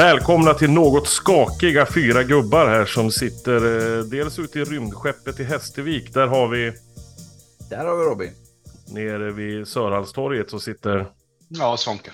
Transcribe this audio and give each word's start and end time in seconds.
Välkomna 0.00 0.54
till 0.54 0.70
något 0.70 1.06
skakiga 1.08 1.86
fyra 1.94 2.22
gubbar 2.22 2.66
här 2.66 2.84
som 2.84 3.10
sitter 3.10 3.56
eh, 3.56 4.04
dels 4.04 4.38
ute 4.38 4.58
i 4.58 4.64
rymdskeppet 4.64 5.40
i 5.40 5.44
Hästervik. 5.44 6.14
Där 6.14 6.26
har 6.26 6.48
vi 6.48 6.72
Där 7.70 7.84
har 7.84 7.96
vi 7.96 8.04
Robin. 8.04 8.30
nere 8.94 9.30
vid 9.32 9.68
Sörhalstorget 9.68 10.50
som 10.50 10.60
sitter 10.60 11.06
Ja, 11.48 11.76
Sonke. 11.76 12.10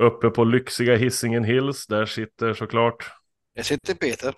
uppe 0.00 0.30
på 0.30 0.44
lyxiga 0.44 0.96
Hisingen 0.96 1.44
Hills. 1.44 1.86
Där 1.86 2.06
sitter 2.06 2.54
såklart 2.54 3.10
Jag 3.54 3.66
sitter 3.66 3.94
Peter. 3.94 4.34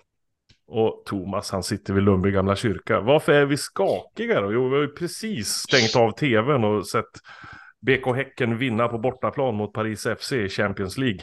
och 0.67 1.03
Thomas 1.05 1.51
han 1.51 1.63
sitter 1.63 1.93
vid 1.93 2.03
Lundby 2.03 2.31
gamla 2.31 2.55
kyrka. 2.55 2.99
Varför 2.99 3.31
är 3.31 3.45
vi 3.45 3.57
skakiga 3.57 4.41
då? 4.41 4.53
Jo, 4.53 4.69
vi 4.69 4.75
har 4.75 4.81
ju 4.81 4.87
precis 4.93 5.47
stängt 5.47 5.95
av 5.95 6.11
tvn 6.11 6.63
och 6.63 6.87
sett 6.87 7.11
BK 7.81 8.15
Häcken 8.15 8.57
vinna 8.57 8.87
på 8.87 8.97
bortaplan 8.97 9.55
mot 9.55 9.73
Paris 9.73 10.07
FC 10.19 10.31
i 10.31 10.49
Champions 10.49 10.97
League. 10.97 11.21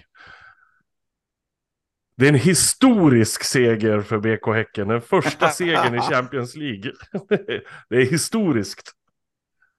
Det 2.17 2.25
är 2.25 2.29
en 2.29 2.35
historisk 2.35 3.45
seger 3.45 4.01
för 4.01 4.19
BK 4.19 4.55
Häcken. 4.55 4.89
Den 4.89 5.01
första 5.01 5.49
segern 5.51 5.95
i 5.95 6.01
Champions 6.01 6.57
League. 6.57 6.93
Det 7.89 7.97
är 7.97 8.11
historiskt. 8.11 8.93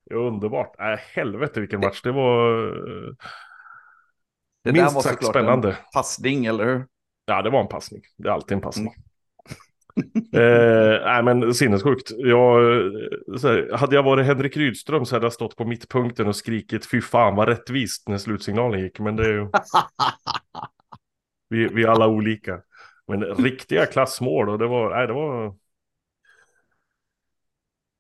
Det 0.10 0.14
är 0.14 0.18
underbart. 0.18 0.76
Äh, 0.80 1.00
helvete 1.14 1.60
vilken 1.60 1.80
match. 1.80 2.02
Det 2.02 2.12
var 2.12 2.68
eh, 2.68 3.14
Det 4.64 4.72
minst 4.72 4.96
var 4.96 5.02
sagt 5.02 5.26
spännande. 5.26 5.70
en 5.70 5.76
passning, 5.94 6.46
eller 6.46 6.66
hur? 6.66 6.86
Ja, 7.26 7.42
det 7.42 7.50
var 7.50 7.62
en 7.62 7.68
passning. 7.68 8.02
Det 8.18 8.30
är 8.30 8.34
alltid 8.34 8.56
en 8.56 8.62
passning. 8.62 8.94
eh, 10.34 11.06
nej, 11.06 11.24
men 11.24 11.54
sinnessjukt. 11.54 12.12
Jag, 12.18 12.76
eh, 12.76 12.92
här, 13.44 13.78
hade 13.78 13.96
jag 13.96 14.04
varit 14.04 14.26
Henrik 14.26 14.58
Rydström 14.58 15.06
så 15.06 15.16
hade 15.16 15.26
jag 15.26 15.34
stått 15.34 15.56
på 15.56 15.66
mittpunkten 15.66 16.28
och 16.28 16.36
skrikit 16.36 16.86
fy 16.86 17.02
fan 17.02 17.36
vad 17.36 17.48
rättvist 17.48 18.08
när 18.08 18.18
slutsignalen 18.18 18.80
gick. 18.80 19.00
Men 19.00 19.16
det 19.16 19.26
är 19.26 19.34
ju... 19.34 19.50
vi, 21.50 21.68
vi 21.68 21.84
är 21.84 21.88
alla 21.88 22.08
olika. 22.08 22.62
Men 23.08 23.24
riktiga 23.24 23.86
klassmål 23.86 24.50
och 24.50 24.60
det 24.60 24.68
var... 24.68 24.96
Nej, 24.98 25.08
det 25.08 25.14
var... 25.14 25.56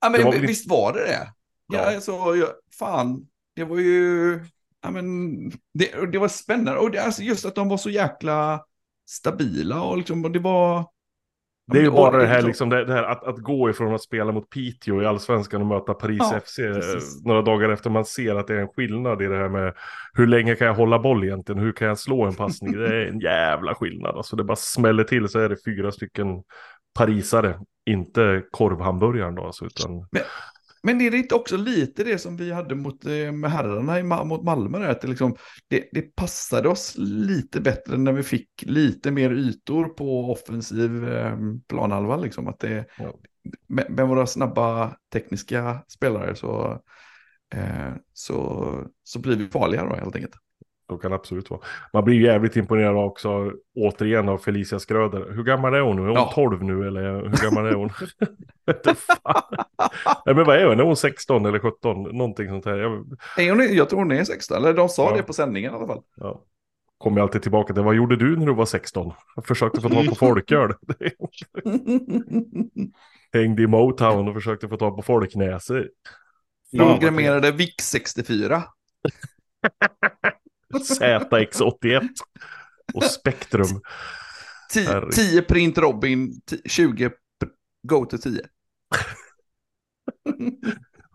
Ja, 0.01 0.09
men 0.09 0.19
Det 0.19 0.25
var 0.25 0.31
väl- 0.31 0.41
visst 0.47 0.69
var 0.69 0.93
det 0.93 0.99
det? 0.99 1.33
Ja, 1.67 1.77
Ja. 1.77 1.95
alltså, 1.95 2.11
jag, 2.11 2.49
fan, 2.79 3.27
det 3.55 3.63
var 3.63 3.77
ju, 3.77 4.39
ja 4.81 4.91
men, 4.91 5.05
det, 5.73 6.11
det 6.11 6.17
var 6.17 6.27
spännande. 6.27 6.79
Och 6.79 6.91
det, 6.91 6.99
alltså, 7.03 7.21
just 7.21 7.45
att 7.45 7.55
de 7.55 7.69
var 7.69 7.77
så 7.77 7.89
jäkla 7.89 8.65
stabila 9.09 9.81
och 9.81 9.97
liksom, 9.97 10.25
och 10.25 10.31
det 10.31 10.39
var... 10.39 10.85
Det 11.71 11.77
är 11.77 11.81
ju 11.83 11.91
bara 11.91 12.17
det 12.17 12.25
här, 12.25 12.35
liksom- 12.35 12.47
liksom, 12.47 12.69
det, 12.69 12.85
det 12.85 12.93
här 12.93 13.03
att, 13.03 13.23
att 13.23 13.37
gå 13.37 13.69
ifrån 13.69 13.95
att 13.95 14.01
spela 14.01 14.31
mot 14.31 14.49
Piteå 14.49 15.01
i 15.01 15.05
allsvenskan 15.05 15.61
och 15.61 15.67
möta 15.67 15.93
Paris 15.93 16.17
Ja, 16.19 16.39
FC 16.45 16.59
eh, 16.59 16.73
precis. 16.73 17.25
några 17.25 17.41
dagar 17.41 17.69
efter 17.69 17.89
man 17.89 18.05
ser 18.05 18.35
att 18.35 18.47
det 18.47 18.53
är 18.53 18.59
en 18.59 18.67
skillnad 18.67 19.21
i 19.21 19.25
det 19.25 19.37
här 19.37 19.49
med 19.49 19.73
hur 20.13 20.27
länge 20.27 20.55
kan 20.55 20.67
jag 20.67 20.73
hålla 20.73 20.99
boll 20.99 21.23
egentligen, 21.23 21.61
hur 21.61 21.71
kan 21.71 21.87
jag 21.87 21.99
slå 21.99 22.25
en 22.25 22.35
passning, 22.35 22.71
det 22.77 22.87
är 22.87 23.05
en 23.07 23.19
jävla 23.19 23.75
skillnad. 23.75 24.15
Alltså 24.15 24.35
det 24.35 24.43
bara 24.43 24.55
smäller 24.55 25.03
till 25.03 25.27
så 25.27 25.39
är 25.39 25.49
det 25.49 25.57
fyra 25.65 25.91
stycken 25.91 26.27
parisare, 26.97 27.59
inte 27.85 28.43
korvhamburgaren 28.51 29.35
då 29.35 29.45
alltså, 29.45 29.65
utan 29.65 29.91
Men 30.11 30.21
är 30.83 31.11
det 31.11 31.17
inte 31.17 31.35
också 31.35 31.57
lite 31.57 32.03
det 32.03 32.17
som 32.17 32.37
vi 32.37 32.51
hade 32.51 32.75
mot 32.75 33.05
eh, 33.05 33.31
med 33.31 33.51
herrarna 33.51 33.99
i, 33.99 34.03
mot 34.03 34.43
Malmö? 34.43 34.79
Där, 34.79 34.89
att 34.89 35.01
det, 35.01 35.07
liksom, 35.07 35.35
det, 35.67 35.89
det 35.91 36.01
passade 36.15 36.69
oss 36.69 36.95
lite 36.97 37.61
bättre 37.61 37.97
när 37.97 38.11
vi 38.11 38.23
fick 38.23 38.49
lite 38.61 39.11
mer 39.11 39.31
ytor 39.31 39.85
på 39.85 40.31
offensiv 40.31 41.09
eh, 41.09 41.37
planhalva. 41.67 42.17
Liksom, 42.17 42.47
att 42.47 42.59
det, 42.59 42.85
Ja. 42.97 43.13
med, 43.67 43.89
med 43.89 44.07
våra 44.07 44.27
snabba 44.27 44.95
tekniska 45.13 45.83
spelare 45.87 46.35
så, 46.35 46.81
eh, 47.55 47.93
så, 48.13 48.67
så 49.03 49.19
blir 49.19 49.35
vi 49.35 49.47
farligare 49.47 49.89
då, 49.89 49.95
helt 49.95 50.15
enkelt. 50.15 50.35
Så 50.89 50.97
kan 50.97 51.11
det 51.11 51.15
absolut 51.15 51.49
vara. 51.49 51.61
Man 51.93 52.03
blir 52.03 52.15
ju 52.15 52.23
jävligt 52.25 52.55
imponerad 52.55 52.95
också, 53.05 53.51
återigen 53.75 54.29
av 54.29 54.37
Felicia 54.37 54.79
Skröder. 54.79 55.31
Hur 55.33 55.43
gammal 55.43 55.73
är 55.73 55.79
hon 55.81 55.95
nu? 55.95 56.01
Är 56.01 56.05
hon 56.07 56.15
Ja. 56.15 56.31
12 56.35 56.63
nu 56.63 56.87
eller 56.87 57.01
hur 57.13 57.43
gammal 57.49 57.65
är 57.65 57.73
hon? 57.73 57.89
Nej 60.25 60.35
men 60.35 60.45
vad 60.45 60.55
är 60.57 60.65
hon? 60.65 60.79
Är 60.79 60.83
hon 60.83 60.95
16 60.95 61.45
eller 61.45 61.59
17? 61.59 62.03
Någonting 62.03 62.49
sånt 62.49 62.65
här. 62.65 62.77
Jag, 62.77 63.05
Nej, 63.37 63.49
hon 63.49 63.59
är, 63.61 63.75
jag 63.75 63.89
tror 63.89 63.99
hon 63.99 64.11
är 64.11 64.23
16, 64.23 64.57
eller 64.57 64.73
de 64.73 64.89
sa 64.89 65.09
Ja. 65.11 65.17
det 65.17 65.23
på 65.23 65.33
sändningen 65.33 65.73
i 65.73 65.75
alla 65.75 65.87
fall. 65.87 66.01
Ja. 66.15 66.43
Kommer 66.97 67.21
alltid 67.21 67.41
tillbaka 67.41 67.73
till, 67.73 67.83
vad 67.83 67.95
gjorde 67.95 68.15
du 68.15 68.37
när 68.37 68.45
du 68.45 68.53
var 68.53 68.65
16? 68.65 69.11
Jag 69.35 69.45
försökte 69.45 69.81
få 69.81 69.89
tag 69.89 70.05
på 70.09 70.15
folköl. 70.15 70.73
Hängde 73.33 73.63
i 73.63 73.67
Motown 73.67 74.27
och 74.27 74.33
försökte 74.33 74.67
få 74.69 74.77
tag 74.77 74.95
på 74.95 75.01
folknäser. 75.01 75.89
Programmerade 76.77 77.51
VIX 77.51 77.85
64. 77.89 78.63
ZX81 80.73 82.07
och 82.93 83.03
Spektrum. 83.03 83.81
10, 84.73 84.87
Herregud. 84.87 85.11
10 85.11 85.41
print 85.41 85.77
Robin, 85.77 86.41
10 86.49 86.59
20 86.65 87.09
p- 87.09 87.15
go 87.87 88.05
to 88.05 88.17
10. 88.17 88.41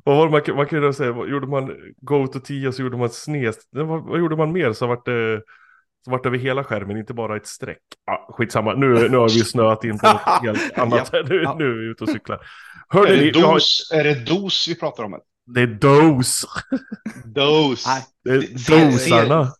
Vad 0.04 0.16
var 0.16 0.24
det 0.26 0.30
man, 0.48 0.56
man 0.56 0.66
kunde 0.66 0.94
säga? 0.94 1.08
Gjorde 1.10 1.46
man 1.46 1.76
Go 2.00 2.26
to 2.26 2.40
10 2.40 2.72
så 2.72 2.82
gjorde 2.82 2.96
man 2.96 3.10
sned. 3.10 3.54
Vad, 3.70 4.04
vad 4.04 4.18
gjorde 4.18 4.36
man 4.36 4.52
mer 4.52 4.72
så 4.72 4.86
vart 4.86 5.04
det 5.06 5.42
så 6.04 6.10
vart 6.10 6.22
det 6.22 6.28
över 6.28 6.38
hela 6.38 6.64
skärmen, 6.64 6.96
inte 6.96 7.14
bara 7.14 7.36
ett 7.36 7.46
streck. 7.46 7.78
Ja, 8.06 8.34
skitsamma, 8.38 8.74
nu, 8.74 9.08
nu 9.08 9.16
har 9.16 9.28
vi 9.28 9.44
snöat 9.44 9.84
in 9.84 9.98
på 9.98 10.06
något 10.12 10.20
helt 10.42 10.78
annat. 10.78 11.12
Nu, 11.28 11.42
Ja. 11.42 11.56
nu 11.58 11.64
är 11.70 11.74
vi 11.78 11.84
ute 11.90 12.04
och 12.04 12.10
cyklar. 12.10 12.36
Är 12.36 12.42
Hörde 12.88 13.16
det, 13.16 13.20
ni, 13.20 13.30
vi 13.30 13.40
har, 13.40 13.52
dos, 13.54 13.90
är 13.94 14.04
det 14.04 14.14
dos 14.26 14.68
vi 14.68 14.74
pratar 14.74 15.04
om? 15.04 15.20
Det 15.46 15.60
är 15.60 15.66
dos. 15.66 16.44
Dos. 17.24 17.86
Nej. 17.86 18.02
Det 18.24 18.30
är 18.30 18.40
dosarna. 18.90 19.52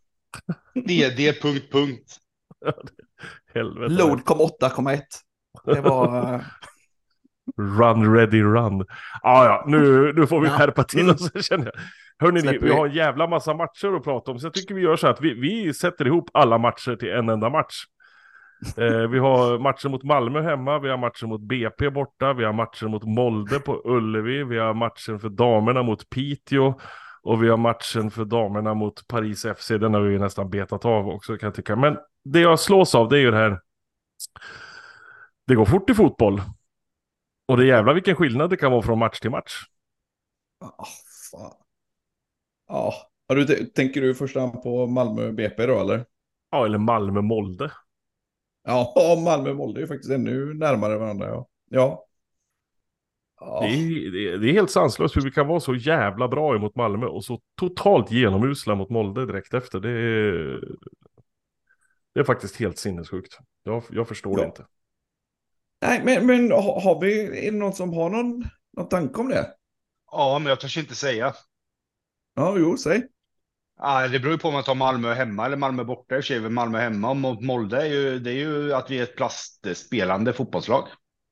Är 0.75 1.43
punkt, 1.43 1.72
punkt. 1.72 2.16
Helvete. 3.54 3.92
Load 3.92 4.25
kom 4.25 4.38
8,1. 4.38 5.00
Det 5.65 5.81
var... 5.81 6.34
eh, 6.34 6.41
Run 7.59 8.15
ready 8.15 8.42
run. 8.42 8.87
Ah, 9.22 9.44
ja, 9.44 9.65
nu, 9.66 10.12
nu 10.12 10.26
får 10.26 10.41
vi 10.41 10.47
Ja. 10.48 10.53
skärpa 10.59 10.84
till 10.84 11.00
Mm. 11.00 11.15
oss 11.15 11.47
känner 11.47 11.65
jag. 11.65 11.72
Hörrni, 12.19 12.41
vi 12.41 12.59
vi. 12.59 12.72
har 12.72 12.87
en 12.88 12.94
jävla 12.94 13.26
massa 13.26 13.54
matcher 13.54 13.97
att 13.97 14.04
prata 14.04 14.31
om. 14.31 14.38
Så 14.38 14.47
jag 14.47 14.54
tycker 14.54 14.75
vi 14.75 14.81
gör 14.82 14.97
så 14.97 15.06
att 15.06 15.21
vi, 15.21 15.34
vi 15.34 15.75
sätter 15.75 16.06
ihop 16.06 16.31
alla 16.34 16.59
matcher 16.59 16.97
till 16.97 17.10
en 17.12 17.28
enda 17.28 17.50
match. 17.50 17.75
Eh, 18.77 19.09
vi 19.11 19.19
har 19.19 19.59
matcher 19.59 19.89
mot 19.89 20.03
Malmö 20.03 20.43
hemma, 20.43 20.78
vi 20.78 20.89
har 20.91 20.97
matcher 20.97 21.27
mot 21.27 21.41
BP 21.41 21.91
borta, 21.91 22.33
vi 22.33 22.45
har 22.45 22.53
matcher 22.53 22.87
mot 22.89 23.05
Molde 23.05 23.59
på 23.59 23.83
Ullevi, 23.84 24.45
vi 24.45 24.59
har 24.59 24.75
matchen 24.75 25.21
för 25.21 25.28
damerna 25.28 25.83
mot 25.83 26.11
Piteå 26.11 26.75
och 27.22 27.43
vi 27.45 27.49
har 27.49 27.56
matchen 27.56 28.11
för 28.11 28.25
damerna 28.25 28.75
mot 28.75 29.06
Paris 29.09 29.47
FC. 29.56 29.69
Den 29.69 29.95
har 29.95 30.01
vi 30.01 30.19
nästan 30.19 30.51
betat 30.51 30.84
av 30.84 31.09
också 31.09 31.37
kan 31.37 31.47
jag 31.47 31.55
tycka. 31.55 31.77
Men 31.77 31.97
det 32.25 32.41
jag 32.41 32.61
slås 32.61 32.95
av 32.95 33.09
det 33.09 33.17
är 33.19 33.21
ju 33.21 33.31
det 33.31 33.37
här. 33.37 33.61
Det 35.47 35.55
går 35.55 35.65
fort 35.65 35.91
i 35.91 35.95
fotboll. 35.95 36.43
Och 37.49 37.56
det 37.56 37.62
är 37.65 37.67
jävla 37.67 37.93
vilken 37.93 38.17
skillnad 38.17 38.51
det 38.51 38.56
kan 38.56 38.72
vara 38.72 38.83
från 38.83 38.99
match 38.99 39.21
till 39.21 39.31
match. 39.31 39.53
ah, 40.61 40.87
fan. 41.31 41.53
Ja, 42.69 42.95
Har 43.28 43.37
du, 43.37 43.45
t- 43.45 43.65
tänker 43.65 44.01
du 44.01 44.11
i 44.11 44.15
första 44.15 44.41
hand 44.41 44.62
på 44.62 44.87
Malmö 44.87 45.33
BP 45.33 45.67
då 45.67 45.81
eller? 45.81 46.05
Ja, 46.51 46.65
eller 46.67 46.78
Malmö-Molde. 46.78 47.71
Ja, 48.65 48.95
Malmö 49.25 49.50
och 49.50 49.56
Molde 49.56 49.78
är 49.81 49.83
ju 49.83 49.87
faktiskt 49.89 50.11
ännu 50.12 50.55
närmare 50.55 50.99
varandra. 50.99 51.27
Ja. 51.28 51.49
ja. 51.71 52.06
ja. 53.41 53.61
Det, 53.61 53.67
är, 53.75 54.11
det, 54.12 54.33
är, 54.33 54.39
det 54.39 54.53
helt 54.53 54.71
sanslöst 54.71 55.17
hur 55.17 55.23
vi 55.23 55.31
kan 55.31 55.47
vara 55.47 55.61
så 55.61 55.75
jävla 55.75 56.28
bra 56.28 56.56
emot 56.56 56.77
Malmö 56.77 57.06
och 57.06 57.25
så 57.25 57.41
totalt 57.60 58.10
genomusla 58.10 58.75
mot 58.75 58.91
Molde 58.91 59.27
direkt 59.27 59.54
efter. 59.54 59.81
Det 59.81 59.91
är, 59.91 60.60
det 62.15 62.21
är 62.21 62.25
faktiskt 62.25 62.57
helt 62.57 62.78
sinnessjukt. 62.78 63.39
Jag, 63.63 63.83
jag 63.91 64.09
förstår 64.09 64.36
det 64.36 64.42
Ja. 64.42 64.47
inte. 64.47 64.66
Nej, 65.83 66.03
men, 66.04 66.27
men 66.27 66.51
har, 66.51 66.81
har 66.81 67.01
vi, 67.01 67.39
är 67.47 67.53
det 67.53 67.59
någon 67.59 67.72
som 67.72 67.92
har 67.92 68.10
någon, 68.10 68.45
någon 68.77 68.89
tanke 68.89 69.21
om 69.21 69.28
det? 69.28 69.51
Ja, 70.13 70.39
men 70.39 70.51
jag 70.51 70.60
törs 70.60 70.78
inte 70.78 70.95
säga. 70.95 71.34
Ja, 72.34 72.54
jo, 72.59 72.77
säg. 72.77 73.09
Ah, 73.78 74.09
det 74.09 74.19
beror 74.19 74.33
ju 74.33 74.39
på 74.39 74.48
om 74.48 74.54
man 74.54 74.65
tar 74.65 74.74
Malmö 74.74 75.15
hemma 75.15 75.47
eller 75.47 75.57
Malmö 75.57 75.84
borta. 75.84 76.16
I 76.16 76.39
och 76.39 76.53
Malmö 76.53 76.78
hemma 76.78 77.10
och 77.10 77.16
mot 77.16 77.42
Molde 77.42 77.83
är 77.83 77.86
ju, 77.86 78.19
det 78.19 78.30
är 78.30 78.34
ju 78.34 78.74
att 78.74 78.91
vi 78.91 78.98
är 78.98 79.03
ett 79.03 79.16
plastspelande 79.16 80.33
fotbollslag. 80.33 80.89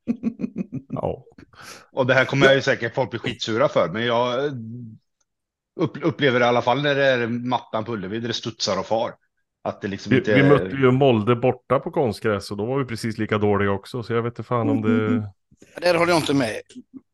Ja. 0.93 1.25
Och 1.93 2.07
det 2.07 2.15
här 2.15 2.25
kommer 2.25 2.47
jag 2.47 2.55
ju 2.55 2.63
säkert 2.63 2.95
folk 2.95 3.11
bli 3.11 3.19
skitsura 3.19 3.69
för, 3.69 3.89
men 3.93 4.05
jag 4.05 4.53
upp, 5.81 6.05
upplever 6.05 6.41
det 6.41 6.45
i 6.45 6.49
alla 6.49 6.63
fall 6.63 6.83
när 6.83 6.95
det 6.95 7.07
är 7.07 7.27
mattan 7.27 7.85
på 7.85 7.93
Ullevi 7.93 8.21
där 8.21 8.29
det 8.29 8.35
studsar 8.35 8.79
och 8.79 8.87
far. 8.87 9.15
Att 9.63 9.81
det 9.81 9.89
liksom 9.89 10.11
Vi, 10.11 10.17
inte... 10.17 10.35
vi 10.35 10.43
mötte 10.43 10.77
ju 10.77 10.91
Molde 10.91 11.37
borta 11.37 11.81
på 11.81 11.91
konstgräs 11.91 12.51
och 12.51 12.57
då 12.57 12.67
var 12.67 12.79
vi 12.79 12.85
precis 12.85 13.19
lika 13.19 13.39
dåliga 13.39 13.71
också. 13.71 14.03
Så 14.03 14.13
jag 14.13 14.23
vet 14.23 14.31
inte 14.31 14.43
fan 14.43 14.69
om 14.69 14.83
det... 14.83 15.31
Där 15.81 15.95
håller 15.95 16.13
jag 16.13 16.21
inte 16.21 16.35
med. 16.35 16.61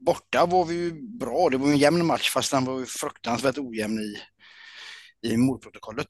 Borta 0.06 0.46
var 0.46 0.64
vi 0.64 0.74
ju 0.74 0.92
bra. 1.18 1.48
Det 1.50 1.56
var 1.56 1.68
en 1.68 1.76
jämn 1.76 2.06
match 2.06 2.30
fast 2.30 2.50
den 2.50 2.64
var 2.64 2.78
ju 2.78 2.86
fruktansvärt 2.86 3.58
ojämn 3.58 3.98
i, 3.98 4.16
i 5.22 5.36
målprotokollet. 5.36 6.06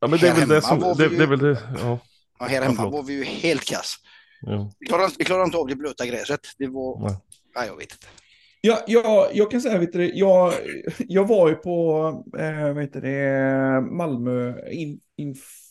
Ja 0.00 0.06
men 0.08 0.18
det 0.18 0.28
är 0.28 0.34
väl 0.34 0.48
det 0.48 0.62
som... 0.62 0.78
Det, 0.80 1.08
vi 1.08 1.16
det 1.16 1.22
är 1.24 1.26
ju- 1.26 1.26
väl 1.26 1.38
det... 1.38 1.58
Ja. 1.82 1.98
Och 2.40 2.46
här 2.46 2.56
Ja, 2.56 2.62
hemma 2.62 2.74
förlåt. 2.76 2.92
var 2.92 3.02
vi 3.02 3.12
ju 3.12 3.24
helt 3.24 3.64
kass. 3.64 3.94
ja. 4.40 4.72
Vi 4.78 4.86
klarade, 4.86 5.12
vi 5.18 5.24
klarade 5.24 5.44
inte 5.44 5.56
av 5.58 5.66
det 5.66 5.76
blöta 5.76 6.06
gräset. 6.06 6.40
Det 6.58 6.66
var... 6.66 7.00
Nej. 7.08 7.16
Nej, 7.56 7.66
jag 7.66 7.76
vet 7.76 7.92
inte. 7.92 8.06
Ja, 8.60 8.78
ja, 8.86 9.28
jag 9.34 9.50
kan 9.50 9.60
säga, 9.60 9.78
vet 9.78 9.92
du, 9.92 10.12
jag, 10.14 10.52
jag 10.98 11.28
var 11.28 11.48
ju 11.48 11.54
på 11.54 12.02
vad 12.74 12.80
heter 12.82 13.00
det, 13.00 13.80
Malmö 13.80 14.68
in, 14.70 15.00
inför 15.16 15.62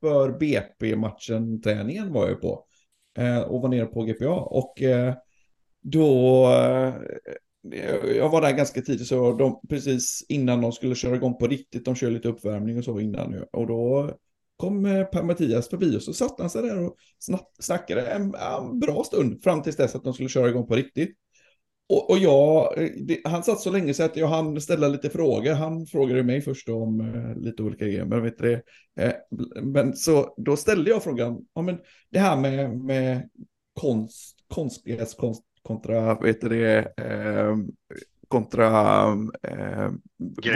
för 0.00 0.30
BP-matchen, 0.38 1.62
träningen 1.62 2.12
var 2.12 2.28
jag 2.28 2.40
på. 2.40 2.64
Eh, 3.18 3.38
och 3.38 3.62
var 3.62 3.68
nere 3.68 3.86
på 3.86 4.02
GPA. 4.02 4.30
Och 4.30 4.82
eh, 4.82 5.14
då, 5.82 6.46
eh, 6.52 6.94
Eh, 7.72 8.16
jag 8.16 8.28
var 8.28 8.40
där 8.40 8.52
ganska 8.52 8.82
tidigt, 8.82 9.06
så 9.06 9.32
de, 9.32 9.60
precis 9.68 10.26
innan 10.28 10.60
de 10.60 10.72
skulle 10.72 10.94
köra 10.94 11.16
igång 11.16 11.38
på 11.38 11.46
riktigt, 11.46 11.84
de 11.84 11.94
kör 11.94 12.10
lite 12.10 12.28
uppvärmning 12.28 12.78
och 12.78 12.84
så 12.84 13.00
innan. 13.00 13.44
Och 13.52 13.66
då 13.66 14.10
kom 14.56 14.86
eh, 14.86 15.04
Per-Mattias 15.04 15.68
förbi 15.68 15.96
och 15.96 16.02
så 16.02 16.12
satt 16.12 16.40
han 16.40 16.50
sig 16.50 16.62
där 16.62 16.84
och 16.84 16.96
snackade 17.60 18.06
en, 18.06 18.34
en 18.34 18.80
bra 18.80 19.04
stund 19.04 19.42
fram 19.42 19.62
tills 19.62 19.76
dess 19.76 19.94
att 19.94 20.04
de 20.04 20.14
skulle 20.14 20.28
köra 20.28 20.48
igång 20.48 20.66
på 20.66 20.74
riktigt. 20.74 21.16
Och, 21.88 22.10
och 22.10 22.18
jag, 22.18 22.82
eh, 22.82 22.90
det, 23.06 23.20
han 23.24 23.42
satt 23.42 23.60
så 23.60 23.70
länge 23.70 23.94
så 23.94 24.02
att 24.02 24.16
jag 24.16 24.28
hann 24.28 24.60
ställa 24.60 24.88
lite 24.88 25.10
frågor. 25.10 25.52
Han 25.52 25.86
frågade 25.86 26.22
mig 26.22 26.40
först 26.40 26.68
om 26.68 27.00
eh, 27.00 27.42
lite 27.42 27.62
olika 27.62 27.84
grejer, 27.84 28.04
men 28.04 28.22
vet 28.22 28.38
det. 28.38 28.62
Eh, 29.00 29.12
men 29.62 29.96
så 29.96 30.34
då 30.36 30.56
ställde 30.56 30.90
jag 30.90 31.02
frågan, 31.02 31.46
ja 31.54 31.62
men 31.62 31.78
det 32.10 32.18
här 32.18 32.36
med, 32.36 32.78
med 32.78 33.28
konst, 33.80 34.36
konstgräskonst, 34.48 35.42
kontra, 35.66 36.14
vet 36.14 36.40
det, 36.40 36.92
eh, 36.96 37.56
kontra 38.28 39.02
eh, 39.42 39.90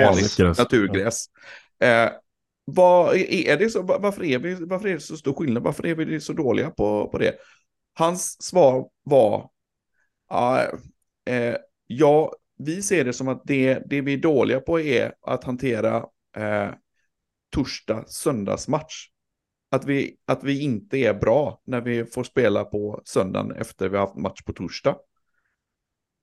vanligt 0.01 0.39
naturgräs. 0.59 1.27
Eh, 1.81 2.11
vad 2.65 3.17
är 3.17 3.57
det 3.57 3.71
så, 3.71 3.83
varför, 3.83 4.25
är 4.25 4.39
vi, 4.39 4.55
varför 4.55 4.89
är 4.89 4.95
det 4.95 5.01
så 5.01 5.17
stor 5.17 5.33
skillnad? 5.33 5.63
Varför 5.63 5.87
är 5.87 5.95
vi 5.95 6.21
så 6.21 6.33
dåliga 6.33 6.71
på, 6.71 7.09
på 7.09 7.19
det? 7.19 7.35
Hans 7.95 8.43
svar 8.43 8.89
var, 9.03 9.51
eh, 11.27 11.57
ja, 11.87 12.33
vi 12.59 12.83
ser 12.83 13.05
det 13.05 13.13
som 13.13 13.29
att 13.29 13.43
det, 13.45 13.83
det 13.87 14.01
vi 14.01 14.15
är 14.15 14.19
dåliga 14.19 14.61
på 14.61 14.81
är 14.81 15.15
att 15.21 15.45
hantera 15.45 15.97
eh, 16.37 16.71
torsdag, 17.51 18.05
söndagsmatch. 18.09 19.07
Att 19.71 19.85
vi, 19.85 20.17
att 20.27 20.45
vi 20.45 20.63
inte 20.63 20.99
är 20.99 21.15
bra 21.15 21.61
när 21.67 21.81
vi 21.81 22.05
får 22.05 22.25
spela 22.25 22.65
på 22.65 23.03
söndagen 23.05 23.53
efter 23.53 23.89
vi 23.89 23.97
har 23.97 24.07
haft 24.07 24.19
match 24.19 24.43
på 24.43 24.53
torsdag. 24.53 24.97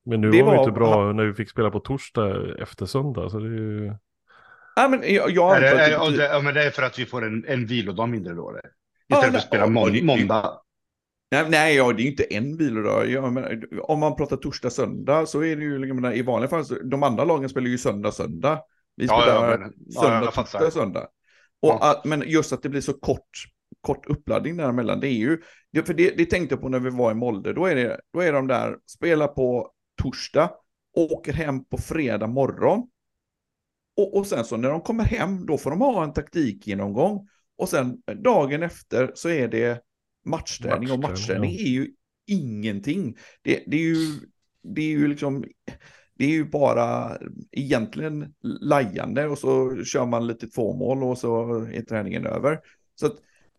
Men 0.06 0.22
nu 0.22 0.32
det 0.32 0.44
var 0.44 0.54
vi 0.54 0.60
inte 0.60 0.72
bra 0.72 1.06
han... 1.06 1.16
när 1.16 1.26
vi 1.26 1.34
fick 1.34 1.50
spela 1.50 1.72
på 1.72 1.80
torsdag 1.80 2.56
efter 2.62 2.86
söndag. 2.86 3.30
Så 3.30 3.40
det 3.40 3.48
är 3.48 3.52
ju... 3.52 3.96
Ja, 4.76 4.88
men 4.88 5.14
jag, 5.14 5.32
jag 5.32 5.58
är 5.58 5.62
det, 5.62 5.68
är, 5.68 6.12
det, 6.18 6.24
ja, 6.24 6.42
men 6.42 6.54
det 6.54 6.64
är 6.64 6.70
för 6.70 6.84
att 6.84 7.00
vi 7.00 7.06
får 7.06 7.26
en, 7.26 7.46
en 7.48 7.66
vilodag 7.66 8.10
mindre 8.10 8.34
då? 8.34 8.52
Det. 8.52 8.62
Istället 9.10 9.26
ja, 9.26 9.32
för 9.32 9.38
att 9.38 9.44
spela 9.44 9.68
må 9.68 9.90
måndag. 10.04 10.62
Nej, 11.32 11.46
nej 11.50 11.76
ja, 11.76 11.94
det 11.94 12.04
är 12.04 12.08
inte 12.08 12.24
en 12.24 12.58
vilodag. 12.58 13.10
Ja, 13.10 13.30
men, 13.30 13.64
om 13.82 14.00
man 14.00 14.16
pratar 14.16 14.38
torsdag, 14.38 14.70
söndag 14.70 15.26
så 15.26 15.44
är 15.44 15.56
det 15.56 15.64
ju 15.64 15.80
liksom, 15.80 16.06
i 16.06 16.22
vanliga 16.22 16.50
fall, 16.50 16.66
de 16.84 17.04
andra 17.04 17.24
lagen 17.24 17.50
spelar 17.50 17.68
ju 17.68 17.78
söndag, 17.78 18.12
söndag. 18.12 18.62
Vi 18.96 19.08
spelar 19.08 19.28
ja, 19.28 19.52
ja, 19.52 19.58
men, 19.58 19.92
söndag, 19.92 20.32
ja, 20.36 20.44
torsdag, 20.44 20.72
söndag. 20.72 21.08
Och 21.62 21.70
ja. 21.70 21.92
att, 21.92 22.06
men 22.06 22.24
just 22.28 22.54
att 22.54 22.64
det 22.64 22.70
blir 22.70 22.82
så 22.82 22.94
kort, 22.94 23.30
kort 23.82 24.06
uppladdning 24.06 24.58
däremellan, 24.58 25.00
det 25.00 25.08
är 25.08 25.18
ju, 25.18 25.42
det, 25.72 25.84
för 25.84 25.94
det, 25.94 26.18
det 26.18 26.26
tänkte 26.26 26.56
jag 26.56 26.62
på 26.62 26.70
när 26.70 26.80
vi 26.80 26.90
var 26.90 27.12
i 27.12 27.16
Molde, 27.16 27.54
då 27.54 27.66
är, 27.66 27.76
det, 27.76 28.02
då 28.14 28.20
är 28.20 28.34
de 28.34 28.48
där, 28.48 28.78
spelar 28.86 29.28
på 29.28 29.72
torsdag, 30.02 30.52
åker 30.94 31.34
hem 31.34 31.66
på 31.66 31.78
fredag 31.78 32.28
morgon, 32.28 32.88
och, 33.98 34.18
och 34.18 34.28
sen 34.28 34.46
så 34.46 34.58
när 34.58 34.70
de 34.70 34.82
kommer 34.82 35.04
hem, 35.04 35.46
då 35.46 35.58
får 35.58 35.70
de 35.70 35.82
ha 35.82 36.04
en 36.04 36.14
taktikgenomgång. 36.14 37.28
Och 37.58 37.70
sen 37.70 38.02
dagen 38.24 38.64
efter 38.64 39.12
så 39.16 39.30
är 39.30 39.48
det 39.48 39.82
matchträning. 40.26 40.92
Och 40.92 41.00
matchträning 41.00 41.52
ja. 41.52 41.60
är 41.60 41.70
ju 41.70 41.92
ingenting. 42.28 43.18
Det, 43.42 43.64
det, 43.68 43.78
är 43.78 43.82
ju, 43.82 43.96
det 44.64 44.82
är 44.82 44.90
ju 44.90 45.08
liksom, 45.08 45.46
det 46.18 46.26
är 46.26 46.30
ju 46.30 46.50
bara 46.50 47.18
egentligen 47.52 48.34
lajande 48.44 49.28
och 49.28 49.38
så 49.38 49.84
kör 49.84 50.06
man 50.06 50.28
lite 50.28 50.48
tvåmål 50.48 51.04
och 51.04 51.18
så 51.18 51.62
är 51.74 51.82
träningen 51.82 52.26
över. 52.26 52.60
Så 53.00 53.06
att, 53.06 53.16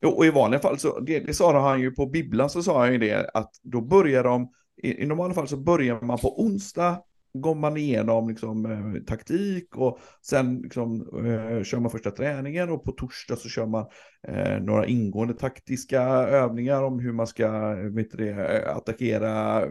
och 0.07 0.27
i 0.27 0.31
vanliga 0.31 0.61
fall 0.61 0.79
så, 0.79 1.01
det, 1.01 1.21
det 1.21 1.35
sa 1.35 1.69
han 1.69 1.81
ju 1.81 1.91
på 1.91 2.07
bibblan 2.07 2.51
så 2.51 2.63
sa 2.63 2.81
han 2.81 2.93
ju 2.93 2.99
det 2.99 3.31
att 3.35 3.51
då 3.63 3.81
börjar 3.81 4.25
de, 4.25 4.53
i, 4.83 5.03
i 5.03 5.07
normala 5.07 5.35
fall 5.35 5.49
så 5.49 5.57
börjar 5.57 6.01
man 6.01 6.19
på 6.19 6.43
onsdag 6.43 7.03
går 7.33 7.55
man 7.55 7.77
igenom 7.77 8.29
liksom, 8.29 8.67
eh, 8.67 9.03
taktik 9.03 9.77
och 9.77 9.99
sen 10.23 10.61
liksom, 10.63 11.01
eh, 11.01 11.63
kör 11.63 11.81
man 11.81 11.91
första 11.91 12.11
träningen 12.11 12.71
och 12.71 12.85
på 12.85 12.93
torsdag 12.93 13.37
så 13.37 13.49
kör 13.49 13.67
man 13.67 13.87
eh, 14.29 14.61
några 14.61 14.87
ingående 14.87 15.35
taktiska 15.35 16.03
övningar 16.03 16.83
om 16.83 16.99
hur 16.99 17.13
man 17.13 17.27
ska 17.27 17.47
eh, 17.47 17.95
vet 17.95 18.11
det, 18.11 18.31
eh, 18.31 18.77
attackera, 18.77 19.63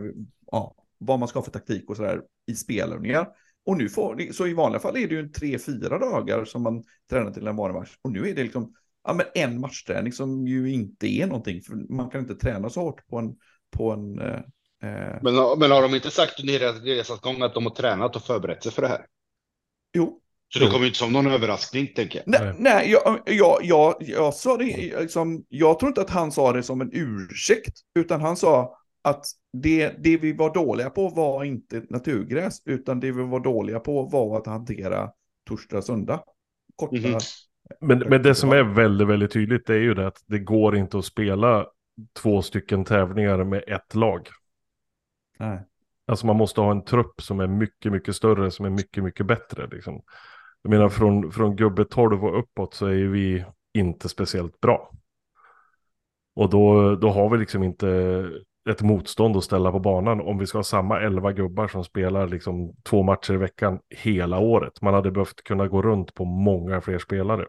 ja, 0.51 0.75
vad 0.97 1.19
man 1.19 1.27
ska 1.27 1.39
ha 1.39 1.43
för 1.43 1.51
taktik 1.51 1.89
och 1.89 1.95
sådär 1.97 2.21
i 2.47 2.55
spelövningar. 2.55 3.27
Och 3.65 3.77
nu 3.77 3.89
får, 3.89 4.33
så 4.33 4.47
i 4.47 4.53
vanliga 4.53 4.79
fall 4.79 4.97
är 4.97 5.07
det 5.07 5.15
ju 5.15 5.29
tre, 5.29 5.59
fyra 5.59 5.99
dagar 5.99 6.45
som 6.45 6.63
man 6.63 6.83
tränar 7.09 7.31
till 7.31 7.47
en 7.47 7.55
vanlig 7.55 7.79
match. 7.79 7.97
Och 8.01 8.11
nu 8.11 8.29
är 8.29 8.35
det 8.35 8.43
liksom 8.43 8.73
ja, 9.03 9.13
men 9.13 9.25
en 9.35 9.59
matchträning 9.59 10.13
som 10.13 10.47
ju 10.47 10.73
inte 10.73 11.07
är 11.07 11.27
någonting, 11.27 11.61
för 11.61 11.93
man 11.93 12.09
kan 12.09 12.21
inte 12.21 12.35
träna 12.35 12.69
så 12.69 12.81
hårt 12.81 13.07
på 13.07 13.17
en, 13.17 13.35
på 13.71 13.91
en 13.91 14.19
eh, 14.19 14.39
Eh, 14.83 15.17
men, 15.21 15.59
men 15.59 15.71
har 15.71 15.81
de 15.81 15.95
inte 15.95 16.11
sagt 16.11 16.39
under 16.39 16.81
resans 16.81 17.21
gång 17.21 17.41
att 17.41 17.53
de 17.53 17.65
har 17.65 17.73
tränat 17.73 18.15
och 18.15 18.23
förberett 18.23 18.63
sig 18.63 18.71
för 18.71 18.81
det 18.81 18.87
här? 18.87 19.05
Jo. 19.93 20.21
Så 20.49 20.59
det 20.59 20.71
kommer 20.71 20.85
inte 20.85 20.97
som 20.97 21.13
någon 21.13 21.27
överraskning, 21.27 21.87
tänker 21.95 22.23
jag. 22.25 22.41
Nej, 22.41 22.55
nej 22.57 22.91
jag, 22.91 23.19
jag, 23.25 23.59
jag, 23.63 23.95
jag 23.99 24.33
sa 24.33 24.57
det, 24.57 24.99
liksom, 24.99 25.45
jag 25.49 25.79
tror 25.79 25.89
inte 25.89 26.01
att 26.01 26.09
han 26.09 26.31
sa 26.31 26.53
det 26.53 26.63
som 26.63 26.81
en 26.81 26.89
ursäkt, 26.93 27.77
utan 27.99 28.21
han 28.21 28.37
sa 28.37 28.77
att 29.01 29.25
det, 29.53 30.03
det 30.03 30.17
vi 30.17 30.33
var 30.33 30.53
dåliga 30.53 30.89
på 30.89 31.09
var 31.09 31.43
inte 31.43 31.83
naturgräs, 31.89 32.61
utan 32.65 32.99
det 32.99 33.11
vi 33.11 33.23
var 33.23 33.39
dåliga 33.39 33.79
på 33.79 34.03
var 34.03 34.37
att 34.37 34.47
hantera 34.47 35.11
torsdag, 35.47 35.81
söndag. 35.81 36.23
Korta. 36.75 36.97
Mm 36.97 37.11
-hmm. 37.11 37.21
Men, 37.79 37.99
men 37.99 38.23
det 38.23 38.35
som 38.35 38.51
är 38.51 38.63
väldigt, 38.63 39.07
väldigt 39.07 39.31
tydligt 39.31 39.65
det 39.65 39.73
är 39.73 39.79
ju 39.79 39.93
det 39.93 40.07
att 40.07 40.23
det 40.25 40.39
går 40.39 40.75
inte 40.75 40.97
att 40.97 41.05
spela 41.05 41.67
två 42.21 42.41
stycken 42.41 42.85
tävlingar 42.85 43.43
med 43.43 43.63
ett 43.67 43.95
lag. 43.95 44.27
Nej. 45.39 45.59
Alltså 46.07 46.25
man 46.25 46.35
måste 46.35 46.61
ha 46.61 46.71
en 46.71 46.83
trupp 46.83 47.21
som 47.21 47.39
är 47.39 47.47
mycket, 47.47 47.91
mycket 47.91 48.15
större, 48.15 48.51
som 48.51 48.65
är 48.65 48.69
mycket, 48.69 49.03
mycket 49.03 49.25
bättre. 49.25 49.67
Liksom. 49.67 50.01
Jag 50.61 50.69
menar 50.69 50.89
från, 50.89 51.31
från 51.31 51.55
gubbe 51.55 51.85
12 51.85 52.25
och 52.25 52.39
uppåt 52.39 52.73
så 52.73 52.85
är 52.85 53.07
vi 53.07 53.45
inte 53.73 54.09
speciellt 54.09 54.59
bra. 54.59 54.91
Och 56.35 56.49
då, 56.49 56.95
då 56.95 57.09
har 57.09 57.29
vi 57.29 57.37
liksom 57.37 57.63
inte 57.63 58.29
ett 58.69 58.81
motstånd 58.81 59.37
att 59.37 59.43
ställa 59.43 59.71
på 59.71 59.79
banan 59.79 60.21
om 60.21 60.37
vi 60.37 60.45
ska 60.45 60.57
ha 60.57 60.63
samma 60.63 60.99
11 60.99 61.31
gubbar 61.31 61.67
som 61.67 61.83
spelar 61.83 62.27
liksom 62.27 62.73
två 62.83 63.03
matcher 63.03 63.33
i 63.33 63.37
veckan 63.37 63.79
hela 63.89 64.39
året. 64.39 64.81
Man 64.81 64.93
hade 64.93 65.11
behövt 65.11 65.43
kunna 65.43 65.67
gå 65.67 65.81
runt 65.81 66.13
på 66.13 66.25
många 66.25 66.81
fler 66.81 66.99
spelare. 66.99 67.45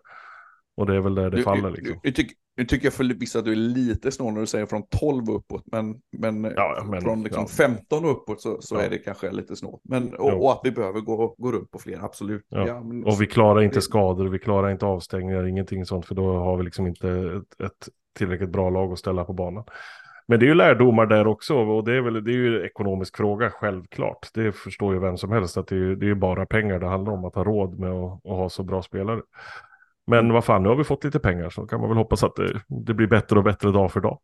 Och 0.77 0.87
det 0.87 0.97
är 0.97 1.01
väl 1.01 1.15
där 1.15 1.31
det 1.31 1.37
du, 1.37 1.43
faller 1.43 1.71
liksom. 1.71 2.01
Du, 2.03 2.11
du, 2.11 2.29
nu 2.57 2.65
tycker 2.65 2.87
jag 2.87 2.93
förvisso 2.93 3.39
att 3.39 3.45
du 3.45 3.53
är 3.53 3.57
lite 3.57 4.13
snål 4.13 4.33
när 4.33 4.41
du 4.41 4.47
säger 4.47 4.67
från 4.67 4.83
12 5.01 5.29
och 5.29 5.37
uppåt, 5.37 5.63
men, 5.67 5.95
men, 6.19 6.45
ja, 6.57 6.87
men 6.91 7.01
från 7.01 7.23
liksom 7.23 7.43
ja. 7.43 7.49
15 7.49 8.05
och 8.05 8.11
uppåt 8.11 8.41
så, 8.41 8.61
så 8.61 8.75
ja. 8.75 8.81
är 8.81 8.91
det 8.91 8.99
kanske 8.99 9.31
lite 9.31 9.57
snålt. 9.57 9.81
Men, 9.85 10.15
och, 10.15 10.45
och, 10.45 10.53
att 10.53 10.61
vi 10.65 10.71
behöver 10.71 11.01
gå, 11.01 11.35
gå 11.39 11.53
runt 11.53 11.71
på 11.71 11.79
fler, 11.79 12.05
absolut. 12.05 12.47
Men, 12.51 13.05
och 13.05 13.21
vi 13.21 13.27
klarar 13.27 13.63
inte 13.63 13.81
skador, 13.81 14.29
vi 14.29 14.39
klarar 14.39 14.71
inte 14.71 14.87
avstängningar, 14.87 15.47
ingenting 15.47 15.85
sånt, 15.85 16.07
för 16.07 16.15
då 16.15 16.33
har 16.33 16.57
vi 16.57 16.65
liksom 16.65 16.87
inte 16.87 17.09
ett, 17.09 17.67
ett 17.67 17.89
tillräckligt 18.19 18.51
bra 18.51 18.71
lag 18.71 18.93
att 18.93 18.99
ställa 18.99 19.25
på 19.25 19.33
banan. 19.33 19.65
Men 20.29 20.41
det 20.41 20.47
är 20.47 20.49
ju 20.49 20.55
lärdomar 20.55 21.07
där 21.07 21.27
också 21.27 21.55
och 21.55 21.85
det 21.85 21.93
är 21.93 22.01
väl 22.01 22.25
det 22.25 22.31
är 22.31 22.35
ju 22.35 22.59
en 22.59 22.65
ekonomisk 22.65 23.17
fråga 23.17 23.51
självklart. 23.51 24.29
Det 24.35 24.53
förstår 24.53 24.95
ju 24.95 25.01
vem 25.01 25.17
som 25.17 25.33
helst 25.33 25.57
att 25.57 25.67
det 25.67 25.77
är, 25.77 25.97
det 25.97 26.11
är 26.11 26.15
bara 26.15 26.47
pengar 26.47 26.79
det 26.79 26.87
handlar 26.87 27.13
om 27.13 27.25
att 27.25 27.35
ha 27.35 27.45
råd 27.45 27.79
med 27.79 27.91
att, 27.91 28.13
att 28.13 28.37
ha 28.37 28.49
så 28.49 28.63
bra 28.63 28.83
spelare. 28.83 29.23
Men 30.07 30.33
vad 30.33 30.45
fan, 30.45 30.63
nu 30.63 30.69
har 30.69 30.77
vi 30.77 30.85
fått 30.85 31.05
lite 31.05 31.19
pengar 31.19 31.51
så 31.51 31.67
kan 31.67 31.81
man 31.81 31.89
väl 31.89 31.99
hoppas 31.99 32.25
att 32.25 32.37
det, 32.37 32.63
det 32.69 32.95
blir 32.95 33.07
bättre 33.07 33.39
och 33.39 33.45
bättre 33.45 33.73
dag 33.73 33.93
för 33.93 34.01
dag. 34.01 34.21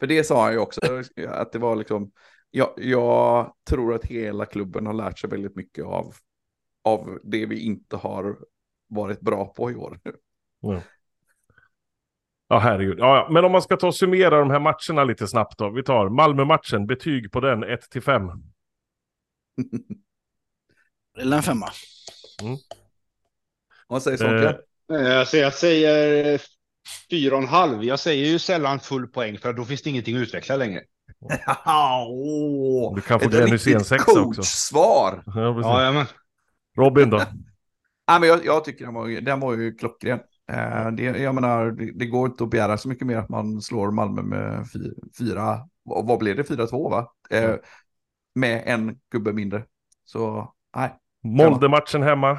för, 0.00 0.06
det, 0.06 0.24
sa 0.24 0.44
han 0.44 0.52
ju 0.52 0.58
också, 0.58 0.80
att 1.28 1.52
det 1.52 1.58
var 1.58 1.76
liksom, 1.76 2.10
jag, 2.50 2.70
jag 2.76 3.52
tror 3.70 3.94
att 3.94 4.04
hela 4.04 4.46
klubben 4.46 4.86
har 4.86 4.92
lärt 4.92 5.18
sig 5.18 5.30
väldigt 5.30 5.56
mycket 5.56 5.84
av, 5.84 6.14
av 6.84 7.18
det 7.22 7.46
vi 7.46 7.60
inte 7.60 7.96
har 7.96 8.38
varit 8.88 9.20
bra 9.20 9.46
på 9.46 9.70
i 9.70 9.74
år. 9.74 10.00
Ja. 10.60 10.80
Ja, 12.52 12.58
herregud. 12.58 12.98
Ja, 12.98 13.28
men 13.30 13.44
om 13.44 13.52
man 13.52 13.62
ska 13.62 13.76
ta 13.76 13.86
och 13.86 13.94
summera 13.94 14.38
de 14.38 14.50
här 14.50 14.60
matcherna 14.60 15.04
lite 15.04 15.28
snabbt 15.28 15.58
då. 15.58 15.70
Vi 15.70 15.82
tar 15.82 16.08
Malmö-matchen, 16.08 16.86
betyg 16.86 17.32
på 17.32 17.40
den 17.40 17.62
1 17.62 17.90
till 17.90 18.02
5. 18.02 18.22
Eller 21.18 21.36
en 21.36 21.42
femma. 21.42 21.68
Mm. 22.42 22.56
Vad 23.88 24.02
säger 24.02 24.16
Sonke? 24.16 24.58
Eh, 24.92 25.18
alltså 25.18 25.36
jag 25.36 25.54
säger 25.54 26.40
fyra 27.10 27.36
och 27.36 27.42
en 27.42 27.48
halv. 27.48 27.84
Jag 27.84 27.98
säger 27.98 28.26
ju 28.26 28.38
sällan 28.38 28.80
full 28.80 29.06
poäng 29.06 29.38
för 29.38 29.52
då 29.52 29.64
finns 29.64 29.82
det 29.82 29.90
ingenting 29.90 30.16
att 30.16 30.22
utveckla 30.22 30.56
längre. 30.56 30.82
oh, 31.66 32.94
du 32.94 33.00
kan 33.00 33.20
få 33.20 33.28
det 33.28 33.42
en 33.42 33.58
sexa 33.58 34.20
också. 34.20 34.42
svar. 34.42 35.22
Ja, 35.26 35.84
ja, 35.84 35.92
men. 35.92 36.06
Robin 36.76 37.10
då? 37.10 37.16
ja, 38.06 38.18
men 38.18 38.28
jag, 38.28 38.44
jag 38.44 38.64
tycker 38.64 38.84
den 38.84 38.94
var, 38.94 39.20
den 39.20 39.40
var 39.40 39.56
ju 39.56 39.74
klockren. 39.74 40.20
Eh, 40.52 40.90
det, 40.92 41.02
jag 41.02 41.34
menar, 41.34 41.70
det, 41.70 41.92
det, 41.92 42.06
går 42.06 42.30
inte 42.30 42.44
att 42.44 42.50
begära 42.50 42.78
så 42.78 42.88
mycket 42.88 43.06
mer 43.06 43.16
att 43.16 43.28
man 43.28 43.60
slår 43.62 43.90
Malmö 43.90 44.22
med 44.22 44.66
fyra, 45.18 45.68
vad 45.84 46.18
blev 46.18 46.36
det, 46.36 46.44
fyra 46.44 46.66
två 46.66 46.88
va? 46.88 47.12
Eh, 47.30 47.54
med 48.34 48.62
en 48.66 49.00
gubbe 49.10 49.32
mindre. 49.32 49.64
Så 50.04 50.52
nej, 50.76 50.98
Molde-matchen 51.22 52.02
hemma. 52.02 52.38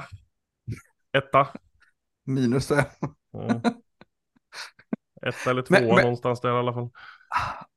Etta. 1.17 1.47
Minus 2.25 2.67
fem. 2.67 2.85
Ja. 3.31 3.61
Ett 5.27 5.47
eller 5.47 5.61
två 5.61 5.73
Men- 5.73 5.87
men- 5.87 6.01
någonstans 6.01 6.41
där 6.41 6.49
i 6.49 6.59
alla 6.59 6.73
fall. 6.73 6.89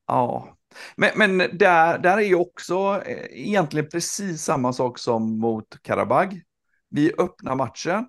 Ja, 0.07 0.57
men, 0.97 1.11
men 1.17 1.59
där, 1.59 1.99
där 1.99 2.17
är 2.17 2.23
ju 2.23 2.35
också 2.35 3.03
eh, 3.07 3.27
egentligen 3.31 3.89
precis 3.93 4.43
samma 4.43 4.73
sak 4.73 4.99
som 4.99 5.39
mot 5.39 5.83
Karabag. 5.83 6.41
Vi 6.89 7.13
öppnar 7.19 7.55
matchen. 7.55 8.07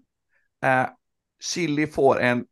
Eh, 0.63 0.87
Chili 1.43 1.87
får 1.87 2.19
en 2.21 2.45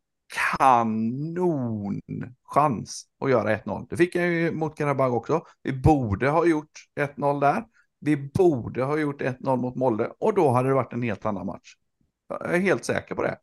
kanonchans 0.55 3.05
att 3.23 3.29
göra 3.29 3.55
1-0. 3.57 3.87
Det 3.89 3.97
fick 3.97 4.15
jag 4.15 4.27
ju 4.27 4.51
mot 4.51 4.77
Karabag 4.77 5.13
också. 5.13 5.41
Vi 5.63 5.73
borde 5.73 6.29
ha 6.29 6.45
gjort 6.45 6.71
1-0 6.99 7.39
där. 7.41 7.63
Vi 7.99 8.17
borde 8.17 8.83
ha 8.83 8.97
gjort 8.97 9.21
1-0 9.21 9.55
mot 9.57 9.75
Molde 9.75 10.11
och 10.19 10.33
då 10.33 10.51
hade 10.51 10.69
det 10.69 10.75
varit 10.75 10.93
en 10.93 11.01
helt 11.01 11.25
annan 11.25 11.45
match. 11.45 11.73
Jag 12.29 12.55
är 12.55 12.59
helt 12.59 12.85
säker 12.85 13.15
på 13.15 13.23
det. 13.23 13.37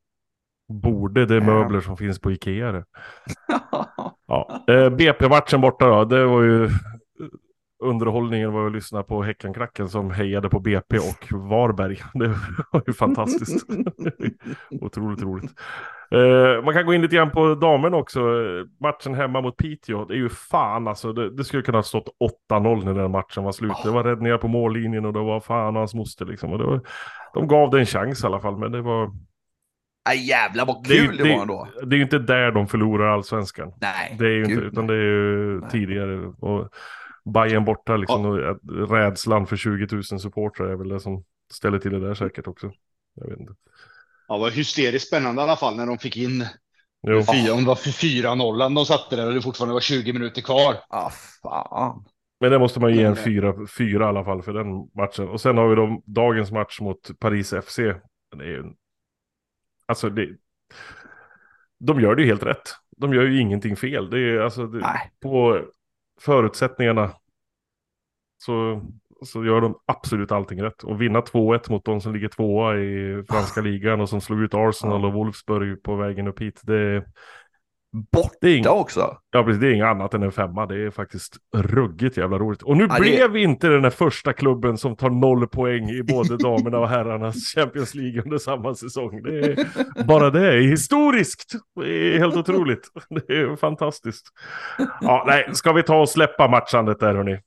Borde 0.68 1.26
det 1.26 1.34
är 1.36 1.40
Ja. 1.40 1.46
möbler 1.46 1.80
som 1.80 1.96
finns 1.96 2.18
på 2.20 2.32
Ikea 2.32 2.72
det. 2.72 2.84
Ja. 4.26 4.64
Eh, 4.68 4.90
BP-matchen 4.90 5.60
borta 5.60 5.86
då, 5.86 6.04
det 6.04 6.26
var 6.26 6.42
ju 6.42 6.68
underhållningen 7.82 8.52
var 8.52 8.66
att 8.66 8.72
lyssna 8.72 9.02
på 9.02 9.22
Häckenklacken 9.22 9.88
som 9.88 10.10
hejade 10.10 10.48
på 10.48 10.60
BP 10.60 10.98
och 10.98 11.32
Varberg. 11.48 11.98
Det 12.14 12.28
var 12.72 12.82
ju 12.86 12.92
fantastiskt. 12.92 13.66
Otroligt 14.80 15.22
roligt. 15.22 15.50
Eh, 16.10 16.64
man 16.64 16.74
kan 16.74 16.86
gå 16.86 16.94
in 16.94 17.02
lite 17.02 17.16
grann 17.16 17.30
på 17.30 17.54
damen 17.54 17.94
också. 17.94 18.20
Matchen 18.80 19.14
hemma 19.14 19.40
mot 19.40 19.56
Piteå, 19.56 20.04
det 20.04 20.14
är 20.14 20.18
ju 20.18 20.28
fan 20.28 20.88
alltså. 20.88 21.12
Det, 21.12 21.36
det 21.36 21.44
skulle 21.44 21.62
kunna 21.62 21.78
ha 21.78 21.82
stått 21.82 22.08
8-0 22.50 22.84
när 22.84 22.94
den 22.94 23.10
matchen 23.10 23.44
var 23.44 23.52
slut. 23.52 23.72
Det 23.84 23.90
var 23.90 24.04
räddningar 24.04 24.38
på 24.38 24.48
mållinjen 24.48 25.04
och 25.04 25.12
det 25.12 25.20
var 25.20 25.40
fan 25.40 25.76
hans 25.76 25.94
moster 25.94 26.24
liksom. 26.26 26.52
Och 26.52 26.58
det 26.58 26.64
var, 26.64 26.80
de 27.34 27.48
gav 27.48 27.70
det 27.70 27.78
en 27.78 27.86
chans 27.86 28.24
i 28.24 28.26
alla 28.26 28.40
fall, 28.40 28.58
men 28.58 28.72
det 28.72 28.82
var... 28.82 29.10
Aj, 30.08 30.28
jävlar 30.28 30.66
vad 30.66 30.84
Det 30.88 30.96
kul 30.96 31.16
det, 31.16 31.24
det- 31.24 31.34
var 31.34 31.42
ändå. 31.42 31.68
Det 31.86 31.94
är 31.94 31.98
ju 31.98 32.02
inte 32.02 32.18
där 32.18 32.50
de 32.50 32.66
förlorar 32.66 33.06
allsvenskan. 33.08 33.72
Nej, 33.80 34.16
Det 34.18 34.24
är 34.26 34.30
ju 34.30 34.44
inte, 34.44 34.54
utan 34.64 34.86
det 34.86 34.94
är 34.94 34.98
ju 35.02 35.60
Nej. 35.60 35.70
tidigare. 35.70 36.18
Och 36.40 36.68
Bayern 37.24 37.64
borta 37.64 37.96
liksom, 37.96 38.26
och 38.26 38.50
att 38.50 38.58
rädslan 38.90 39.46
för 39.46 39.56
20 39.56 39.86
000 39.92 40.04
supportrar 40.04 40.68
är 40.68 40.76
väl 40.76 40.88
det 40.88 41.00
som 41.00 41.24
ställer 41.52 41.78
till 41.78 41.92
det 41.92 42.00
där 42.00 42.14
säkert 42.14 42.46
också. 42.46 42.72
Jag 43.14 43.28
vet 43.28 43.40
inte. 43.40 43.54
Ja, 44.28 44.34
det 44.34 44.40
var 44.40 44.50
hysteriskt 44.50 45.08
spännande 45.08 45.42
i 45.42 45.44
alla 45.44 45.56
fall 45.56 45.76
när 45.76 45.86
de 45.86 45.98
fick 45.98 46.16
in 46.16 46.46
Jo. 47.06 47.22
fyra, 47.32 47.54
om 47.54 47.60
det 47.60 47.66
var 47.66 47.74
4-0 47.74 48.74
de 48.74 48.86
satte 48.86 49.16
där 49.16 49.26
och 49.26 49.34
det 49.34 49.42
fortfarande 49.42 49.74
var 49.74 49.80
20 49.80 50.12
minuter 50.12 50.42
kvar. 50.42 50.76
Ah, 50.88 51.10
fan. 51.42 52.04
Men 52.40 52.50
det 52.50 52.58
måste 52.58 52.80
man 52.80 52.94
ge 52.94 53.02
en 53.02 53.04
Men, 53.04 53.18
eh, 53.18 53.24
fyra, 53.24 53.54
fyra 53.78 54.04
i 54.04 54.08
alla 54.08 54.24
fall 54.24 54.42
för 54.42 54.52
den 54.52 54.66
matchen. 54.94 55.28
Och 55.28 55.40
sen 55.40 55.56
har 55.58 55.68
vi 55.68 55.74
då 55.74 56.02
dagens 56.06 56.50
match 56.50 56.80
mot 56.80 57.18
Paris 57.18 57.54
FC. 57.64 57.76
Det 58.36 58.44
är 58.44 58.48
ju... 58.48 58.64
Alltså 59.86 60.10
det... 60.10 60.28
De 61.78 62.00
gör 62.00 62.14
det 62.14 62.22
ju 62.22 62.28
helt 62.28 62.42
rätt. 62.42 62.74
De 62.96 63.14
gör 63.14 63.22
ju 63.22 63.40
ingenting 63.40 63.76
fel. 63.76 64.10
Det 64.10 64.18
är 64.18 64.40
alltså... 64.40 64.66
Det... 64.66 64.78
Nej. 64.78 65.10
på 65.22 65.64
förutsättningarna 66.24 67.12
så, 68.38 68.82
så 69.24 69.44
gör 69.44 69.60
de 69.60 69.74
absolut 69.86 70.32
allting 70.32 70.62
rätt. 70.62 70.82
Och 70.82 71.02
vinna 71.02 71.20
2-1 71.20 71.70
mot 71.70 71.84
de 71.84 72.00
som 72.00 72.14
ligger 72.14 72.28
tvåa 72.28 72.76
i 72.76 73.24
franska 73.28 73.60
ligan 73.60 74.00
och 74.00 74.08
som 74.08 74.20
slog 74.20 74.42
ut 74.42 74.54
Arsenal 74.54 75.04
och 75.04 75.12
Wolfsburg 75.12 75.82
på 75.82 75.96
vägen 75.96 76.28
upp 76.28 76.40
hit. 76.40 76.60
Det, 76.62 77.04
Borta 78.12 78.36
det, 78.40 78.48
är, 78.48 78.56
ing, 78.56 78.68
också. 78.68 79.16
ja, 79.30 79.44
precis, 79.44 79.60
det 79.60 79.66
är 79.66 79.70
inget 79.72 79.86
annat 79.86 80.14
än 80.14 80.22
en 80.22 80.32
femma. 80.32 80.66
Det 80.66 80.86
är 80.86 80.90
faktiskt 80.90 81.36
ruggigt 81.56 82.16
jävla 82.16 82.38
roligt. 82.38 82.62
Och 82.62 82.76
nu 82.76 82.86
Ja, 82.90 82.94
det- 82.94 83.00
blev 83.00 83.30
vi 83.30 83.42
inte 83.42 83.68
den 83.68 83.82
där 83.82 83.90
första 83.90 84.32
klubben 84.32 84.78
som 84.78 84.96
tar 84.96 85.10
noll 85.10 85.48
poäng 85.48 85.90
i 85.90 86.02
både 86.02 86.36
damerna 86.44 86.78
och 86.78 86.88
herrarnas 86.88 87.36
Champions 87.54 87.94
League 87.94 88.22
under 88.22 88.38
samma 88.38 88.74
säsong. 88.74 89.22
Det 89.22 89.38
är, 89.38 89.66
bara 90.04 90.30
det 90.30 90.46
är 90.54 90.60
historiskt. 90.60 91.52
Det 91.80 92.14
är 92.14 92.18
helt 92.18 92.36
otroligt. 92.36 92.88
Det 93.26 93.32
är 93.38 93.56
fantastiskt. 93.56 94.26
Ja, 95.00 95.24
nej, 95.26 95.48
ska 95.52 95.72
vi 95.72 95.82
ta 95.82 96.00
och 96.00 96.08
släppa 96.08 96.48
matchandet 96.48 97.00
där 97.00 97.14
hörni? 97.14 97.38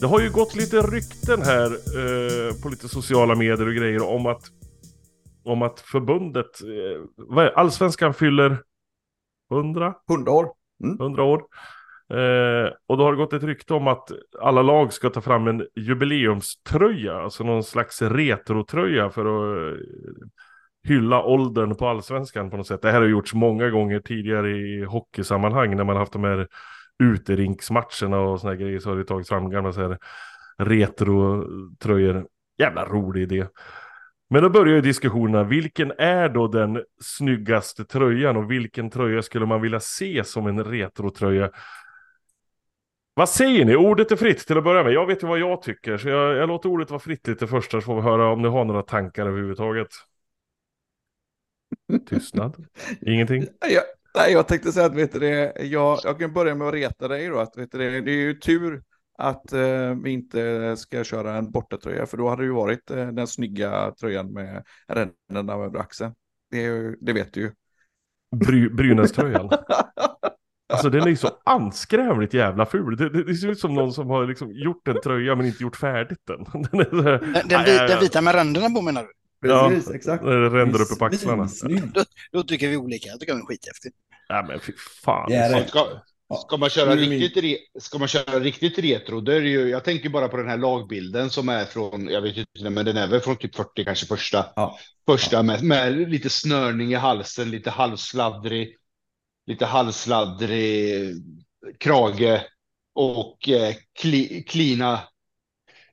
Det 0.00 0.06
har 0.06 0.20
ju 0.20 0.30
gått 0.30 0.54
lite 0.56 0.76
rykten 0.80 1.42
här 1.42 1.66
eh, 1.66 2.54
på 2.62 2.68
lite 2.68 2.88
sociala 2.88 3.34
medier 3.34 3.68
och 3.68 3.74
grejer 3.74 4.02
om 4.10 4.26
att 4.26 4.42
om 5.46 5.62
att 5.62 5.80
förbundet, 5.80 6.62
eh, 6.62 7.04
vad 7.16 7.44
är, 7.44 7.50
det? 7.50 7.56
allsvenskan 7.56 8.14
fyller 8.14 8.62
100? 9.50 9.94
100 10.10 10.32
år. 10.32 10.52
100 11.00 11.22
år. 11.22 11.42
Eh, 12.10 12.72
och 12.86 12.96
då 12.96 13.04
har 13.04 13.12
det 13.12 13.16
gått 13.16 13.32
ett 13.32 13.42
rykte 13.42 13.74
om 13.74 13.88
att 13.88 14.10
alla 14.40 14.62
lag 14.62 14.92
ska 14.92 15.10
ta 15.10 15.20
fram 15.20 15.48
en 15.48 15.66
jubileumströja, 15.76 17.14
alltså 17.14 17.44
någon 17.44 17.62
slags 17.62 18.02
retrotröja 18.02 19.10
för 19.10 19.24
att 19.24 19.74
eh, 19.74 19.80
hylla 20.88 21.22
åldern 21.22 21.74
på 21.74 21.88
allsvenskan 21.88 22.50
på 22.50 22.56
något 22.56 22.66
sätt. 22.66 22.82
Det 22.82 22.90
här 22.90 23.00
har 23.00 23.08
gjorts 23.08 23.34
många 23.34 23.70
gånger 23.70 24.00
tidigare 24.00 24.50
i 24.50 24.84
hockeysammanhang 24.84 25.76
när 25.76 25.84
man 25.84 25.96
haft 25.96 26.12
de 26.12 26.24
här 26.24 26.48
uterinksmatcherna 26.98 28.20
och 28.20 28.40
såna 28.40 28.52
här 28.52 28.60
grejer 28.60 28.78
så 28.78 28.90
har 28.90 28.96
det 28.96 29.04
tagits 29.04 29.28
fram 29.28 29.50
gamla 29.50 29.72
så 29.72 29.80
här 29.80 29.98
retrotröjor. 30.58 32.26
Jävla 32.58 32.84
rolig 32.84 33.22
idé. 33.22 33.46
Men 34.28 34.42
då 34.42 34.50
börjar 34.50 34.74
ju 34.74 34.80
diskussionerna, 34.80 35.44
vilken 35.44 35.92
är 35.98 36.28
då 36.28 36.48
den 36.48 36.82
snyggaste 37.00 37.84
tröjan 37.84 38.36
och 38.36 38.50
vilken 38.50 38.90
tröja 38.90 39.22
skulle 39.22 39.46
man 39.46 39.60
vilja 39.60 39.80
se 39.80 40.24
som 40.24 40.46
en 40.46 40.64
retrotröja? 40.64 41.50
Vad 43.14 43.28
säger 43.28 43.64
ni? 43.64 43.76
Ordet 43.76 44.12
är 44.12 44.16
fritt 44.16 44.46
till 44.46 44.58
att 44.58 44.64
börja 44.64 44.84
med. 44.84 44.92
Jag 44.92 45.06
vet 45.06 45.22
ju 45.22 45.26
vad 45.26 45.38
jag 45.38 45.62
tycker, 45.62 45.98
så 45.98 46.08
jag, 46.08 46.36
jag 46.36 46.48
låter 46.48 46.68
ordet 46.68 46.90
vara 46.90 47.00
fritt 47.00 47.28
lite 47.28 47.46
först 47.46 47.70
så 47.70 47.80
får 47.80 47.96
vi 47.96 48.02
höra 48.02 48.32
om 48.32 48.42
ni 48.42 48.48
har 48.48 48.64
några 48.64 48.82
tankar 48.82 49.26
överhuvudtaget. 49.26 49.88
Tystnad? 52.08 52.66
Ingenting? 53.00 53.46
Jag, 53.60 53.82
nej, 54.14 54.32
jag 54.32 54.48
tänkte 54.48 54.72
säga 54.72 54.86
att 54.86 54.94
vet 54.94 55.12
du 55.12 55.18
det, 55.18 55.52
jag, 55.64 55.98
jag 56.04 56.18
kan 56.18 56.32
börja 56.32 56.54
med 56.54 56.68
att 56.68 56.74
reta 56.74 57.08
dig 57.08 57.28
då. 57.28 57.38
Att, 57.38 57.58
vet 57.58 57.72
du 57.72 57.78
det, 57.78 58.00
det 58.00 58.10
är 58.10 58.16
ju 58.16 58.34
tur 58.34 58.82
att 59.18 59.52
eh, 59.52 59.94
vi 60.04 60.10
inte 60.10 60.74
ska 60.76 61.04
köra 61.04 61.34
en 61.36 61.50
bortatröja, 61.50 62.06
för 62.06 62.16
då 62.16 62.28
hade 62.28 62.42
det 62.42 62.46
ju 62.46 62.52
varit 62.52 62.90
eh, 62.90 63.06
den 63.08 63.26
snygga 63.26 63.92
tröjan 64.00 64.32
med 64.32 64.64
ränderna 64.88 65.52
över 65.52 65.78
axeln. 65.78 66.14
Det, 66.50 66.56
är 66.58 66.62
ju- 66.70 66.96
det 67.00 67.12
vet 67.12 67.32
du 67.34 67.40
ju. 67.40 67.52
Bry, 68.36 68.68
Brynäs-tröjan. 68.68 69.50
Alltså 70.68 70.90
den 70.90 71.02
är 71.02 71.08
ju 71.08 71.16
så 71.16 71.28
anskrämligt 71.44 72.34
jävla 72.34 72.66
ful. 72.66 72.96
Det, 72.96 73.08
det, 73.08 73.24
det 73.24 73.34
ser 73.34 73.48
ut 73.48 73.58
som 73.60 73.74
någon 73.74 73.92
som 73.92 74.10
har 74.10 74.26
liksom 74.26 74.52
gjort 74.52 74.88
en 74.88 75.00
tröja 75.00 75.34
men 75.34 75.46
inte 75.46 75.62
gjort 75.62 75.76
färdigt 75.76 76.18
den. 76.26 76.44
Den, 76.72 76.80
är 76.80 77.02
här, 77.02 77.18
Den, 77.18 77.32
den, 77.32 77.42
Nej, 77.48 77.64
vi- 77.66 77.76
jag- 77.76 77.88
den 77.90 78.00
vita 78.00 78.20
med 78.20 78.34
ränderna 78.34 78.70
på 78.70 78.82
menar 78.82 79.02
du? 79.40 79.48
Ja, 79.48 79.68
Precis, 79.68 79.90
exakt. 79.94 80.24
när 80.24 80.30
det 80.36 80.48
ränder 80.48 80.82
uppe 80.82 80.94
på 80.98 81.04
axlarna. 81.04 81.48
Svinsnygg. 81.48 81.92
Då 82.32 82.42
tycker 82.42 82.68
vi 82.68 82.76
olika. 82.76 83.08
Jag 83.08 83.20
tycker 83.20 83.32
den 83.32 83.42
är 83.42 83.46
skithäftig. 83.46 83.92
Ja 84.28 84.44
men 84.48 84.60
fy 84.60 84.72
fan. 85.04 85.30
Det 85.30 85.36
är 85.36 85.50
det. 85.54 86.00
Ska, 86.34 86.56
man 86.56 86.70
köra 86.70 86.96
riktigt, 86.96 87.44
re, 87.44 87.56
ska 87.80 87.98
man 87.98 88.08
köra 88.08 88.40
riktigt 88.40 88.78
retro, 88.78 89.20
då 89.20 89.32
är 89.32 89.40
det 89.40 89.48
ju, 89.48 89.68
jag 89.68 89.84
tänker 89.84 90.08
bara 90.08 90.28
på 90.28 90.36
den 90.36 90.48
här 90.48 90.56
lagbilden 90.56 91.30
som 91.30 91.48
är 91.48 91.64
från, 91.64 92.08
jag 92.08 92.20
vet 92.20 92.36
inte, 92.36 92.70
men 92.70 92.84
den 92.84 92.96
är 92.96 93.06
väl 93.06 93.20
från 93.20 93.36
typ 93.36 93.54
40 93.56 93.84
kanske 93.84 94.06
första. 94.06 94.46
Ja. 94.56 94.78
Första 95.06 95.42
med, 95.42 95.62
med 95.62 96.10
lite 96.10 96.30
snörning 96.30 96.92
i 96.92 96.94
halsen, 96.94 97.50
lite 97.50 97.70
halvsladdrig, 97.70 98.76
lite 99.46 99.66
halvsladdrig 99.66 101.14
krage 101.78 102.40
och 102.94 103.48
eh, 103.48 103.74
kli, 104.00 104.42
klina. 104.48 105.00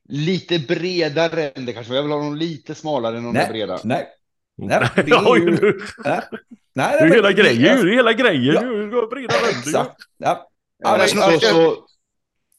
Lite 0.08 0.58
bredare 0.58 1.52
ränder 1.54 1.72
kanske, 1.72 1.94
jag 1.94 2.02
vill 2.02 2.12
ha 2.12 2.18
dem 2.18 2.36
lite 2.36 2.74
smalare 2.74 3.16
än 3.18 3.24
de 3.24 3.34
där 3.34 3.40
Nej, 3.40 3.50
breda. 3.52 3.80
nej, 3.84 4.06
Nej, 4.56 4.88
det 4.94 5.00
är 5.10 5.36
ju- 5.36 5.80
nej. 6.04 6.20
Nej, 6.74 6.96
Det 7.00 7.04
är 7.04 7.10
hela 7.14 7.32
grejen, 7.32 7.86
det 7.86 7.92
är 7.92 7.96
hela 7.96 8.12
grejen. 8.12 8.54
Ja. 8.54 8.60
Du 8.62 8.90
ska 8.90 9.06
breda 9.06 9.34
ränder. 9.34 9.58
Exakt. 9.58 9.96
Ja. 10.18 10.48
Ja, 10.78 10.96
det 10.96 11.02
är 11.02 11.04
och 11.04 11.10
snarare- 11.10 11.40
så, 11.40 11.76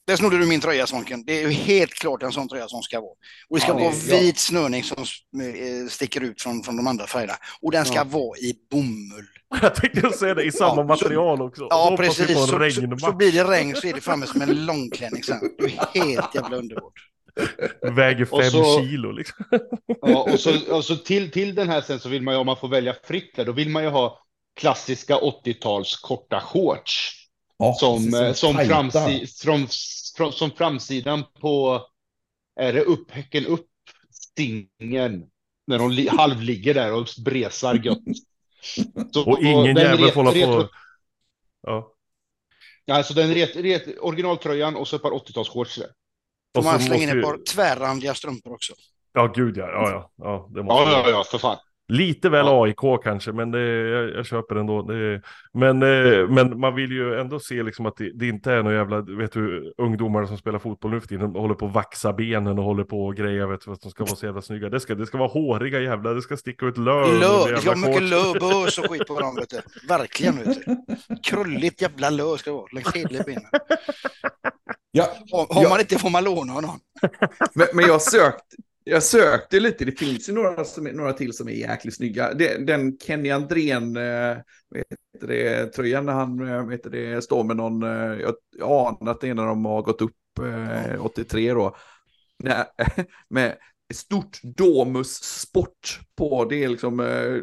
Där 0.06 0.16
snodde 0.16 0.38
du 0.38 0.46
min 0.46 0.60
tröja 0.60 0.86
Sonken. 0.86 1.24
Det 1.24 1.32
är 1.42 1.48
ju 1.48 1.50
helt 1.52 1.94
klart 1.94 2.22
en 2.22 2.32
sån 2.32 2.48
tröja 2.48 2.68
som 2.68 2.82
ska 2.82 3.00
vara. 3.00 3.10
Och 3.48 3.56
det 3.56 3.60
ska 3.60 3.70
Ja, 3.72 3.74
det- 3.78 3.84
vara 3.84 3.94
ja. 4.08 4.18
vit 4.20 4.38
snörning 4.38 4.82
som 4.84 4.98
eh, 4.98 5.88
sticker 5.88 6.20
ut 6.20 6.42
från, 6.42 6.62
från 6.62 6.76
de 6.76 6.86
andra 6.86 7.06
färgerna. 7.06 7.34
Och 7.62 7.72
den 7.72 7.84
ska 7.84 7.94
Ja. 7.94 8.04
vara 8.04 8.38
i 8.38 8.54
bomull. 8.70 9.26
Jag 9.62 9.74
tänkte 9.74 10.10
säga 10.12 10.34
det 10.34 10.44
i 10.44 10.52
samma 10.52 10.68
Ja, 10.70 10.76
så- 10.76 10.84
material 10.84 11.42
också. 11.42 11.66
Ja, 11.70 11.94
precis. 11.98 12.26
Så, 12.38 12.46
så, 12.46 12.96
så 12.98 13.12
blir 13.12 13.32
det 13.32 13.44
regn 13.44 13.74
så 13.76 13.86
är 13.86 13.92
det 13.92 14.00
framme 14.00 14.26
som 14.26 14.42
en 14.42 14.66
långklänning 14.66 15.22
sen. 15.22 15.40
Det 15.58 15.64
är 15.98 16.04
helt 16.04 16.34
jävla 16.34 16.56
underbart. 16.56 16.92
Väger 17.82 18.32
Och 18.34 18.42
fem 18.42 18.50
så- 18.50 18.80
kilo 18.80 19.12
liksom. 19.12 19.44
Ja, 20.02 20.22
och 20.32 20.40
så, 20.40 20.74
och 20.74 20.84
så 20.84 20.96
till, 20.96 21.30
till 21.30 21.54
den 21.54 21.68
här 21.68 21.80
sen 21.80 22.00
så 22.00 22.08
vill 22.08 22.22
man 22.22 22.34
ju, 22.34 22.40
om 22.40 22.46
man 22.46 22.56
får 22.56 22.68
välja 22.68 22.94
fritt 23.04 23.36
där, 23.36 23.44
då 23.44 23.52
vill 23.52 23.68
man 23.68 23.82
ju 23.82 23.88
ha 23.88 24.22
klassiska 24.60 25.16
80-tals 25.18 25.96
korta 25.96 26.40
shorts. 26.40 27.12
Ja, 27.58 27.74
Som, 27.80 28.14
eh, 28.14 28.32
som, 28.32 28.54
framsi, 28.54 29.26
som, 29.26 29.66
som, 29.70 30.32
som 30.32 30.50
framsidan 30.50 31.24
på, 31.40 31.86
är 32.60 32.72
det 32.72 32.80
upp, 32.82 33.10
häcken 33.10 33.46
upp, 33.46 33.66
stingen. 34.10 35.24
När 35.66 35.78
de 35.78 35.90
li, 35.90 36.08
halvligger 36.08 36.74
där 36.74 36.92
och 36.92 37.06
bresar 37.24 37.74
gött. 37.74 37.98
Så, 39.12 39.30
Och 39.30 39.42
ingen 39.42 39.76
jävel 39.76 40.10
får 40.10 40.24
hålla 40.24 40.46
på. 40.46 40.68
Ja. 41.62 41.92
Alltså 42.90 43.14
den 43.14 43.34
ret, 43.34 43.56
ret, 43.56 43.98
originaltröjan 44.00 44.76
och 44.76 44.88
så 44.88 44.96
ett 44.96 45.02
par 45.02 45.10
80-talsshorts 45.10 45.78
där. 45.80 45.88
Och 45.88 45.94
Får 46.62 46.70
man 46.70 46.80
så 46.80 46.86
slänga 46.86 47.02
in 47.02 47.08
ett 47.08 47.14
ju- 47.16 47.22
par 47.22 47.38
tvärrandiga 47.54 48.14
strumpor 48.14 48.52
också. 48.52 48.72
Ja, 49.12 49.26
gud 49.34 49.56
ja. 49.56 49.68
Ja, 49.70 49.90
ja. 49.90 50.10
ja, 50.16 50.48
det 50.54 50.62
måste 50.62 50.90
Ja, 50.90 51.02
ja, 51.04 51.10
ja, 51.10 51.24
för 51.30 51.38
fan. 51.38 51.56
Lite 51.88 52.28
väl 52.28 52.46
Ja. 52.46 52.64
AIK 52.64 53.02
kanske, 53.04 53.32
men 53.32 53.50
det, 53.50 53.60
jag, 53.62 54.10
jag 54.10 54.26
köper 54.26 54.56
ändå. 54.56 54.82
Det, 54.82 55.22
men, 55.54 55.82
eh, 55.82 56.28
men 56.28 56.60
man 56.60 56.74
vill 56.74 56.92
ju 56.92 57.20
ändå 57.20 57.40
se 57.40 57.62
liksom 57.62 57.86
att 57.86 57.96
det, 57.96 58.10
det 58.14 58.28
inte 58.28 58.52
är 58.52 58.62
några 58.62 58.76
jävla, 58.76 59.00
vet 59.00 59.32
du, 59.32 59.74
ungdomar 59.78 60.26
som 60.26 60.38
spelar 60.38 60.58
fotboll 60.58 60.90
nu 60.90 61.00
för 61.00 61.08
tiden, 61.08 61.32
de 61.32 61.40
håller 61.40 61.54
på 61.54 61.66
att 61.66 61.72
vaxa 61.72 62.12
benen 62.12 62.58
och 62.58 62.64
håller 62.64 62.84
på 62.84 63.06
och 63.06 63.16
grejer, 63.16 63.46
vet 63.46 63.60
du, 63.60 63.64
för 63.64 63.72
att 63.72 63.80
de 63.80 63.90
ska 63.90 64.04
vara 64.04 64.16
så 64.16 64.26
jävla 64.26 64.42
snygga. 64.42 64.68
Det 64.68 64.80
ska, 64.80 64.94
det 64.94 65.06
ska 65.06 65.18
vara 65.18 65.28
håriga 65.28 65.80
jävla, 65.80 66.12
det 66.12 66.22
ska 66.22 66.36
sticka 66.36 66.66
ut 66.66 66.78
löv. 66.78 66.94
under 67.04 67.20
Lö, 67.20 67.50
det 67.50 67.56
ska 67.60 67.70
vara 67.70 67.78
mycket 67.78 68.10
shorts. 68.10 68.40
lö, 68.40 68.48
bös 68.64 68.78
och 68.78 68.90
skit 68.90 69.06
på 69.06 69.20
dem, 69.20 69.34
vet 69.34 69.50
du. 69.50 69.60
Verkligen, 69.88 70.36
vet 70.38 70.58
du. 70.66 70.76
Krulligt 71.22 71.82
jävla 71.82 72.10
lö 72.10 72.36
ska 72.36 72.50
det 72.50 72.56
vara, 72.56 72.66
längs 72.72 72.92
hela 72.94 73.22
benen. 73.24 73.42
Ja, 74.96 75.16
Har, 75.32 75.54
har 75.54 75.62
Ja. 75.62 75.68
man 75.68 75.80
inte 75.80 75.98
får 75.98 76.10
man 76.10 76.24
låna 76.24 76.54
av 76.54 76.62
någon. 76.62 76.78
men, 77.54 77.66
men 77.74 77.86
jag 77.86 78.02
sökte, 78.02 78.56
jag 78.84 79.02
sökte 79.02 79.60
lite, 79.60 79.84
det 79.84 79.92
finns 79.98 80.28
ju 80.28 80.32
några, 80.32 80.64
som, 80.64 80.84
några 80.84 81.12
till 81.12 81.32
som 81.32 81.48
är 81.48 81.52
jäkligt 81.52 81.94
snygga. 81.96 82.34
Det, 82.34 82.66
den 82.66 82.98
Kenny 82.98 83.30
Andrén, 83.30 83.96
eh, 83.96 84.36
vad 84.68 84.78
heter 84.78 85.26
det, 85.28 85.66
tröjan 85.66 86.06
när 86.06 86.12
han 86.12 86.48
eh, 86.48 86.68
heter 86.70 86.90
det, 86.90 87.22
står 87.24 87.44
med 87.44 87.56
någon, 87.56 87.82
eh, 87.82 88.20
jag 88.20 88.34
anar 88.60 89.10
att 89.12 89.20
det 89.20 89.28
är 89.28 89.34
när 89.34 89.46
de 89.46 89.64
har 89.64 89.82
gått 89.82 90.00
upp 90.02 90.14
eh, 90.94 91.04
83 91.04 91.52
då, 91.54 91.76
Nej, 92.38 92.64
med 93.28 93.56
stort 93.94 94.40
Domus 94.42 95.14
Sport 95.22 96.00
på, 96.16 96.44
det 96.44 96.64
är 96.64 96.68
liksom, 96.68 97.00
eh, 97.00 97.40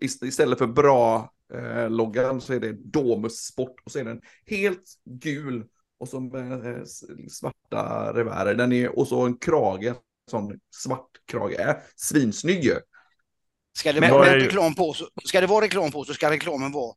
ist- 0.00 0.24
istället 0.26 0.58
för 0.58 0.66
bra 0.66 1.32
eh, 1.54 1.90
loggan 1.90 2.40
så 2.40 2.52
är 2.52 2.60
det 2.60 2.72
Domus 2.92 3.36
Sport 3.36 3.74
och 3.84 3.92
så 3.92 3.98
är 3.98 4.04
den 4.04 4.20
helt 4.46 4.84
gul 5.04 5.64
och 6.00 6.08
så 6.08 6.20
med 6.20 6.52
eh, 6.66 6.84
svarta 7.30 8.12
revärer. 8.14 8.54
Den 8.54 8.72
är, 8.72 8.98
och 8.98 9.08
så 9.08 9.26
en 9.26 9.36
krage, 9.38 9.94
sån 10.30 10.58
svart 10.74 11.10
krage. 11.26 11.52
Är 11.58 11.82
svinsnygg 11.96 12.64
ju. 12.64 12.76
Ska 13.78 13.92
det, 13.92 14.00
Men- 14.00 14.10
vara 14.10 14.24
men- 14.30 14.34
reklam 14.40 14.74
på, 14.74 14.92
så, 14.94 15.08
ska 15.24 15.40
det 15.40 15.46
vara 15.46 15.64
reklam 15.64 15.90
på 15.92 16.04
så 16.04 16.14
ska 16.14 16.30
reklamen 16.30 16.72
vara 16.72 16.94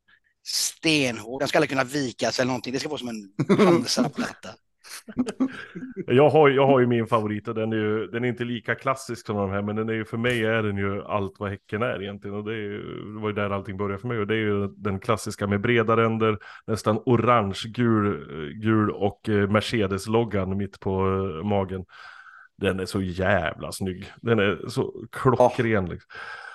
stenhård. 0.48 1.42
Den 1.42 1.48
ska 1.48 1.58
aldrig 1.58 1.70
kunna 1.70 1.84
vikas 1.84 2.40
eller 2.40 2.48
någonting. 2.48 2.74
Det 2.74 2.80
ska 2.80 2.90
vara 2.90 3.00
som 3.00 3.10
en 3.10 3.34
pansarplatta. 3.58 4.50
Jag 6.08 6.30
har, 6.30 6.50
jag 6.50 6.68
har 6.68 6.80
ju 6.80 6.88
min 6.88 7.08
favorit 7.08 7.48
och 7.48 7.56
den 7.56 7.74
är 7.74 7.78
ju, 7.78 8.08
den 8.08 8.24
är 8.24 8.28
inte 8.28 8.44
lika 8.44 8.76
klassisk 8.76 9.26
som 9.26 9.36
de 9.36 9.52
här, 9.52 9.62
men 9.62 9.76
den 9.76 9.90
är 9.90 9.94
ju, 9.94 10.06
för 10.06 10.18
mig 10.18 10.46
är 10.46 10.64
den 10.64 10.78
ju 10.78 11.04
allt 11.04 11.36
vad 11.40 11.50
Häcken 11.50 11.82
är 11.82 12.02
egentligen. 12.02 12.38
Och 12.38 12.44
det, 12.44 12.52
är 12.52 12.62
ju, 12.62 12.82
det 13.14 13.20
var 13.20 13.30
ju 13.30 13.36
där 13.36 13.50
allting 13.50 13.78
började 13.78 14.02
för 14.02 14.08
mig. 14.08 14.20
Och 14.20 14.28
det 14.28 14.34
är 14.34 14.40
ju 14.40 14.68
den 14.68 15.00
klassiska 15.00 15.48
med 15.48 15.62
breda 15.62 15.98
ränder, 15.98 16.38
nästan 16.68 17.02
orange, 17.06 17.62
gul, 17.66 18.26
gul 18.62 18.92
och 18.92 19.30
eh, 19.30 19.50
Mercedes-loggan 19.50 20.58
mitt 20.58 20.80
på 20.80 20.92
eh, 20.92 21.48
magen. 21.48 21.86
Den 22.58 22.80
är 22.80 22.86
så 22.86 23.02
jävla 23.02 23.72
snygg. 23.72 24.12
Den 24.22 24.40
är 24.40 24.68
så 24.68 25.06
klockren. 25.12 25.86
Liksom. 25.86 26.10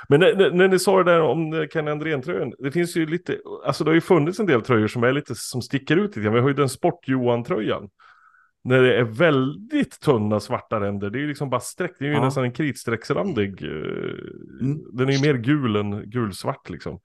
Men 0.09 0.21
när, 0.21 0.51
när, 0.51 0.69
ni 0.69 0.79
sa 0.79 1.03
det 1.03 1.13
där 1.13 1.21
om 1.21 1.67
Kenny 1.73 1.91
Andrén-tröjan, 1.91 2.53
det 2.59 2.71
finns 2.71 2.97
ju 2.97 3.07
lite, 3.07 3.39
alltså 3.65 3.85
det 3.85 3.91
har 3.91 3.95
ju 3.95 4.01
funnits 4.01 4.41
en 4.41 4.47
del 4.47 4.63
tröjor 4.63 4.89
som 4.89 5.05
är 5.05 5.13
lite, 5.13 5.35
som 5.35 5.63
sticker 5.63 5.97
ut 5.97 6.07
lite 6.07 6.21
grann. 6.21 6.35
Vi 6.35 6.41
har 6.41 6.49
ju 6.49 6.55
den 6.55 6.69
Sport-Johan-tröjan. 6.69 7.89
När 8.65 8.83
det 8.83 8.97
är 8.99 9.03
väldigt 9.05 10.01
tunna 10.01 10.41
svarta 10.41 10.81
ränder, 10.81 11.11
det 11.11 11.19
är 11.19 11.21
ju 11.21 11.29
liksom 11.29 11.51
bara 11.51 11.61
streck, 11.61 11.93
det 11.99 12.05
är 12.05 12.09
ju 12.09 12.15
Ja. 12.15 12.25
nästan 12.25 12.45
en 12.45 12.53
kritstrecksrandig. 12.53 13.63
eh, 13.63 13.69
Mm. 14.61 14.79
Den 14.93 15.09
är 15.09 15.13
ju 15.13 15.21
mer 15.21 15.35
gul 15.35 15.77
än 15.77 16.11
gulsvart 16.11 16.69
liksom. 16.71 17.01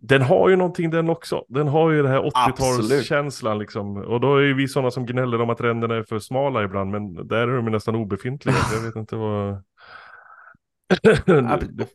Den 0.00 0.22
har 0.22 0.48
ju 0.48 0.56
någonting 0.56 0.90
den 0.90 1.10
också. 1.10 1.44
Den 1.48 1.68
har 1.68 1.90
ju 1.90 2.02
det 2.02 2.08
här 2.08 2.30
Absolut. 2.34 2.90
80-talskänslan 3.02 3.58
liksom. 3.58 3.96
Och 3.96 4.20
då 4.20 4.36
är 4.36 4.40
ju 4.42 4.54
vi 4.54 4.68
sådana 4.68 4.90
som 4.90 5.06
gnäller 5.06 5.40
om 5.40 5.50
att 5.50 5.60
ränderna 5.60 5.94
är 5.94 6.02
för 6.02 6.18
smala 6.18 6.64
ibland, 6.64 6.90
men 6.90 7.14
där 7.28 7.48
är 7.48 7.56
de 7.56 7.64
ju 7.64 7.70
nästan 7.70 7.94
obefintliga. 7.96 8.54
Jag 8.74 8.80
vet 8.80 8.96
inte 8.96 9.16
vad... 9.16 9.62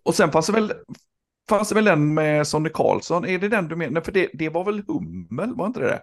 Och 0.05 0.15
sen 0.15 0.31
fanns 0.31 0.47
det 0.47 0.53
väl, 0.53 0.73
fanns 1.49 1.69
det 1.69 1.75
väl 1.75 1.85
den 1.85 2.13
med 2.13 2.47
Sonny 2.47 2.69
Karlsson. 2.73 3.25
Är 3.25 3.39
det 3.39 3.47
den 3.47 3.67
du 3.67 3.75
menar? 3.75 4.01
För 4.01 4.11
det, 4.11 4.29
det 4.33 4.49
var 4.49 4.63
väl 4.63 4.83
Hummel, 4.87 5.55
var 5.55 5.65
inte 5.65 5.79
det 5.79 5.87
det? 5.87 6.01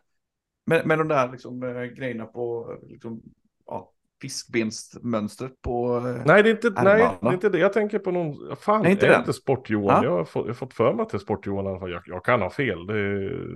Med, 0.68 0.86
med 0.86 0.98
de 0.98 1.08
där 1.08 1.32
liksom, 1.32 1.62
eh, 1.62 1.84
grejerna 1.84 2.26
på 2.26 2.76
liksom, 2.88 3.22
ja, 3.66 3.92
fiskbensmönstret 4.22 5.62
på... 5.62 5.96
eh, 5.96 6.22
Nej, 6.26 6.42
det 6.42 6.48
är 6.48 6.50
inte, 6.50 6.82
nej, 6.82 7.08
det 7.20 7.28
är 7.28 7.32
inte 7.32 7.48
det. 7.48 7.58
Jag 7.58 7.72
tänker 7.72 7.98
på 7.98 8.10
någon... 8.10 8.56
Fan, 8.56 8.82
Nej, 8.82 8.92
inte 8.92 9.06
är 9.06 9.10
det 9.10 9.16
inte 9.18 9.32
Sport-Johan? 9.32 10.02
Ja. 10.02 10.04
Jag, 10.04 10.16
har 10.16 10.24
fått, 10.24 10.46
jag 10.46 10.50
har 10.50 10.54
fått 10.54 10.74
för 10.74 10.92
mig 10.94 11.02
att 11.02 11.08
det 11.08 11.16
är 11.16 11.18
Sport-Johan 11.18 11.64
i 11.66 11.68
alla 11.68 11.78
fall. 11.78 11.90
Jag, 11.90 12.02
jag 12.06 12.24
kan 12.24 12.42
ha 12.42 12.50
fel. 12.50 12.86
Det 12.86 12.94
är... 12.98 13.46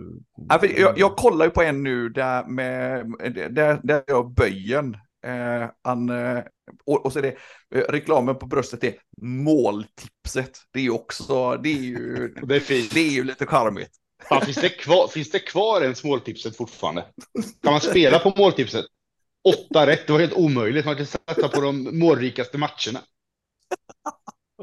Ja, 0.48 0.60
jag, 0.76 0.98
jag 0.98 1.16
kollar 1.16 1.44
ju 1.44 1.50
på 1.50 1.62
en 1.62 1.82
nu 1.82 2.08
där, 2.08 2.44
med, 2.44 3.06
där, 3.50 3.80
där 3.82 4.02
jag 4.06 4.34
böjen. 4.34 4.96
Eh, 5.26 5.70
han, 5.82 6.10
eh, 6.10 6.42
och, 6.86 7.04
och 7.06 7.12
så 7.12 7.18
är 7.18 7.22
det 7.22 7.36
eh, 7.74 7.92
reklamen 7.92 8.36
på 8.36 8.46
bröstet 8.46 8.84
är 8.84 8.94
måltipset. 9.22 10.58
Det 10.72 10.78
är 10.78 10.82
ju 10.82 10.90
också, 10.90 11.56
det 11.56 11.68
är 11.68 11.82
ju, 11.82 12.34
Det 12.42 12.56
är 12.56 12.60
fint. 12.60 12.94
det 12.94 13.00
är 13.00 13.10
ju 13.10 13.24
lite 13.24 13.46
charmigt. 13.46 13.90
Fan, 14.28 14.40
finns, 14.40 14.56
det 14.56 14.68
kvar, 14.68 15.08
finns 15.08 15.30
det 15.30 15.38
kvar 15.38 15.80
ens 15.82 16.04
måltipset 16.04 16.56
fortfarande? 16.56 17.04
Kan 17.62 17.72
man 17.72 17.80
spela 17.80 18.18
på 18.18 18.32
måltipset? 18.36 18.84
Åtta 19.44 19.86
rätt, 19.86 20.06
det 20.06 20.12
var 20.12 20.20
helt 20.20 20.32
omöjligt. 20.34 20.84
Man 20.86 20.96
kan 20.96 21.06
sätta 21.06 21.48
på 21.48 21.60
de 21.60 21.98
målrikaste 21.98 22.58
matcherna. 22.58 23.00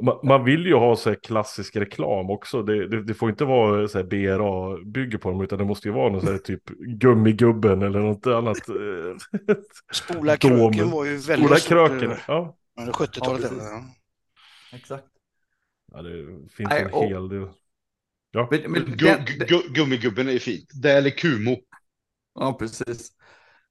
Man, 0.02 0.20
man 0.24 0.44
vill 0.46 0.66
ju 0.66 0.74
ha 0.76 0.96
så 0.96 1.10
här 1.10 1.18
klassisk 1.24 1.76
reklam 1.76 2.30
också. 2.30 2.64
Det, 2.64 2.88
det, 2.88 3.04
det 3.04 3.14
får 3.14 3.30
inte 3.30 3.46
vara 3.46 3.88
så 3.88 3.98
här 3.98 4.06
BRA 4.06 4.84
bygger 4.86 5.18
på 5.18 5.30
dem, 5.30 5.42
utan 5.42 5.58
det 5.60 5.66
måste 5.66 5.88
ju 5.88 5.94
vara 5.94 6.10
någon 6.12 6.22
så 6.22 6.32
här 6.32 6.38
typ 6.38 6.66
Gummigubben 6.80 7.82
eller 7.82 8.00
något 8.00 8.28
annat. 8.28 8.70
eh, 8.70 8.76
Spola 9.94 10.38
kröken 10.38 10.90
var 10.90 11.06
ju 11.06 11.18
väldigt 11.18 11.60
stort, 11.60 11.68
kröken. 11.70 12.16
Ja. 12.28 12.56
Under 12.80 12.94
70-talet. 12.94 13.52
Ja, 13.60 13.84
Exakt. 14.74 15.08
ja, 15.94 16.02
det 16.02 16.26
finns 16.50 16.70
Nej, 16.70 16.88
en 16.94 17.08
hel 17.08 17.30
del. 17.30 17.48
Ja. 18.32 18.48
Men, 18.52 18.72
men, 18.72 18.86
Gu, 18.86 19.06
den- 19.06 19.26
gu, 19.48 19.62
gummigubben 19.74 20.30
är 20.30 20.40
fint. 20.40 20.70
Det 20.82 20.92
eller 20.92 21.10
Kumo. 21.10 21.58
Ja, 22.36 22.54
precis. 22.60 23.12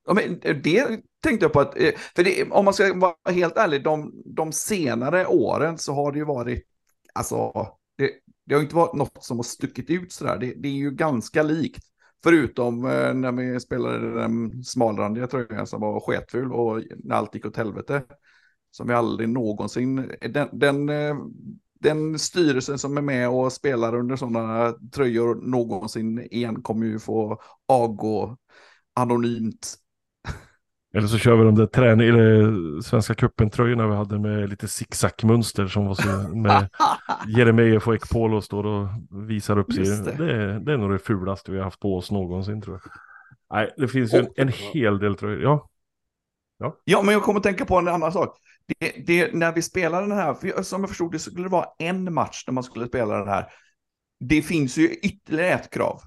Ja, 0.07 0.15
men 0.15 0.41
det 0.63 1.01
tänkte 1.23 1.45
jag 1.45 1.53
på 1.53 1.61
att, 1.61 1.79
eh, 1.79 1.91
för 2.17 2.25
det, 2.25 2.51
om 2.51 2.65
man 2.65 2.75
ska 2.75 2.95
vara 2.95 3.15
helt 3.33 3.57
ärlig, 3.57 3.85
de, 3.85 4.13
de 4.25 4.53
senare 4.53 5.27
åren 5.27 5.79
så 5.79 5.95
har 5.95 6.13
det 6.13 6.19
ju 6.19 6.25
varit, 6.25 6.63
alltså, 7.13 7.53
det, 7.99 8.11
det 8.47 8.55
har 8.55 8.63
inte 8.63 8.75
varit 8.75 8.95
något 8.95 9.25
som 9.25 9.37
har 9.39 9.45
stuckit 9.45 9.91
ut 9.91 10.13
sådär. 10.13 10.39
Det, 10.39 10.55
det 10.57 10.69
är 10.69 10.73
ju 10.73 10.91
ganska 10.91 11.43
likt, 11.43 11.85
förutom 12.23 12.85
eh, 12.85 13.15
när 13.15 13.33
vi 13.33 13.61
spelade 13.61 14.15
den 14.21 14.65
smalrandiga 14.65 15.27
tröjan 15.27 15.67
som 15.67 15.81
var 15.81 16.01
sketful 16.01 16.53
och 16.53 16.83
när 16.97 17.17
allt 17.17 17.35
gick 17.35 17.47
åt 17.47 17.57
helvete. 17.57 18.03
Som 18.71 18.89
vi 18.89 18.95
aldrig 18.95 19.29
någonsin, 19.29 20.13
den, 20.21 20.49
den, 20.53 20.89
eh, 20.89 21.17
den 21.79 22.19
styrelsen 22.19 22.79
som 22.79 22.97
är 22.97 23.03
med 23.03 23.29
och 23.29 23.53
spelar 23.53 23.95
under 23.97 24.17
sådana 24.17 24.75
tröjor 24.95 25.35
någonsin 25.35 26.29
igen 26.31 26.63
kommer 26.63 26.87
ju 26.87 26.99
få 26.99 27.41
avgå 27.69 28.37
anonymt. 28.95 29.75
Eller 30.95 31.07
så 31.07 31.19
kör 31.19 31.37
vi 31.37 31.45
de 31.45 31.55
där 31.55 31.67
träning 31.67 32.09
eller 32.09 32.81
Svenska 32.81 33.15
cupen-tröjorna 33.15 33.89
vi 33.89 33.97
hade 33.97 34.19
med 34.19 34.51
lite 34.51 34.69
zigzag-mönster 34.69 35.67
som 35.67 35.87
var 35.87 35.95
så 35.95 36.29
med 36.37 36.69
Jeremejeff 37.37 37.89
och 37.89 37.95
Ekpolo 37.95 38.41
står 38.41 38.67
och 38.67 38.89
visar 39.29 39.59
upp 39.59 39.73
sig. 39.73 39.85
Det. 39.85 40.17
det. 40.19 40.33
är, 40.33 40.61
det 40.61 40.73
är 40.73 40.77
nog 40.77 40.93
det 40.93 40.99
fulaste 40.99 41.53
vi 41.53 41.59
har 41.59 41.65
haft 41.65 41.81
på 41.81 41.97
oss 41.97 42.11
någonsin 42.11 42.63
tror 42.63 42.81
jag. 42.83 42.93
Nej, 43.51 43.75
det 43.77 43.89
finns 43.89 44.15
ju 44.15 44.19
en, 44.19 44.29
en 44.37 44.49
hel 44.49 44.99
del 44.99 45.17
tröjor. 45.17 45.43
Ja, 45.43 45.69
Ja, 46.85 47.03
men 47.03 47.13
jag 47.13 47.23
kommer 47.23 47.39
att 47.41 47.45
tänka 47.45 47.65
på 47.65 47.77
en 47.79 47.89
annan 47.89 48.13
sak. 48.13 48.39
Det, 48.79 48.93
det, 49.07 49.35
när 49.35 49.53
vi 49.53 49.63
spelade 49.63 50.07
den 50.07 50.19
här, 50.19 50.35
för 50.35 50.63
som 50.63 50.81
jag 50.81 50.89
förstod 50.89 51.13
det 51.13 51.19
skulle 51.19 51.43
det 51.43 51.49
vara 51.49 51.67
en 51.79 52.15
match 52.15 52.45
när 52.47 52.53
man 52.55 52.65
skulle 52.65 52.87
spela 52.89 53.19
den 53.19 53.29
här. 53.29 53.53
Det 54.21 54.43
finns 54.43 54.77
ju 54.77 54.89
ytterligare 54.95 55.53
ett 55.53 55.71
krav. 55.71 56.01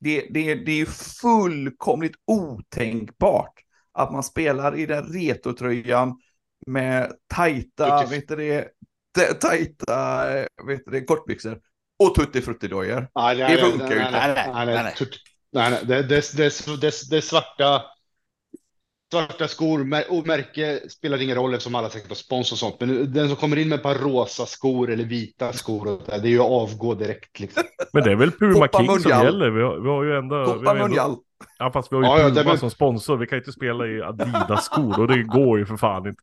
Det, 0.00 0.20
det, 0.30 0.54
det 0.54 0.72
är 0.72 0.76
ju 0.76 0.86
fullkomligt 1.22 2.14
otänkbart 2.26 3.52
att 3.92 4.12
man 4.12 4.22
spelar 4.22 4.76
i 4.78 4.86
den 4.86 5.04
retrotröjan 5.12 6.18
med 6.66 7.12
tajta, 7.34 7.88
Tutti- 8.02 8.10
vet 8.10 8.28
du 8.28 8.36
det, 8.36 8.68
ta- 9.18 9.34
tajta, 9.48 10.38
eh, 10.38 10.46
vet 10.66 10.82
du 10.84 10.90
det, 10.90 11.04
kortbyxor 11.04 11.60
och 11.98 12.14
tuttifruttidojor. 12.14 13.08
Det 13.48 13.58
funkar 13.70 13.88
ju 13.94 14.00
inte. 14.06 14.10
nej, 14.10 14.34
Nej, 14.34 14.44
nej, 14.54 14.66
nej, 14.66 14.74
nej, 14.74 14.84
nej. 14.84 14.94
tut- 14.96 15.22
nej, 15.52 15.70
nej. 15.70 15.80
Det, 15.84 16.02
det, 16.02 16.36
det, 16.36 16.80
det, 16.80 16.92
det 17.10 17.22
svarta, 17.22 17.82
svarta 19.14 19.48
skor 19.48 19.80
och 20.08 20.26
märke 20.26 20.80
spelar 20.88 21.22
ingen 21.22 21.36
roll 21.36 21.54
eftersom 21.54 21.74
alla 21.74 21.90
säkert 21.90 22.08
har 22.08 22.14
spons 22.14 22.52
och 22.52 22.58
sånt. 22.58 22.76
Men 22.80 23.12
den 23.12 23.28
som 23.28 23.36
kommer 23.36 23.56
in 23.56 23.68
med 23.68 23.76
ett 23.76 23.82
par 23.82 23.94
rosa 23.94 24.46
skor 24.46 24.90
eller 24.90 25.04
vita 25.04 25.52
skor, 25.52 25.88
och 25.88 26.02
det, 26.06 26.12
är 26.12 26.26
ju 26.26 26.40
att 26.40 26.50
avgå 26.50 26.94
direkt. 26.94 27.40
Liksom. 27.40 27.62
men 27.92 28.02
det 28.02 28.10
är 28.10 28.16
väl 28.16 28.30
Puma 28.30 28.68
King 28.68 29.00
som 29.00 29.10
gäller. 29.10 29.50
Vi 29.50 29.62
har, 29.62 29.80
vi 29.80 29.88
har 29.88 30.04
ju 30.04 30.16
ändå... 30.16 30.40
vi 30.40 30.44
Toppa 30.46 30.70
har 30.70 30.76
ändå 30.76 31.22
ja, 31.58 31.70
fast 31.72 31.92
vi 31.92 31.96
har 31.96 32.02
ju 32.02 32.22
Ja, 32.22 32.28
Puma 32.28 32.42
väl- 32.50 32.58
som 32.58 32.70
sponsor. 32.70 33.16
Vi 33.16 33.26
kan 33.26 33.36
ju 33.36 33.40
inte 33.40 33.52
spela 33.52 33.86
i 33.86 34.02
Adidas-skor 34.02 35.00
och 35.00 35.08
det 35.08 35.22
går 35.22 35.58
ju 35.58 35.66
för 35.66 35.76
fan 35.76 36.06
inte. 36.06 36.22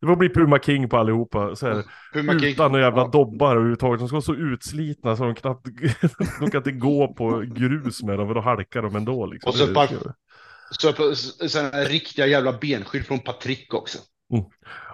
Det 0.00 0.06
får 0.06 0.16
bli 0.16 0.28
Puma 0.28 0.58
King 0.58 0.88
på 0.88 0.96
allihopa. 0.96 1.56
Så 1.56 1.66
här, 1.66 1.84
Puma 2.12 2.32
utan 2.32 2.72
några 2.72 2.84
jävla 2.84 3.02
Ja. 3.02 3.08
dobbar 3.08 3.50
överhuvudtaget. 3.56 3.98
De 4.00 4.08
ska 4.08 4.14
vara 4.14 4.22
så 4.22 4.34
utslitna 4.34 5.16
så 5.16 5.24
de 5.24 5.34
knappt... 5.34 5.66
de 6.40 6.50
kan 6.50 6.58
inte 6.58 6.72
gå 6.72 7.14
på 7.14 7.44
grus 7.46 8.02
med 8.02 8.18
dem 8.18 8.26
för 8.26 8.34
då 8.34 8.40
halkar 8.40 8.82
de 8.82 8.96
ändå. 8.96 9.26
Liksom. 9.26 9.48
Och 9.48 9.54
så 9.54 9.74
par- 9.74 9.88
Så 10.72 11.58
här 11.58 11.88
riktiga 11.88 12.26
jävla 12.26 12.52
benskydd 12.52 13.06
från 13.06 13.18
Patrick 13.18 13.74
också. 13.74 13.98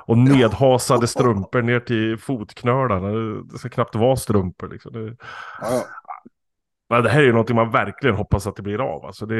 Och 0.06 0.18
nedhasade 0.18 1.06
strumpor 1.06 1.62
ner 1.62 1.80
till 1.80 2.18
fotknölarna. 2.18 3.08
Det 3.52 3.58
ska 3.58 3.68
knappt 3.68 3.94
vara 3.94 4.16
strumpor 4.16 4.68
liksom. 4.68 4.92
Det... 4.92 5.16
Ja, 5.60 5.84
Men 6.90 7.02
det 7.02 7.10
här 7.10 7.20
är 7.20 7.24
ju 7.24 7.32
någonting 7.32 7.56
man 7.56 7.70
verkligen 7.70 8.16
hoppas 8.16 8.46
att 8.46 8.56
det 8.56 8.62
blir 8.62 8.80
av. 8.80 9.04
Alltså 9.04 9.26
det, 9.26 9.34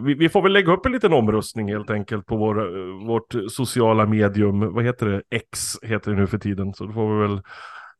vi, 0.00 0.14
vi 0.14 0.28
får 0.28 0.42
väl 0.42 0.52
lägga 0.52 0.72
upp 0.72 0.86
en 0.86 0.92
liten 0.92 1.12
omröstning 1.12 1.68
helt 1.68 1.90
enkelt 1.90 2.26
på 2.26 2.36
vår, 2.36 3.06
vårt 3.06 3.34
sociala 3.50 4.06
medium. 4.06 4.74
Vad 4.74 4.84
heter 4.84 5.06
det? 5.06 5.22
X 5.30 5.58
heter 5.82 6.10
det 6.10 6.16
nu 6.16 6.26
för 6.26 6.38
tiden. 6.38 6.74
Så 6.74 6.84
då 6.84 6.92
får 6.92 7.14
vi 7.14 7.28
väl 7.28 7.42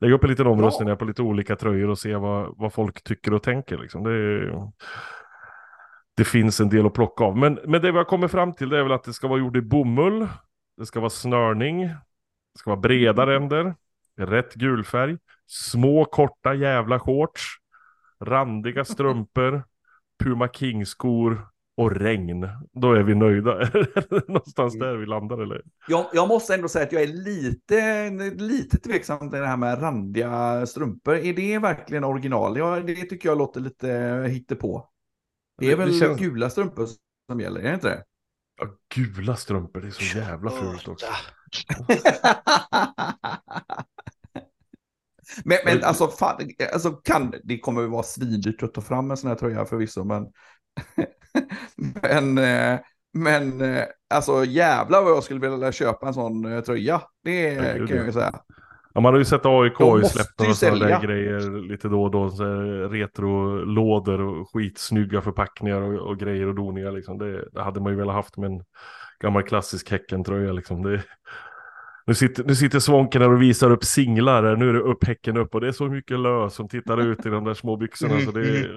lägga 0.00 0.14
upp 0.14 0.24
en 0.24 0.30
liten 0.30 0.46
omröstning 0.46 0.88
här 0.88 0.96
på 0.96 1.04
lite 1.04 1.22
olika 1.22 1.56
tröjor 1.56 1.90
och 1.90 1.98
se 1.98 2.16
vad, 2.16 2.54
vad 2.56 2.72
folk 2.72 3.04
tycker 3.04 3.34
och 3.34 3.42
tänker. 3.42 3.78
Liksom. 3.78 4.04
Det, 4.04 4.50
det 6.18 6.24
finns 6.24 6.60
en 6.60 6.68
del 6.68 6.86
att 6.86 6.94
plocka 6.94 7.24
av. 7.24 7.36
Men, 7.36 7.58
men 7.66 7.82
det 7.82 7.92
vi 7.92 7.98
har 7.98 8.04
kommit 8.04 8.30
fram 8.30 8.52
till 8.52 8.68
det 8.68 8.78
är 8.78 8.82
väl 8.82 8.92
att 8.92 9.04
det 9.04 9.12
ska 9.12 9.28
vara 9.28 9.38
gjort 9.38 9.56
i 9.56 9.60
bomull. 9.60 10.28
Det 10.76 10.86
ska 10.86 11.00
vara 11.00 11.10
snörning. 11.10 11.80
Det 11.82 12.58
ska 12.58 12.70
vara 12.70 12.80
breda 12.80 13.26
ränder. 13.26 13.74
Rätt 14.16 14.54
gulfärg. 14.54 15.16
Små 15.46 16.04
korta 16.04 16.54
jävla 16.54 16.98
shorts. 16.98 17.42
Randiga 18.20 18.84
strumpor. 18.84 19.62
Puma 20.24 20.48
King-skor. 20.48 21.48
Och 21.76 21.90
regn. 21.90 22.48
Då 22.72 22.92
är 22.92 23.02
vi 23.02 23.14
nöjda. 23.14 23.60
Är 23.60 24.10
det 24.10 24.28
Någonstans 24.28 24.78
där 24.78 24.96
vi 24.96 25.06
landar 25.06 25.38
eller? 25.38 25.62
Jag, 25.88 26.06
jag 26.12 26.28
måste 26.28 26.54
ändå 26.54 26.68
säga 26.68 26.84
att 26.84 26.92
jag 26.92 27.02
är 27.02 27.06
lite, 27.06 28.10
lite 28.36 28.78
tveksam 28.78 29.30
till 29.30 29.40
det 29.40 29.46
här 29.46 29.56
med 29.56 29.82
randiga 29.82 30.66
strumpor. 30.66 31.14
Är 31.14 31.32
det 31.32 31.58
verkligen 31.58 32.04
original? 32.04 32.58
Ja, 32.58 32.80
det 32.80 32.94
tycker 32.94 33.28
jag 33.28 33.38
låter 33.38 33.60
lite 33.60 33.88
hittepå. 34.28 34.88
Det 35.58 35.72
är 35.72 35.76
väl 35.76 35.92
det 35.92 35.98
känns- 35.98 36.18
gula 36.20 36.50
strumpor 36.50 36.86
som 37.30 37.40
gäller, 37.40 37.60
är 37.60 37.64
det 37.68 37.74
inte 37.74 37.88
det? 37.88 38.04
Ja, 38.60 38.66
gula 38.94 39.36
strumpor, 39.36 39.80
det 39.80 39.86
är 39.86 39.90
så 39.90 40.18
jävla 40.18 40.50
fult 40.50 40.88
också. 40.88 41.06
men, 45.44 45.58
men 45.64 45.84
alltså, 45.84 46.08
fan, 46.08 46.50
alltså 46.72 46.90
kan, 46.90 47.34
det 47.44 47.58
kommer 47.58 47.80
ju 47.80 47.86
vara 47.88 48.02
svindyrt 48.02 48.62
att 48.62 48.74
ta 48.74 48.80
fram 48.80 49.10
en 49.10 49.16
sån 49.16 49.28
här 49.28 49.36
tröja 49.36 49.64
förvisso, 49.64 50.04
men 50.04 50.26
men, 52.02 52.38
eh, 52.38 52.80
men 53.12 53.60
eh, 53.60 53.84
alltså 54.14 54.44
jävlar 54.44 55.02
vad 55.02 55.12
jag 55.12 55.24
skulle 55.24 55.50
vilja 55.50 55.72
köpa 55.72 56.08
en 56.08 56.14
sån 56.14 56.52
eh, 56.52 56.60
tröja. 56.60 57.02
Det 57.24 57.40
Ja, 57.52 57.62
kan 57.62 57.88
jag 57.88 57.90
ja. 57.90 58.04
ju 58.04 58.12
säga. 58.12 58.40
Ja, 58.98 59.02
man 59.02 59.14
har 59.14 59.18
ju 59.18 59.24
sett 59.24 59.46
AIK 59.46 59.80
ju 59.80 59.86
några 59.86 60.54
sådana 60.54 60.86
där 60.86 61.02
grejer 61.02 61.68
lite 61.68 61.88
då 61.88 62.02
och 62.02 62.10
då. 62.10 62.28
Retro-lådor 62.88 64.20
och 64.20 64.50
skitsnygga 64.52 65.22
förpackningar 65.22 65.80
och, 65.80 66.08
och 66.08 66.18
grejer 66.18 66.46
och 66.46 66.54
doningar 66.54 66.92
liksom. 66.92 67.18
Det, 67.18 67.48
det 67.52 67.62
hade 67.62 67.80
man 67.80 67.92
ju 67.92 67.98
velat 67.98 68.14
haft 68.14 68.36
med 68.36 68.50
en 68.50 68.64
gammal 69.20 69.42
klassisk 69.42 69.90
Häcken-tröja 69.90 70.52
liksom. 70.52 70.82
Det, 70.82 71.02
nu, 72.06 72.14
sitter, 72.14 72.44
nu 72.44 72.54
sitter 72.54 72.78
Svånken 72.78 73.22
här 73.22 73.32
och 73.32 73.42
visar 73.42 73.70
upp 73.70 73.84
singlar. 73.84 74.56
Nu 74.56 74.68
är 74.68 74.72
det 74.72 74.80
upp 74.80 75.04
Häcken 75.04 75.36
upp 75.36 75.54
och 75.54 75.60
det 75.60 75.68
är 75.68 75.72
så 75.72 75.88
mycket 75.88 76.20
lös 76.20 76.54
som 76.54 76.68
tittar 76.68 77.00
ut 77.00 77.26
i 77.26 77.28
de 77.28 77.44
där 77.44 77.54
små 77.54 77.76
byxorna 77.76 78.20
så 78.20 78.30
det 78.30 78.70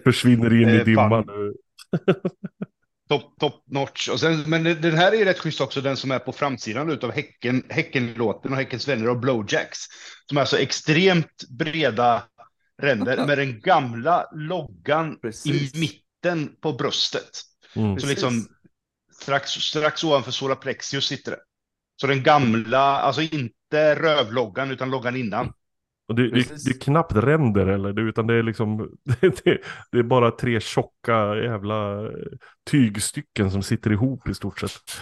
försvinner 0.04 0.62
in 0.62 0.68
Det 0.68 0.74
i 0.74 0.80
är 0.80 0.84
dimman 0.84 1.24
nu. 1.26 1.54
Top, 3.12 3.38
top 3.40 3.62
notch. 3.66 4.08
Och 4.08 4.20
sen, 4.20 4.44
men 4.46 4.64
den 4.64 4.94
här 4.94 5.14
är 5.14 5.24
rätt 5.24 5.38
schysst 5.38 5.60
också, 5.60 5.80
den 5.80 5.96
som 5.96 6.10
är 6.10 6.18
på 6.18 6.32
framsidan 6.32 6.90
utav 6.90 7.12
häcken, 7.12 7.64
Häckenlåten 7.68 8.52
och 8.52 8.58
Häckens 8.58 8.88
vänner 8.88 9.08
och 9.08 9.18
Blowjacks. 9.18 9.78
Som 10.28 10.36
är 10.36 10.40
alltså 10.40 10.58
extremt 10.58 11.48
breda 11.48 12.22
ränder 12.82 13.26
med 13.26 13.38
den 13.38 13.60
gamla 13.60 14.28
loggan 14.32 15.18
Precis. 15.20 15.74
i 15.74 15.78
mitten 15.80 16.56
på 16.60 16.72
bröstet. 16.72 17.42
Mm. 17.74 17.98
Så 17.98 18.06
liksom 18.06 18.46
strax, 19.22 19.50
strax 19.50 20.04
ovanför 20.04 20.30
Solar 20.30 20.56
Plexius 20.56 21.06
sitter 21.06 21.30
det. 21.30 21.40
Så 22.00 22.06
den 22.06 22.22
gamla, 22.22 23.00
alltså 23.00 23.22
inte 23.22 23.94
rövloggan 23.94 24.70
utan 24.70 24.90
loggan 24.90 25.16
innan. 25.16 25.52
Och 26.12 26.16
det, 26.16 26.30
det, 26.30 26.64
det 26.64 26.70
är 26.70 26.80
knappt 26.80 27.12
ränder 27.12 27.66
eller, 27.66 27.92
det, 27.92 28.02
utan 28.02 28.26
det 28.26 28.34
är 28.34 28.42
liksom, 28.42 28.76
det, 29.20 29.62
det, 29.92 29.98
är 29.98 30.02
bara 30.02 30.30
tre 30.30 30.60
tjocka 30.60 31.34
jävla 31.34 32.10
tygstycken 32.70 33.50
som 33.50 33.62
sitter 33.62 33.92
ihop 33.92 34.28
i 34.28 34.34
stort 34.34 34.60
sett. 34.60 35.00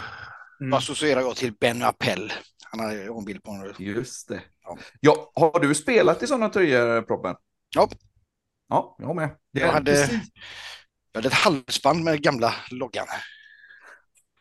Mm. 0.60 0.70
Då 0.70 0.76
associerar 0.76 1.20
jag 1.20 1.36
till 1.36 1.52
Ben 1.60 1.82
Appel. 1.82 2.32
Han 2.70 2.80
har 2.80 2.92
jag 2.92 3.18
en 3.18 3.24
bild 3.24 3.42
på 3.42 3.52
nu. 3.52 3.72
Just 3.84 4.28
det. 4.28 4.40
Ja. 4.64 4.78
Ja, 5.00 5.30
har 5.34 5.60
du 5.60 5.74
spelat 5.74 6.22
i 6.22 6.26
sådana 6.26 6.48
tröjor, 6.48 7.02
Proppen? 7.02 7.34
Ja. 7.76 7.88
Ja, 8.68 8.96
jag 8.98 9.16
med. 9.16 9.30
Det 9.52 9.60
Jag 9.60 9.72
hade- 9.72 9.92
precis- 9.92 10.28
Jag 11.12 11.18
hade 11.18 11.28
ett 11.28 11.34
halsband 11.34 12.04
med 12.04 12.22
gamla 12.22 12.54
loggan. 12.70 13.06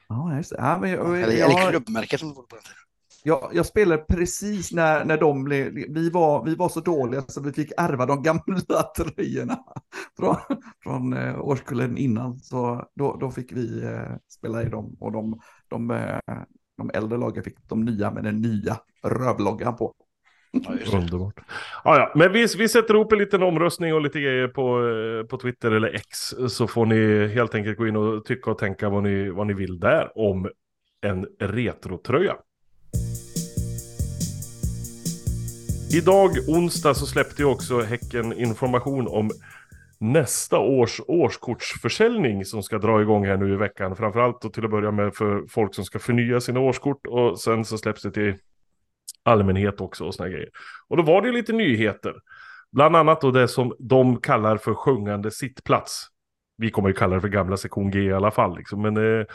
Ja, 0.07 0.35
just 0.37 0.49
det. 0.49 0.55
Ja, 0.59 0.77
men 0.81 0.89
jag, 0.89 1.17
Eller, 1.17 1.23
eller 1.23 1.37
jag, 1.37 1.69
klubbmärket 1.69 2.19
som 2.19 2.29
det 2.29 2.35
var 2.35 2.43
på 2.43 2.55
den 2.55 2.63
tiden. 2.63 2.77
Jag, 3.23 3.49
jag 3.53 3.65
spelade 3.65 4.03
precis 4.03 4.71
när, 4.71 5.05
när 5.05 5.17
de 5.17 5.43
blev... 5.43 5.73
Vi 5.73 6.09
var, 6.09 6.45
vi 6.45 6.55
var 6.55 6.69
så 6.69 6.79
dåliga 6.79 7.21
så 7.21 7.41
vi 7.41 7.51
fick 7.51 7.71
ärva 7.77 8.05
de 8.05 8.23
gamla 8.23 8.83
tröjorna 8.97 9.59
från, 10.17 10.35
från 10.83 11.13
eh, 11.13 11.41
årskullen 11.41 11.97
innan. 11.97 12.37
Så 12.37 12.85
då, 12.95 13.17
då 13.19 13.31
fick 13.31 13.51
vi 13.51 13.83
eh, 13.83 14.15
spela 14.29 14.63
i 14.63 14.69
dem 14.69 14.97
och 14.99 15.11
de, 15.11 15.39
de, 15.67 15.91
eh, 15.91 16.19
de 16.77 16.91
äldre 16.93 17.17
lagen 17.17 17.43
fick 17.43 17.69
de 17.69 17.85
nya 17.85 18.11
med 18.11 18.23
den 18.23 18.41
nya 18.41 18.77
rövloggan 19.03 19.75
på. 19.75 19.93
Ja. 20.51 20.97
Underbart. 20.97 21.39
Ja, 21.83 21.99
ja. 21.99 22.11
Men 22.15 22.31
vi, 22.31 22.47
vi 22.57 22.69
sätter 22.69 22.93
ihop 22.93 23.11
en 23.11 23.19
liten 23.19 23.43
omröstning 23.43 23.93
och 23.93 24.01
lite 24.01 24.19
grejer 24.19 24.47
på, 24.47 24.81
på 25.29 25.37
Twitter 25.37 25.71
eller 25.71 25.95
X. 25.95 26.17
Så 26.47 26.67
får 26.67 26.85
ni 26.85 27.27
helt 27.27 27.55
enkelt 27.55 27.77
gå 27.77 27.87
in 27.87 27.95
och 27.95 28.25
tycka 28.25 28.51
och 28.51 28.57
tänka 28.57 28.89
vad 28.89 29.03
ni, 29.03 29.29
vad 29.29 29.47
ni 29.47 29.53
vill 29.53 29.79
där 29.79 30.11
om 30.15 30.49
en 31.01 31.25
retrotröja. 31.39 32.35
Idag, 35.91 36.31
onsdag, 36.47 36.93
så 36.93 37.05
släppte 37.05 37.41
ju 37.41 37.45
också 37.45 37.81
Häcken 37.81 38.33
information 38.33 39.07
om 39.07 39.29
nästa 39.99 40.59
års 40.59 41.01
årskortsförsäljning 41.07 42.45
som 42.45 42.63
ska 42.63 42.77
dra 42.77 43.01
igång 43.01 43.25
här 43.25 43.37
nu 43.37 43.53
i 43.53 43.55
veckan. 43.55 43.95
Framförallt 43.95 44.41
då 44.41 44.49
till 44.49 44.65
att 44.65 44.71
börja 44.71 44.91
med 44.91 45.15
för 45.15 45.43
folk 45.49 45.75
som 45.75 45.85
ska 45.85 45.99
förnya 45.99 46.41
sina 46.41 46.59
årskort 46.59 47.07
och 47.07 47.39
sen 47.39 47.65
så 47.65 47.77
släpps 47.77 48.01
det 48.01 48.11
till 48.11 48.35
allmänhet 49.23 49.81
också 49.81 50.05
och 50.05 50.15
såna 50.15 50.29
grejer. 50.29 50.49
Och 50.87 50.97
då 50.97 51.03
var 51.03 51.21
det 51.21 51.27
ju 51.27 51.33
lite 51.33 51.53
nyheter. 51.53 52.13
Bland 52.71 52.95
annat 52.95 53.21
då 53.21 53.31
det 53.31 53.47
som 53.47 53.75
de 53.79 54.21
kallar 54.21 54.57
för 54.57 54.73
sjungande 54.73 55.31
sittplats. 55.31 56.07
Vi 56.57 56.71
kommer 56.71 56.89
ju 56.89 56.95
kalla 56.95 57.15
det 57.15 57.21
för 57.21 57.27
gamla 57.27 57.57
sektion 57.57 57.91
G 57.91 57.99
i 57.99 58.13
alla 58.13 58.31
fall. 58.31 58.57
Liksom. 58.57 58.81
Men 58.81 58.97
eh, 58.97 59.25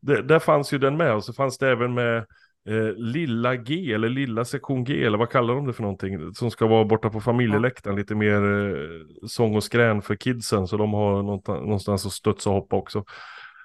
det, 0.00 0.22
där 0.22 0.38
fanns 0.38 0.72
ju 0.72 0.78
den 0.78 0.96
med 0.96 1.14
och 1.14 1.24
så 1.24 1.32
fanns 1.32 1.58
det 1.58 1.68
även 1.68 1.94
med 1.94 2.26
eh, 2.68 2.94
lilla 2.96 3.56
G 3.56 3.92
eller 3.92 4.08
lilla 4.08 4.44
sektion 4.44 4.84
G 4.84 5.04
eller 5.04 5.18
vad 5.18 5.30
kallar 5.30 5.54
de 5.54 5.66
det 5.66 5.72
för 5.72 5.82
någonting? 5.82 6.34
Som 6.34 6.50
ska 6.50 6.66
vara 6.66 6.84
borta 6.84 7.10
på 7.10 7.20
familjeläktaren 7.20 7.96
lite 7.96 8.14
mer 8.14 8.42
eh, 8.42 9.26
sång 9.26 9.56
och 9.56 9.64
skrän 9.64 10.02
för 10.02 10.14
kidsen 10.14 10.66
så 10.66 10.76
de 10.76 10.92
har 10.92 11.22
någonstans, 11.22 12.06
att 12.06 12.12
studsa 12.12 12.50
och 12.50 12.56
hoppa 12.56 12.76
också. 12.76 13.04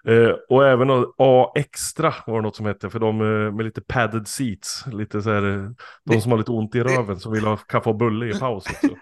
Eh, 0.08 0.32
och 0.50 0.68
även 0.68 1.06
A 1.18 1.52
extra 1.56 2.14
var 2.28 2.36
det 2.36 2.42
något 2.42 2.56
som 2.56 2.66
hette 2.66 2.90
för 2.90 3.00
de 3.00 3.22
eh, 3.22 3.54
med 3.54 3.66
lite 3.66 3.82
padded 3.82 4.28
seats. 4.28 4.84
Lite 4.92 5.22
så 5.22 5.30
här, 5.32 5.58
eh, 5.58 5.70
de 6.06 6.22
som 6.22 6.32
har 6.32 6.38
lite 6.38 6.52
ont 6.52 6.76
i 6.76 6.80
röven 6.80 7.20
som 7.20 7.32
vill 7.32 7.46
ha 7.46 7.58
kaffe 7.58 7.90
och 7.90 7.96
bulle 7.96 8.26
i 8.26 8.40
paus 8.40 8.66
också. 8.70 8.96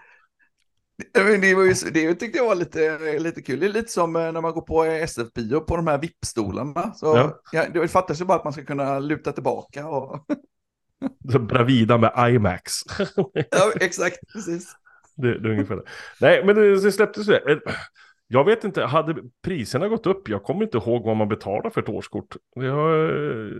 Det, 1.12 1.54
var 1.54 1.62
ju, 1.64 1.74
det 1.92 2.14
tyckte 2.14 2.38
jag 2.38 2.46
var 2.46 2.54
lite, 2.54 2.98
lite 3.18 3.42
kul. 3.42 3.60
Det 3.60 3.66
är 3.66 3.70
lite 3.72 3.92
som 3.92 4.16
eh, 4.16 4.32
när 4.32 4.40
man 4.40 4.52
går 4.52 4.62
på 4.62 4.84
SF-bio 4.84 5.60
på 5.60 5.76
de 5.76 5.86
här 5.86 5.98
VIP-stolarna. 5.98 6.92
Så, 6.94 7.06
Ja. 7.06 7.40
ja. 7.52 7.64
det 7.80 7.88
fattas 7.88 8.20
ju 8.20 8.24
bara 8.24 8.38
att 8.38 8.44
man 8.44 8.52
ska 8.52 8.64
kunna 8.64 8.98
luta 8.98 9.32
tillbaka. 9.32 9.88
Och, 9.88 10.26
Bravida 11.40 11.98
med 11.98 12.12
IMAX. 12.34 12.72
ja, 13.50 13.72
exakt, 13.80 14.18
precis. 14.32 14.76
det, 15.16 15.38
det 15.38 15.48
är 15.48 15.52
ungefär 15.52 15.76
det. 15.76 15.82
Nej, 16.20 16.44
men 16.44 16.56
det, 16.56 16.80
det 16.80 16.92
släpptes 16.92 17.26
det. 17.26 17.52
Eh, 17.52 17.58
Jag 18.28 18.44
vet 18.44 18.64
inte, 18.64 18.82
hade 18.84 19.16
priserna 19.42 19.88
gått 19.88 20.06
upp? 20.06 20.28
Jag 20.28 20.42
kommer 20.42 20.62
inte 20.62 20.78
ihåg 20.78 21.04
vad 21.04 21.16
man 21.16 21.28
betalar 21.28 21.70
för 21.70 21.82
ett 21.82 21.88
årskort. 21.88 22.36
Jag 22.54 22.72
har, 22.72 22.94
eh, 22.94 23.50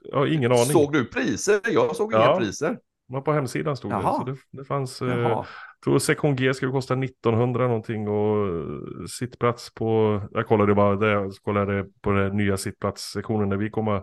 jag 0.00 0.18
har 0.18 0.26
ingen 0.26 0.52
aning. 0.52 0.64
Såg 0.64 0.92
du 0.92 1.04
priser? 1.04 1.60
Jag 1.68 1.96
såg 1.96 2.12
Ja. 2.12 2.24
inga 2.30 2.36
priser. 2.40 2.78
Men 3.08 3.22
på 3.22 3.32
hemsidan 3.32 3.76
stod 3.76 3.92
Jaha. 3.92 4.24
det. 4.24 4.30
Så 4.36 4.40
det, 4.52 4.58
det 4.58 4.64
fanns... 4.64 5.00
Jaha. 5.00 5.46
Jag 5.82 5.84
tror 5.84 5.98
sektion 5.98 6.36
G 6.36 6.54
skulle 6.54 6.72
kosta 6.72 6.94
1900 6.94 7.66
någonting 7.66 8.08
och 8.08 8.48
eh, 8.48 9.06
sittplats 9.08 9.74
på, 9.74 10.20
jag 10.32 10.46
kollade 10.46 10.74
bara 10.74 10.96
det, 10.96 11.10
jag 11.10 11.32
kollade 11.44 11.84
på 12.00 12.10
den 12.10 12.36
nya 12.36 12.56
sittplatssektionen 12.56 13.48
där 13.48 13.56
vi 13.56 13.70
kommer 13.70 14.02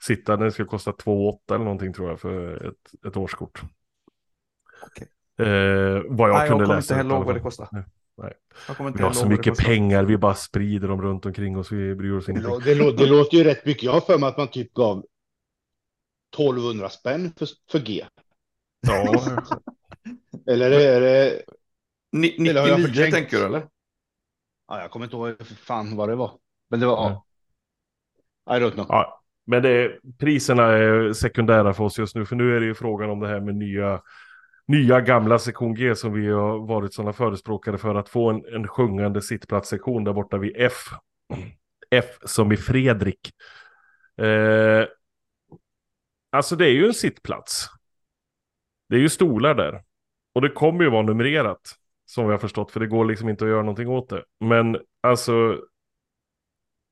sitta, 0.00 0.36
den 0.36 0.52
ska 0.52 0.64
kosta 0.64 0.92
2 0.92 1.40
eller 1.50 1.64
någonting 1.64 1.92
tror 1.92 2.08
jag 2.08 2.20
för 2.20 2.66
ett, 2.68 3.06
ett 3.06 3.16
årskort. 3.16 3.62
Okej. 4.86 5.08
Eh, 5.38 6.02
vad 6.08 6.28
jag 6.28 6.34
Nej, 6.34 6.38
jag 6.38 6.48
kunde 6.48 6.64
kommer 6.64 6.76
läsa. 6.76 6.94
inte 6.94 6.94
heller 6.94 7.10
ut 7.10 7.10
i 7.10 7.14
alla 7.14 7.16
ihåg 7.16 7.26
vad 7.26 7.34
det 7.34 7.40
kostar. 7.40 7.68
Nej, 7.72 7.84
nej. 8.16 8.32
Jag 8.68 8.76
kommer 8.76 8.88
inte 8.90 8.98
Vi 8.98 9.02
har 9.02 9.10
heller 9.10 9.22
så 9.22 9.28
mycket 9.28 9.58
pengar, 9.58 10.04
vi 10.04 10.16
bara 10.16 10.34
sprider 10.34 10.88
dem 10.88 11.02
runt 11.02 11.26
omkring 11.26 11.58
oss, 11.58 11.72
vi 11.72 11.94
bryr 11.94 12.12
oss 12.12 12.28
inte. 12.28 12.40
det, 12.40 12.74
lå- 12.74 12.96
det 12.96 13.06
låter 13.06 13.36
ju 13.36 13.44
rätt 13.44 13.66
mycket. 13.66 13.82
Jag 13.82 13.92
har 13.92 14.00
för 14.00 14.18
mig 14.18 14.28
att 14.28 14.36
man 14.36 14.48
typ 14.48 14.74
gav 14.74 15.04
1200 16.36 16.88
spänn 16.88 17.32
för, 17.36 17.48
för 17.70 17.78
G. 17.78 18.04
Ja, 18.80 19.22
Eller 20.46 20.70
är 20.70 21.00
det... 21.00 21.42
Ni- 22.12 22.48
Eller 22.48 22.60
har 22.60 22.68
jag 22.68 22.78
99 22.80 22.86
förträngt? 22.94 23.14
tänker 23.14 23.36
du 23.36 23.44
eller? 23.44 23.66
Ja, 24.68 24.80
jag 24.80 24.90
kommer 24.90 25.06
inte 25.06 25.16
ihåg 25.16 25.46
fan 25.46 25.96
vad 25.96 26.08
det 26.08 26.14
var. 26.16 26.32
Men 26.70 26.80
det 26.80 26.86
var... 26.86 27.10
Nej. 27.10 28.58
I 28.58 28.62
don't 28.62 28.72
know. 28.72 28.86
Ja, 28.88 29.22
men 29.46 29.62
det, 29.62 29.98
priserna 30.18 30.62
är 30.66 31.12
sekundära 31.12 31.74
för 31.74 31.84
oss 31.84 31.98
just 31.98 32.14
nu, 32.14 32.26
för 32.26 32.36
nu 32.36 32.56
är 32.56 32.60
det 32.60 32.66
ju 32.66 32.74
frågan 32.74 33.10
om 33.10 33.20
det 33.20 33.28
här 33.28 33.40
med 33.40 33.54
nya, 33.54 34.02
nya 34.66 35.00
gamla 35.00 35.38
sektion 35.38 35.74
G 35.74 35.94
som 35.94 36.12
vi 36.12 36.28
har 36.30 36.66
varit 36.66 36.94
sådana 36.94 37.12
förespråkare 37.12 37.78
för 37.78 37.94
att 37.94 38.08
få 38.08 38.30
en, 38.30 38.44
en 38.54 38.68
sjungande 38.68 39.22
sittplatssektion 39.22 40.04
där 40.04 40.12
borta 40.12 40.38
vid 40.38 40.52
F. 40.56 40.74
F 41.90 42.06
som 42.24 42.52
i 42.52 42.56
Fredrik. 42.56 43.30
Eh, 44.22 44.84
alltså 46.32 46.56
det 46.56 46.66
är 46.66 46.72
ju 46.72 46.86
en 46.86 46.94
sittplats. 46.94 47.66
Det 48.88 48.96
är 48.96 49.00
ju 49.00 49.08
stolar 49.08 49.54
där. 49.54 49.82
Och 50.32 50.40
det 50.40 50.48
kommer 50.48 50.84
ju 50.84 50.90
vara 50.90 51.02
numrerat. 51.02 51.60
Som 52.04 52.26
vi 52.26 52.30
har 52.30 52.38
förstått, 52.38 52.70
för 52.70 52.80
det 52.80 52.86
går 52.86 53.04
liksom 53.04 53.28
inte 53.28 53.44
att 53.44 53.50
göra 53.50 53.62
någonting 53.62 53.88
åt 53.88 54.08
det. 54.08 54.24
Men 54.40 54.78
alltså, 55.00 55.58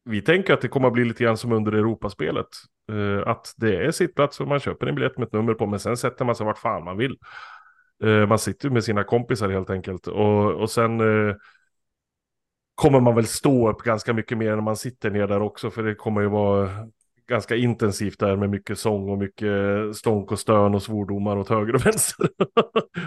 vi 0.04 0.22
tänker 0.22 0.54
att 0.54 0.60
det 0.60 0.68
kommer 0.68 0.86
att 0.88 0.92
bli 0.94 1.04
lite 1.04 1.24
grann 1.24 1.36
som 1.36 1.52
under 1.52 1.72
Europaspelet. 1.72 2.46
Uh, 2.92 3.28
att 3.28 3.54
det 3.56 3.76
är 3.76 3.90
sittplats 3.90 4.40
och 4.40 4.48
man 4.48 4.60
köper 4.60 4.86
en 4.86 4.94
biljett 4.94 5.18
med 5.18 5.26
ett 5.26 5.32
nummer 5.32 5.54
på, 5.54 5.66
men 5.66 5.80
sen 5.80 5.96
sätter 5.96 6.24
man 6.24 6.34
sig 6.34 6.46
vart 6.46 6.58
fan 6.58 6.84
man 6.84 6.96
vill. 6.96 7.18
Uh, 8.04 8.26
man 8.26 8.38
sitter 8.38 8.70
med 8.70 8.84
sina 8.84 9.04
kompisar 9.04 9.48
helt 9.48 9.70
enkelt. 9.70 10.06
Och, 10.06 10.52
och 10.52 10.70
sen 10.70 11.00
uh, 11.00 11.34
kommer 12.74 13.00
man 13.00 13.14
väl 13.14 13.26
stå 13.26 13.70
upp 13.70 13.82
ganska 13.82 14.12
mycket 14.12 14.38
mer 14.38 14.54
när 14.54 14.62
man 14.62 14.76
sitter 14.76 15.10
ner 15.10 15.26
där 15.26 15.42
också, 15.42 15.70
för 15.70 15.82
det 15.82 15.94
kommer 15.94 16.20
ju 16.20 16.28
vara 16.28 16.70
ganska 17.28 17.56
intensivt 17.56 18.18
där 18.18 18.36
med 18.36 18.50
mycket 18.50 18.78
sång 18.78 19.10
och 19.10 19.18
mycket 19.18 19.52
stånk 19.96 20.32
och 20.32 20.38
stön 20.38 20.74
och 20.74 20.82
svordomar 20.82 21.36
åt 21.36 21.48
höger 21.48 21.74
och 21.74 21.80
vänster. 21.86 22.28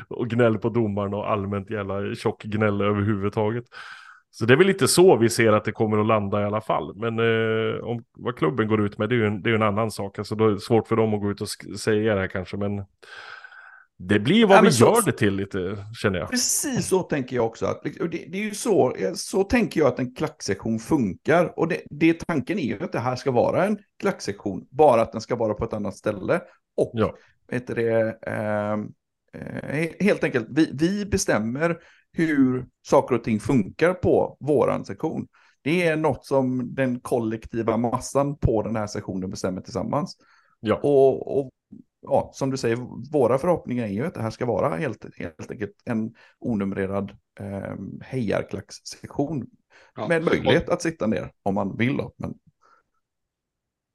och 0.07 0.29
gnäll 0.29 0.57
på 0.57 0.69
domaren 0.69 1.13
och 1.13 1.31
allmänt 1.31 1.69
jävla 1.69 2.15
tjock 2.15 2.43
gnäll 2.43 2.81
överhuvudtaget. 2.81 3.65
Så 4.31 4.45
det 4.45 4.53
är 4.53 4.57
väl 4.57 4.67
lite 4.67 4.87
så 4.87 5.17
vi 5.17 5.29
ser 5.29 5.53
att 5.53 5.65
det 5.65 5.71
kommer 5.71 5.97
att 5.97 6.07
landa 6.07 6.41
i 6.41 6.45
alla 6.45 6.61
fall. 6.61 6.95
Men 6.95 7.19
eh, 7.19 7.83
om 7.83 8.03
vad 8.17 8.37
klubben 8.37 8.67
går 8.67 8.85
ut 8.85 8.97
med 8.97 9.09
det 9.09 9.15
är 9.15 9.17
ju 9.17 9.25
en, 9.25 9.41
det 9.41 9.49
är 9.49 9.53
en 9.53 9.61
annan 9.61 9.91
sak. 9.91 10.19
Alltså 10.19 10.35
då 10.35 10.47
är 10.47 10.51
det 10.51 10.59
svårt 10.59 10.87
för 10.87 10.95
dem 10.95 11.13
att 11.13 11.21
gå 11.21 11.31
ut 11.31 11.41
och 11.41 11.49
säga 11.79 12.15
det 12.15 12.21
här 12.21 12.27
kanske. 12.27 12.57
Men 12.57 12.85
det 14.07 14.19
blir 14.19 14.45
vad 14.45 14.57
ja, 14.57 14.61
vi 14.61 14.71
så, 14.71 14.85
gör 14.85 15.01
det 15.05 15.11
till 15.11 15.35
lite, 15.35 15.85
känner 16.01 16.19
jag. 16.19 16.29
Precis 16.29 16.87
så 16.87 17.03
tänker 17.03 17.35
jag 17.35 17.45
också. 17.45 17.65
Att, 17.65 17.83
det, 17.83 18.07
det, 18.09 18.37
är 18.37 18.43
ju 18.43 18.53
så, 18.53 18.95
så 19.15 19.43
tänker 19.43 19.79
jag 19.79 19.87
att 19.87 19.99
en 19.99 20.15
klacksektion 20.15 20.79
funkar. 20.79 21.59
Och 21.59 21.67
det, 21.67 21.81
det, 21.89 22.19
tanken 22.27 22.59
är 22.59 22.63
ju 22.63 22.83
att 22.83 22.91
det 22.91 22.99
här 22.99 23.15
ska 23.15 23.31
vara 23.31 23.65
en 23.65 23.77
klacksektion, 23.99 24.67
bara 24.69 25.01
att 25.01 25.11
den 25.11 25.21
ska 25.21 25.35
vara 25.35 25.53
på 25.53 25.65
ett 25.65 25.73
annat 25.73 25.95
ställe. 25.95 26.41
Och, 26.77 26.91
ja. 26.93 27.15
vet 27.51 27.67
det, 27.67 28.17
eh, 28.27 28.73
eh, 29.41 29.89
helt 29.99 30.23
enkelt, 30.23 30.47
vi, 30.49 30.69
vi 30.73 31.05
bestämmer 31.05 31.77
hur 32.13 32.65
saker 32.87 33.15
och 33.15 33.23
ting 33.23 33.39
funkar 33.39 33.93
på 33.93 34.37
våran 34.39 34.85
sektion. 34.85 35.27
Det 35.61 35.87
är 35.87 35.95
något 35.95 36.25
som 36.25 36.75
den 36.75 36.99
kollektiva 36.99 37.77
massan 37.77 38.37
på 38.37 38.63
den 38.63 38.75
här 38.75 38.87
sektionen 38.87 39.29
bestämmer 39.29 39.61
tillsammans. 39.61 40.17
Ja. 40.59 40.75
Och, 40.75 41.39
och 41.39 41.49
ja, 42.01 42.31
som 42.33 42.51
du 42.51 42.57
säger, 42.57 42.77
våra 43.11 43.37
förhoppningar 43.37 43.85
är 43.85 43.89
ju 43.89 44.05
att 44.05 44.13
det 44.13 44.21
här 44.21 44.29
ska 44.29 44.45
vara 44.45 44.75
helt, 44.77 45.05
helt 45.17 45.51
enkelt 45.51 45.75
en 45.85 46.15
onumrerad 46.39 47.17
eh, 47.39 47.75
hejarklackssektion. 48.01 49.47
Ja. 49.95 50.07
Med 50.07 50.23
möjlighet 50.23 50.69
att 50.69 50.81
sitta 50.81 51.07
ner 51.07 51.31
om 51.43 51.55
man 51.55 51.77
vill. 51.77 51.97
Då, 51.97 52.13
men... 52.17 52.33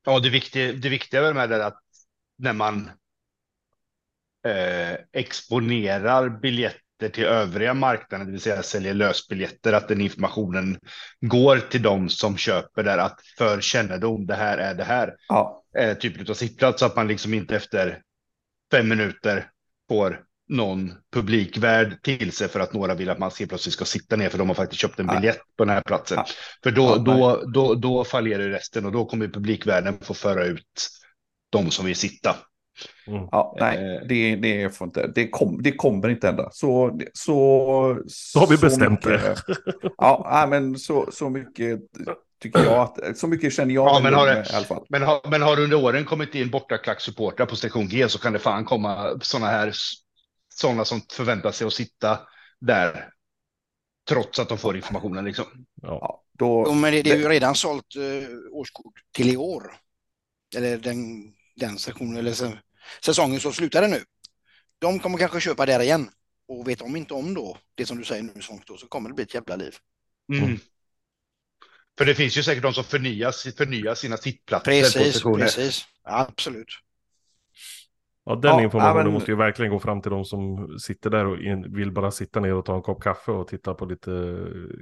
Ja, 0.04 0.20
det 0.20 0.30
viktiga, 0.30 0.72
det 0.72 0.88
viktiga 0.88 1.34
med 1.34 1.48
det 1.48 1.56
är 1.56 1.60
att 1.60 1.82
när 2.38 2.52
man 2.52 2.90
eh, 4.46 4.98
exponerar 5.12 6.28
biljetter 6.28 6.85
till 6.98 7.24
övriga 7.24 7.74
marknaden, 7.74 8.26
det 8.26 8.32
vill 8.32 8.40
säga 8.40 8.62
säljer 8.62 8.94
lösbiljetter, 8.94 9.72
att 9.72 9.88
den 9.88 10.00
informationen 10.00 10.78
går 11.20 11.58
till 11.58 11.82
de 11.82 12.08
som 12.08 12.36
köper 12.36 12.82
där, 12.82 12.98
att 12.98 13.20
för 13.38 13.60
kännedom, 13.60 14.26
det 14.26 14.34
här 14.34 14.58
är 14.58 14.74
det 14.74 14.84
här. 14.84 15.14
Ja. 15.28 15.62
Eh, 15.78 15.94
typ 15.94 16.30
av 16.30 16.34
sittplats, 16.34 16.80
så 16.80 16.86
att 16.86 16.96
man 16.96 17.08
liksom 17.08 17.34
inte 17.34 17.56
efter 17.56 18.02
fem 18.72 18.88
minuter 18.88 19.50
får 19.88 20.20
någon 20.48 20.92
publikvärd 21.12 22.02
till 22.02 22.32
sig 22.32 22.48
för 22.48 22.60
att 22.60 22.72
några 22.72 22.94
vill 22.94 23.10
att 23.10 23.18
man 23.18 23.30
helt 23.38 23.50
plötsligt 23.50 23.74
ska 23.74 23.84
sitta 23.84 24.16
ner 24.16 24.28
för 24.28 24.38
de 24.38 24.48
har 24.48 24.54
faktiskt 24.54 24.80
köpt 24.80 25.00
en 25.00 25.06
biljett 25.06 25.40
på 25.56 25.64
den 25.64 25.74
här 25.74 25.82
platsen. 25.82 26.16
Ja. 26.16 26.26
För 26.62 26.70
då, 26.70 26.82
ja, 26.82 26.96
då, 26.96 27.42
då, 27.52 27.74
då 27.74 28.04
fallerar 28.04 28.48
resten 28.48 28.86
och 28.86 28.92
då 28.92 29.04
kommer 29.04 29.28
publikvärden 29.28 29.98
få 30.00 30.14
föra 30.14 30.44
ut 30.44 30.88
de 31.50 31.70
som 31.70 31.86
vill 31.86 31.96
sitta. 31.96 32.36
Mm. 33.06 33.28
Ja, 33.32 33.56
nej, 33.60 33.96
eh. 33.96 34.06
det, 34.08 34.36
det, 34.36 34.76
får 34.76 34.86
inte, 34.86 35.06
det, 35.14 35.28
kom, 35.28 35.62
det 35.62 35.72
kommer 35.72 36.08
inte 36.08 36.26
hända. 36.26 36.48
Så, 36.52 37.00
så, 37.12 38.02
så 38.06 38.38
har 38.38 38.46
vi 38.46 38.58
bestämt 38.58 39.04
mycket, 39.04 39.22
det. 39.46 39.54
ja, 39.98 40.46
men 40.50 40.78
så, 40.78 41.08
så 41.12 41.30
mycket 41.30 41.80
tycker 42.42 42.64
jag 42.64 42.80
att, 42.80 43.18
så 43.18 43.26
mycket 43.26 43.52
känner 43.52 43.74
jag 43.74 43.88
ja, 43.88 44.00
men 44.02 44.14
har, 44.14 44.26
det, 44.26 44.46
i 44.52 44.54
alla 44.54 44.66
fall. 44.66 44.86
Men 44.88 45.02
har, 45.02 45.30
men 45.30 45.42
har 45.42 45.60
under 45.60 45.84
åren 45.84 46.04
kommit 46.04 46.34
in 46.34 46.50
bortaklacksupportrar 46.50 47.46
på 47.46 47.56
station 47.56 47.88
G 47.88 48.08
så 48.08 48.18
kan 48.18 48.32
det 48.32 48.38
fan 48.38 48.64
komma 48.64 49.18
sådana 49.20 49.46
här, 49.46 49.72
sådana 50.54 50.84
som 50.84 51.00
förväntar 51.12 51.52
sig 51.52 51.66
att 51.66 51.72
sitta 51.72 52.18
där. 52.60 53.08
Trots 54.08 54.38
att 54.38 54.48
de 54.48 54.58
får 54.58 54.76
informationen 54.76 55.24
liksom. 55.24 55.44
Ja, 55.82 56.22
då, 56.32 56.64
jo, 56.68 56.74
men 56.74 56.92
det, 56.92 57.02
det 57.02 57.10
är 57.10 57.16
ju 57.16 57.28
redan 57.28 57.54
sålt 57.54 57.96
uh, 57.96 58.28
årskort 58.52 58.94
till 59.12 59.32
i 59.32 59.36
år. 59.36 59.62
Eller 60.56 60.78
den, 60.78 60.98
den 61.56 61.78
sektionen, 61.78 62.16
eller 62.16 62.32
säsongen 63.00 63.40
som 63.40 63.52
slutade 63.52 63.88
nu. 63.88 64.04
De 64.78 64.98
kommer 64.98 65.18
kanske 65.18 65.40
köpa 65.40 65.66
där 65.66 65.80
igen. 65.80 66.10
Och 66.48 66.68
vet 66.68 66.78
de 66.78 66.96
inte 66.96 67.14
om 67.14 67.34
då, 67.34 67.58
det 67.74 67.86
som 67.86 67.98
du 67.98 68.04
säger 68.04 68.22
nu 68.22 68.42
så 68.78 68.86
kommer 68.88 69.08
det 69.08 69.14
bli 69.14 69.24
ett 69.24 69.34
jävla 69.34 69.56
liv. 69.56 69.76
Mm. 70.32 70.58
För 71.98 72.04
det 72.04 72.14
finns 72.14 72.36
ju 72.36 72.42
säkert 72.42 72.62
de 72.62 72.74
som 72.74 72.84
förnyar, 72.84 73.52
förnyar 73.56 73.94
sina 73.94 74.16
sittplatser. 74.16 74.70
Precis, 74.70 75.22
precis. 75.22 75.84
absolut. 76.02 76.68
Ja, 78.28 78.34
den 78.34 78.56
ja, 78.56 78.62
informationen 78.62 79.04
men... 79.04 79.12
måste 79.12 79.30
ju 79.30 79.36
verkligen 79.36 79.72
gå 79.72 79.78
fram 79.78 80.02
till 80.02 80.10
de 80.10 80.24
som 80.24 80.68
sitter 80.78 81.10
där 81.10 81.26
och 81.26 81.38
vill 81.78 81.92
bara 81.92 82.10
sitta 82.10 82.40
ner 82.40 82.54
och 82.54 82.64
ta 82.64 82.76
en 82.76 82.82
kopp 82.82 83.02
kaffe 83.02 83.32
och 83.32 83.48
titta 83.48 83.74
på 83.74 83.84
lite 83.84 84.10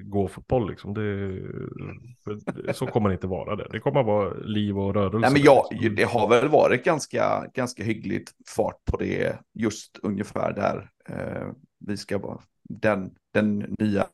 gå-fotboll. 0.03 0.71
Liksom. 0.71 0.95
Det, 0.95 2.75
så 2.75 2.87
kommer 2.87 3.09
det 3.09 3.13
inte 3.13 3.27
vara 3.27 3.57
det. 3.57 3.67
Det 3.71 3.81
kommer 3.81 4.01
att 4.01 4.07
vara 4.07 4.35
liv 4.35 4.79
och 4.79 4.95
rörelse. 4.95 5.19
Nej, 5.19 5.33
men 5.33 5.43
ja, 5.43 5.69
det 5.97 6.05
har 6.05 6.29
väl 6.29 6.49
varit 6.49 6.85
ganska, 6.85 7.45
ganska 7.55 7.83
hyggligt 7.85 8.33
fart 8.57 8.85
på 8.91 8.97
det 8.97 9.39
just 9.55 9.99
ungefär 10.03 10.53
där 10.53 10.91
eh, 11.09 11.49
vi 11.87 11.97
ska 11.97 12.19
vara. 12.19 12.39
Den, 12.69 13.11
den 13.35 13.59
nya 13.79 14.07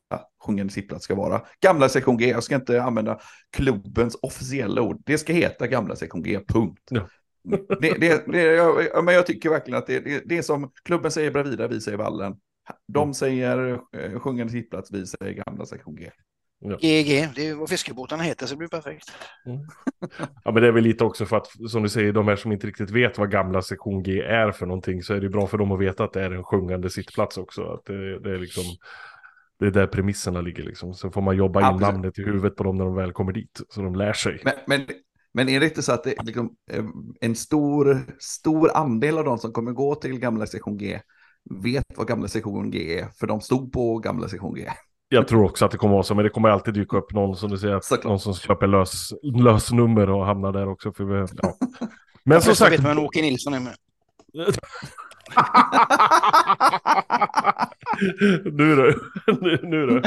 sjungande 0.45 0.73
sittplats 0.73 1.03
ska 1.03 1.15
vara. 1.15 1.41
Gamla 1.61 1.89
sektion 1.89 2.17
G, 2.17 2.29
jag 2.29 2.43
ska 2.43 2.55
inte 2.55 2.83
använda 2.83 3.19
klubbens 3.51 4.17
officiella 4.21 4.81
ord. 4.81 5.01
Det 5.05 5.17
ska 5.17 5.33
heta 5.33 5.67
gamla 5.67 5.95
sektion 5.95 6.23
G, 6.23 6.39
punkt. 6.47 6.83
Ja. 6.89 7.07
Det, 7.43 7.99
det, 7.99 8.23
det, 8.27 8.41
jag, 8.41 9.05
men 9.05 9.15
jag 9.15 9.25
tycker 9.25 9.49
verkligen 9.49 9.77
att 9.77 9.87
det, 9.87 9.99
det, 9.99 10.21
det 10.25 10.37
är 10.37 10.41
som 10.41 10.71
klubben 10.83 11.11
säger 11.11 11.31
Bravida, 11.31 11.67
vi 11.67 11.81
säger 11.81 11.97
Vallen. 11.97 12.35
De 12.87 13.03
mm. 13.03 13.13
säger 13.13 13.79
eh, 13.97 14.19
sjungande 14.19 14.53
sittplats, 14.53 14.91
vi 14.91 15.05
säger 15.05 15.43
gamla 15.45 15.65
sektion 15.65 15.95
G. 15.95 16.11
Ja. 16.63 16.75
GG, 16.75 17.29
det 17.35 17.47
är 17.47 17.55
vad 17.55 17.69
fiskebåtarna 17.69 18.23
heter 18.23 18.45
så 18.45 18.53
det 18.53 18.57
blir 18.57 18.67
perfekt. 18.67 19.11
Mm. 19.45 19.59
Ja 20.43 20.51
men 20.51 20.61
det 20.61 20.67
är 20.67 20.71
väl 20.71 20.83
lite 20.83 21.03
också 21.03 21.25
för 21.25 21.37
att 21.37 21.47
som 21.69 21.83
du 21.83 21.89
säger, 21.89 22.13
de 22.13 22.27
här 22.27 22.35
som 22.35 22.51
inte 22.51 22.67
riktigt 22.67 22.89
vet 22.89 23.17
vad 23.17 23.31
gamla 23.31 23.61
sektion 23.61 24.03
G 24.03 24.21
är 24.21 24.51
för 24.51 24.65
någonting 24.65 25.03
så 25.03 25.13
är 25.13 25.21
det 25.21 25.29
bra 25.29 25.47
för 25.47 25.57
dem 25.57 25.71
att 25.71 25.79
veta 25.79 26.03
att 26.03 26.13
det 26.13 26.21
är 26.21 26.31
en 26.31 26.43
sjungande 26.43 26.89
sittplats 26.89 27.37
också. 27.37 27.63
Att 27.63 27.85
det, 27.85 28.19
det 28.19 28.31
är 28.33 28.37
liksom 28.37 28.63
det 29.59 29.67
är 29.67 29.71
där 29.71 29.87
premisserna 29.87 30.41
ligger 30.41 30.63
liksom. 30.63 30.93
Så 30.93 31.11
får 31.11 31.21
man 31.21 31.37
jobba 31.37 31.59
in 31.59 31.65
Absolut. 31.65 31.93
namnet 31.93 32.19
i 32.19 32.23
huvudet 32.23 32.55
på 32.55 32.63
dem 32.63 32.75
när 32.77 32.85
de 32.85 32.95
väl 32.95 33.11
kommer 33.11 33.33
dit. 33.33 33.61
Så 33.69 33.81
de 33.81 33.95
lär 33.95 34.13
sig. 34.13 34.41
Men, 34.43 34.53
men, 34.67 34.87
men 35.33 35.49
är 35.49 35.59
det 35.59 35.65
inte 35.65 35.81
så 35.81 35.91
att 35.91 36.03
det 36.03 36.13
liksom, 36.23 36.55
eh, 36.71 36.85
en 37.21 37.35
stor, 37.35 38.05
stor 38.19 38.77
andel 38.77 39.17
av 39.17 39.23
de 39.23 39.37
som 39.37 39.51
kommer 39.51 39.71
gå 39.71 39.95
till 39.95 40.19
gamla 40.19 40.45
sektion 40.45 40.77
G 40.77 40.99
vet 41.49 41.85
vad 41.95 42.07
gamla 42.07 42.27
sektion 42.27 42.71
G 42.71 42.99
är? 42.99 43.07
För 43.19 43.27
de 43.27 43.41
stod 43.41 43.73
på 43.73 43.97
gamla 43.97 44.27
sektion 44.27 44.55
G. 44.55 44.69
Jag 45.09 45.27
tror 45.27 45.45
också 45.45 45.65
att 45.65 45.71
det 45.71 45.77
kommer 45.77 45.93
vara 45.93 46.03
så, 46.03 46.15
men 46.15 46.23
det 46.23 46.29
kommer 46.29 46.49
alltid 46.49 46.73
dyka 46.73 46.97
upp 46.97 47.13
någon 47.13 47.35
som 47.35 47.49
du 47.49 47.57
säger, 47.57 48.07
någon 48.07 48.19
som 48.19 48.33
köper 48.33 48.67
lös, 48.67 49.13
lösnummer 49.23 50.09
och 50.09 50.25
hamnar 50.25 50.51
där 50.51 50.67
också. 50.67 50.93
För 50.93 51.03
vi, 51.03 51.27
ja. 51.41 51.57
Men 52.23 52.41
som 52.41 52.55
sagt... 52.55 52.73
vet 52.73 52.79
vem 52.79 52.99
Åke 52.99 53.21
Nilsson 53.21 53.53
är 53.53 53.59
med. 53.59 53.75
nu 58.43 58.75
du, 58.75 58.99
nu, 59.41 59.59
nu 59.63 59.85
du. 59.85 60.01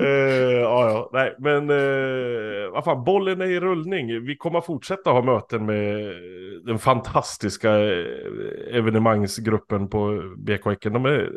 Uh, 0.00 0.06
eh, 0.06 0.60
ja, 0.60 0.90
ja, 0.90 1.10
nej, 1.12 1.34
men 1.38 1.70
uh, 1.70 2.72
vad 2.72 2.84
fan, 2.84 3.04
bollen 3.04 3.40
är 3.40 3.46
i 3.46 3.60
rullning. 3.60 4.24
Vi 4.24 4.36
kommer 4.36 4.60
fortsätta 4.60 5.10
ha 5.10 5.22
möten 5.22 5.66
med 5.66 6.14
den 6.64 6.78
fantastiska 6.78 7.70
eh, 7.70 8.06
evenemangsgruppen 8.72 9.88
på 9.88 10.22
BK 10.36 10.66
Häcken. 10.66 10.92
De 10.92 11.04
är, 11.04 11.32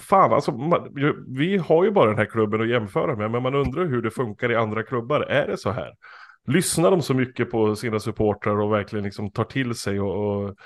fan, 0.00 0.32
alltså, 0.32 0.52
man, 0.52 0.88
vi 1.26 1.56
har 1.56 1.84
ju 1.84 1.90
bara 1.90 2.06
den 2.06 2.18
här 2.18 2.24
klubben 2.24 2.60
att 2.60 2.68
jämföra 2.68 3.16
med, 3.16 3.30
men 3.30 3.42
man 3.42 3.54
undrar 3.54 3.84
hur 3.84 4.02
det 4.02 4.10
funkar 4.10 4.52
i 4.52 4.56
andra 4.56 4.82
klubbar. 4.82 5.20
Är 5.20 5.46
det 5.46 5.56
så 5.56 5.70
här? 5.70 5.92
Lyssnar 6.46 6.90
de 6.90 7.02
så 7.02 7.14
mycket 7.14 7.50
på 7.50 7.76
sina 7.76 8.00
supportrar 8.00 8.60
och 8.60 8.72
verkligen 8.72 9.04
liksom 9.04 9.30
tar 9.30 9.44
till 9.44 9.74
sig 9.74 10.00
och, 10.00 10.44
och 10.44 10.56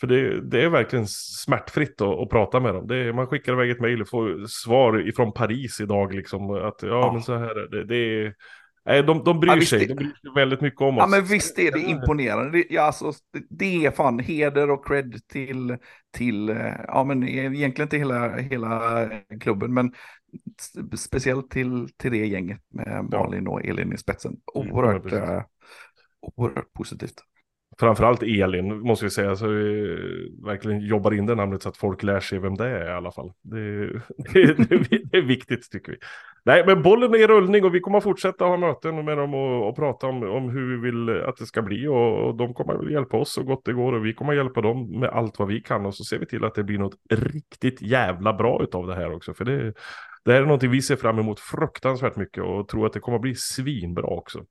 för 0.00 0.06
det, 0.06 0.40
det, 0.40 0.64
är 0.64 0.68
verkligen 0.68 1.06
smärtfritt 1.08 2.00
att, 2.00 2.18
att 2.18 2.28
prata 2.30 2.60
med 2.60 2.74
dem. 2.74 2.90
Är, 2.90 3.12
man 3.12 3.26
skickar 3.26 3.52
iväg 3.52 3.70
ett 3.70 3.80
mejl 3.80 4.02
och 4.02 4.08
får 4.08 4.46
svar 4.46 5.08
ifrån 5.08 5.32
Paris 5.32 5.80
idag. 5.80 6.14
Liksom, 6.14 6.50
att 6.50 6.82
ja, 6.82 6.88
ja. 6.88 7.12
men 7.12 7.22
så 7.22 7.36
här 7.36 7.54
det, 7.70 7.84
det 7.84 7.96
är 7.96 8.34
Nej, 8.86 9.02
de, 9.02 9.24
de 9.24 9.40
bryr 9.40 9.56
Ja, 9.56 9.60
sig. 9.60 9.78
det- 9.78 9.86
De 9.86 9.94
bryr 9.94 10.06
sig 10.06 10.32
väldigt 10.34 10.60
mycket 10.60 10.80
om 10.80 10.98
oss. 10.98 11.02
Ja 11.02 11.06
men 11.06 11.24
visst 11.24 11.58
är 11.58 11.72
det 11.72 11.80
imponerande. 11.80 12.50
Det, 12.50 12.64
ja, 12.70 12.82
alltså, 12.82 13.12
det 13.50 13.86
är 13.86 13.90
fan 13.90 14.18
heder 14.18 14.70
och 14.70 14.86
cred 14.86 15.20
till, 15.26 15.76
till 16.16 16.48
ja 16.88 17.04
men 17.04 17.28
egentligen 17.28 17.88
till 17.88 17.98
hela, 17.98 18.36
hela 18.36 19.08
klubben, 19.40 19.74
men 19.74 19.92
speciellt 20.96 21.50
till, 21.50 21.88
till 21.96 22.12
det 22.12 22.26
gänget 22.26 22.60
med 22.74 23.08
Malin 23.12 23.48
och 23.48 23.64
Elin 23.64 23.92
i 23.92 23.98
spetsen. 23.98 24.36
Mm, 24.56 24.72
Oerhört, 24.72 25.12
ja, 25.12 25.36
eh, 25.36 25.42
oerhört 26.20 26.72
positivt. 26.72 27.22
Framförallt 27.80 28.22
Elin, 28.22 28.80
måste 28.80 29.04
vi 29.04 29.10
säga, 29.10 29.36
så 29.36 29.46
vi 29.46 29.96
verkligen 30.44 30.80
jobbar 30.80 31.14
in 31.14 31.26
det 31.26 31.34
namnet 31.34 31.62
så 31.62 31.68
att 31.68 31.76
folk 31.76 32.02
lär 32.02 32.20
sig 32.20 32.38
vem 32.38 32.54
det 32.54 32.68
är 32.68 32.90
i 32.90 32.92
alla 32.92 33.12
fall. 33.12 33.32
Det, 33.42 33.86
det, 34.32 34.68
det, 34.68 34.78
det 35.10 35.16
är 35.16 35.22
viktigt 35.22 35.70
tycker 35.70 35.92
vi. 35.92 35.98
Nej, 36.44 36.64
men 36.66 36.82
bollen 36.82 37.14
är 37.14 37.18
i 37.18 37.26
rullning 37.26 37.64
och 37.64 37.74
vi 37.74 37.80
kommer 37.80 37.98
att 37.98 38.04
fortsätta 38.04 38.44
ha 38.44 38.56
möten 38.56 39.04
med 39.04 39.18
dem 39.18 39.34
och, 39.34 39.68
och 39.68 39.76
prata 39.76 40.06
om, 40.06 40.22
om 40.22 40.50
hur 40.50 40.76
vi 40.76 40.90
vill 40.90 41.22
att 41.22 41.36
det 41.36 41.46
ska 41.46 41.62
bli 41.62 41.86
och, 41.86 42.26
och 42.26 42.36
de 42.36 42.54
kommer 42.54 42.74
att 42.74 42.92
hjälpa 42.92 43.16
oss 43.16 43.32
så 43.32 43.42
gott 43.42 43.64
det 43.64 43.72
går 43.72 43.92
och 43.92 44.06
vi 44.06 44.14
kommer 44.14 44.32
att 44.32 44.36
hjälpa 44.36 44.60
dem 44.60 45.00
med 45.00 45.10
allt 45.10 45.38
vad 45.38 45.48
vi 45.48 45.60
kan 45.60 45.86
och 45.86 45.94
så 45.94 46.04
ser 46.04 46.18
vi 46.18 46.26
till 46.26 46.44
att 46.44 46.54
det 46.54 46.64
blir 46.64 46.78
något 46.78 46.96
riktigt 47.10 47.82
jävla 47.82 48.32
bra 48.32 48.62
utav 48.62 48.86
det 48.86 48.94
här 48.94 49.12
också. 49.12 49.34
För 49.34 49.44
det, 49.44 49.74
det 50.24 50.32
här 50.32 50.40
är 50.40 50.44
någonting 50.44 50.70
vi 50.70 50.82
ser 50.82 50.96
fram 50.96 51.18
emot 51.18 51.40
fruktansvärt 51.40 52.16
mycket 52.16 52.44
och 52.44 52.68
tror 52.68 52.86
att 52.86 52.92
det 52.92 53.00
kommer 53.00 53.16
att 53.16 53.22
bli 53.22 53.34
svinbra 53.34 54.06
också 54.06 54.44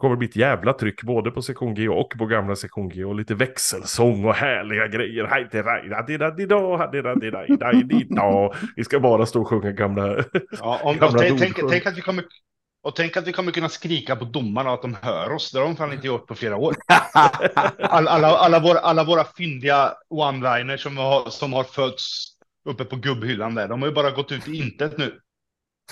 kommer 0.00 0.16
bli 0.16 0.28
ett 0.28 0.36
jävla 0.36 0.72
tryck 0.72 1.02
både 1.02 1.30
på 1.30 1.42
sektion 1.42 1.74
G 1.74 1.88
och 1.88 2.14
på 2.18 2.26
gamla 2.26 2.56
sektion 2.56 2.88
G 2.88 3.04
och 3.04 3.14
lite 3.14 3.34
växelsång 3.34 4.24
och 4.24 4.34
härliga 4.34 4.88
grejer. 4.88 5.28
Vi 8.76 8.84
ska 8.84 9.00
bara 9.00 9.26
stå 9.26 9.40
och 9.40 9.48
sjunga 9.48 9.72
gamla... 9.72 10.24
Ja, 10.60 10.80
om, 10.82 10.90
och 10.90 10.96
Gamla 10.96 11.18
tänk, 11.18 11.40
tänk, 11.40 11.70
tänk 11.70 11.86
att 11.86 11.96
vi 11.96 12.00
kommer, 12.00 12.24
och 12.82 12.96
tänk 12.96 13.16
att 13.16 13.26
vi 13.26 13.32
kommer 13.32 13.52
kunna 13.52 13.68
skrika 13.68 14.16
på 14.16 14.24
domarna 14.24 14.70
att 14.70 14.82
de 14.82 14.96
hör 15.02 15.32
oss. 15.32 15.52
Det 15.52 15.58
har 15.58 15.66
de 15.66 15.76
fan 15.76 15.92
inte 15.92 16.06
gjort 16.06 16.26
på 16.26 16.34
flera 16.34 16.56
år. 16.56 16.74
Alla, 17.78 18.10
alla, 18.10 18.28
alla, 18.28 18.60
våra, 18.60 18.78
alla 18.78 19.04
våra 19.04 19.24
fyndiga 19.24 19.92
one-liners 20.10 20.76
som 20.76 20.96
har, 20.96 21.30
som 21.30 21.52
har 21.52 21.64
fötts 21.64 22.26
uppe 22.64 22.84
på 22.84 22.96
gubbhyllan 22.96 23.54
där. 23.54 23.68
De 23.68 23.82
har 23.82 23.88
ju 23.88 23.94
bara 23.94 24.10
gått 24.10 24.32
ut 24.32 24.48
i 24.48 24.56
intet 24.56 24.98
nu. 24.98 25.20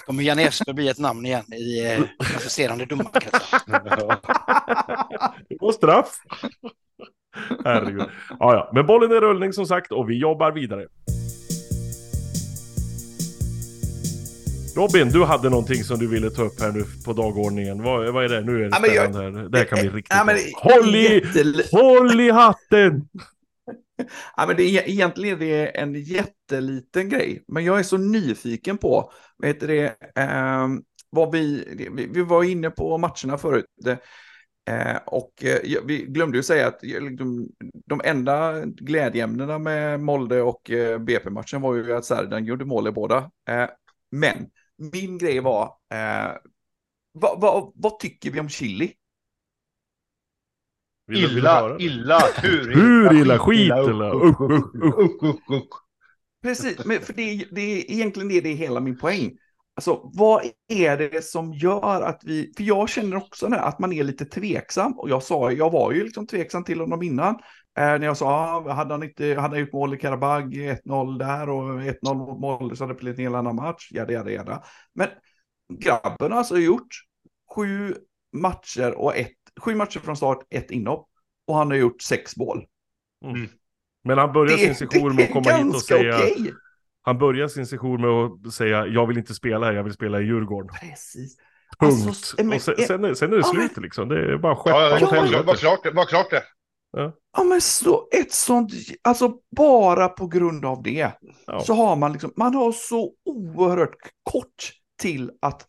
Kommer 0.07 0.23
Janne 0.23 0.43
Esper 0.43 0.73
bli 0.73 0.89
ett 0.89 0.99
namn 0.99 1.27
igen 1.27 1.53
i 1.55 1.87
eh, 1.87 2.01
assisterande 2.37 2.85
domarkretsar? 2.85 3.61
Det 5.49 5.57
var 5.61 5.73
straff! 5.73 6.15
Herregud. 7.65 8.03
Ja, 8.39 8.55
ja. 8.55 8.71
Men 8.75 8.87
bollen 8.87 9.13
är 9.13 9.21
rullning 9.21 9.53
som 9.53 9.67
sagt 9.67 9.93
och 9.93 10.11
vi 10.11 10.19
jobbar 10.19 10.53
vidare. 10.53 10.87
Robin, 14.77 15.09
du 15.11 15.25
hade 15.25 15.51
någonting 15.51 15.85
som 15.85 15.99
du 15.99 16.07
ville 16.09 16.31
ta 16.31 16.43
upp 16.43 16.61
här 16.61 16.73
nu 16.73 16.85
på 17.05 17.13
dagordningen. 17.13 17.83
Vad, 17.83 18.13
vad 18.13 18.25
är 18.25 18.29
det? 18.29 18.41
Nu 18.41 18.57
är 18.57 18.59
det 18.59 18.71
Ja, 18.73 18.79
men 18.81 18.95
jag- 18.95 19.05
spännande 19.15 19.41
här. 19.41 19.49
Det 19.49 19.59
här 19.59 19.65
kan 19.65 19.79
bli 19.79 19.89
riktigt 19.89 20.17
Ja, 20.19 20.25
men 20.25 20.35
bra. 20.37 20.73
Håll 20.75 20.95
i, 20.97 21.25
håll 21.73 22.21
i 22.21 22.31
hatten! 22.31 23.09
Ja, 24.37 24.47
men 24.47 24.57
det 24.57 24.63
är, 24.63 24.83
e-, 24.83 24.91
egentligen 24.91 25.35
är 25.37 25.41
det 25.47 25.67
en 25.81 25.95
jätteliten 25.95 27.09
grej, 27.09 27.45
men 27.49 27.65
jag 27.65 27.79
är 27.79 27.83
så 27.83 27.97
nyfiken 27.97 28.79
på, 28.79 29.13
vad 29.37 29.49
heter 29.49 29.67
det, 29.69 29.87
eh, 30.17 30.69
vad 31.11 31.33
vi, 31.33 31.65
vi, 31.93 32.07
vi 32.07 32.23
var 32.23 32.45
inne 32.45 32.71
på 32.71 32.99
matcherna 32.99 33.39
förut, 33.39 33.65
det, 33.85 33.99
eh, 34.71 34.97
och 35.07 35.45
eh, 35.45 35.81
vi 35.87 36.07
glömde 36.07 36.37
ju 36.39 36.43
säga 36.43 36.67
att 36.69 36.81
de, 37.19 37.49
de 37.87 38.01
enda 38.05 38.65
glädjeämnena 38.67 39.59
med 39.59 40.01
Molde 40.01 40.43
och 40.43 40.71
eh, 40.71 40.99
BP-matchen 40.99 41.61
var 41.63 41.75
ju 41.75 41.95
att 41.95 42.05
Särden 42.05 42.45
gjorde 42.45 42.65
mål 42.65 42.89
i 42.89 42.91
båda. 42.93 43.31
Eh, 43.51 43.69
men 44.11 44.37
min 44.93 45.19
grej 45.19 45.41
var, 45.41 45.65
eh, 45.95 46.33
vad, 47.13 47.41
va, 47.41 47.73
vad 47.75 47.99
tycker 47.99 48.31
vi 48.31 48.41
om 48.41 48.49
chili? 48.49 48.93
Vill 51.09 51.35
du 51.35 51.39
Illa, 51.39 51.61
höra? 51.61 51.79
illa, 51.79 52.19
hur 52.43 52.75
Hur 52.75 53.13
illa? 53.21 53.39
Skit 53.39 53.59
illa? 53.61 54.13
usch, 54.15 54.41
Usch, 54.41 54.67
usch, 54.83 55.23
usch. 55.25 55.51
usch. 55.51 55.83
Precis, 56.43 56.85
men 56.85 57.01
för 57.01 57.13
det, 57.13 57.45
det 57.53 57.61
är 57.61 57.91
egentligen 57.91 58.29
det, 58.29 58.41
det 58.41 58.49
är 58.49 58.55
hela 58.55 58.81
min 58.81 58.99
poäng. 58.99 59.33
Alltså, 59.75 60.11
vad 60.15 60.43
är 60.69 60.97
det 60.97 61.25
som 61.25 61.53
gör 61.55 62.03
att 62.03 62.21
vi, 62.25 62.53
för 62.57 62.65
jag 62.65 62.89
känner 62.89 63.17
också 63.17 63.49
här, 63.49 63.59
att 63.59 63.79
man 63.79 63.93
är 63.93 64.05
lite 64.05 64.25
tveksam, 64.25 64.99
och 64.99 65.11
jag 65.11 65.23
sa, 65.23 65.53
jag 65.53 65.71
var 65.71 65.93
ju 65.93 66.05
liksom 66.05 66.27
tveksam 66.27 66.65
till 66.65 66.81
honom 66.81 67.03
innan, 67.03 67.35
eh, 67.35 67.39
när 67.99 68.05
jag 68.05 68.17
sa, 68.17 68.27
ah, 68.29 68.73
hade 68.73 68.95
han 68.95 69.03
inte, 69.03 69.25
hade 69.27 69.39
han 69.55 69.61
gjort 69.61 69.73
mål 69.73 69.95
i 69.95 69.99
Karabag, 69.99 70.55
1-0 70.55 71.19
där 71.19 71.49
och 71.49 71.83
1-0 71.83 72.15
mot 72.15 72.41
mål 72.41 72.77
så 72.77 72.85
hade 72.85 72.95
det 72.95 72.99
blivit 73.01 73.19
en 73.19 73.25
hel 73.25 73.35
annan 73.35 73.57
match, 73.57 73.89
jada, 73.93 74.13
jada, 74.13 74.31
jada. 74.31 74.63
Men 74.95 75.09
grabben 75.73 76.33
har 76.33 76.39
alltså 76.39 76.59
gjort 76.59 76.89
sju 77.55 77.95
matcher 78.33 78.95
och 78.99 79.17
ett, 79.17 79.38
sju 79.59 79.75
matcher 79.75 80.01
från 80.01 80.17
start, 80.17 80.39
ett 80.51 80.71
inhopp, 80.71 81.09
och 81.47 81.55
han 81.57 81.71
har 81.71 81.77
gjort 81.77 82.03
sex 82.03 82.37
mål. 82.37 82.65
Men 84.05 84.19
han 84.19 84.33
börjar 84.33 84.57
sin 84.57 84.75
session 84.75 85.17
med 85.17 85.25
att 85.25 85.33
komma 85.33 85.51
hit 85.51 85.75
och 85.75 85.83
säga... 85.83 86.17
okej. 86.17 86.53
Han 87.03 87.19
börjar 87.19 87.49
sin 87.49 87.67
session 87.67 88.01
med 88.01 88.11
att 88.11 88.53
säga 88.55 88.87
jag 88.87 89.07
vill 89.07 89.19
inte 89.19 89.35
spela 89.35 89.67
här, 89.67 89.73
jag 89.73 89.85
vill 89.85 89.93
spela 89.93 90.21
i 90.21 90.25
Djurgården. 90.25 90.71
Precis. 90.81 91.37
Punkt. 91.79 92.05
Alltså, 92.07 92.37
men- 92.45 92.53
och 92.57 92.63
sen, 92.63 92.75
sen, 92.87 93.05
är, 93.05 93.15
sen 93.15 93.33
är 93.33 93.37
det 93.37 93.43
Ja, 93.43 93.53
slut 93.53 93.77
liksom. 93.77 94.09
Det 94.09 94.33
är 94.33 94.37
bara 94.39 94.53
Ja, 94.53 94.57
skeppa 94.63 94.79
ja, 94.79 94.99
ja, 95.33 95.43
var, 95.43 95.55
klart, 95.55 95.83
det. 95.83 95.91
Var 95.91 96.05
klart 96.05 96.31
det. 96.31 96.43
Ja 97.37 97.45
men 97.45 97.61
så 97.61 98.09
ett 98.11 98.33
sånt, 98.33 98.73
alltså 99.03 99.33
bara 99.57 100.09
på 100.09 100.27
grund 100.27 100.65
av 100.65 100.83
det 100.83 101.13
Ja. 101.47 101.61
så 101.61 101.75
har 101.75 101.97
man 101.97 102.13
liksom, 102.13 102.33
man 102.37 102.55
har 102.55 102.73
så 102.73 103.13
oerhört 103.25 103.97
kort 104.23 104.73
till 105.03 105.31
att, 105.43 105.67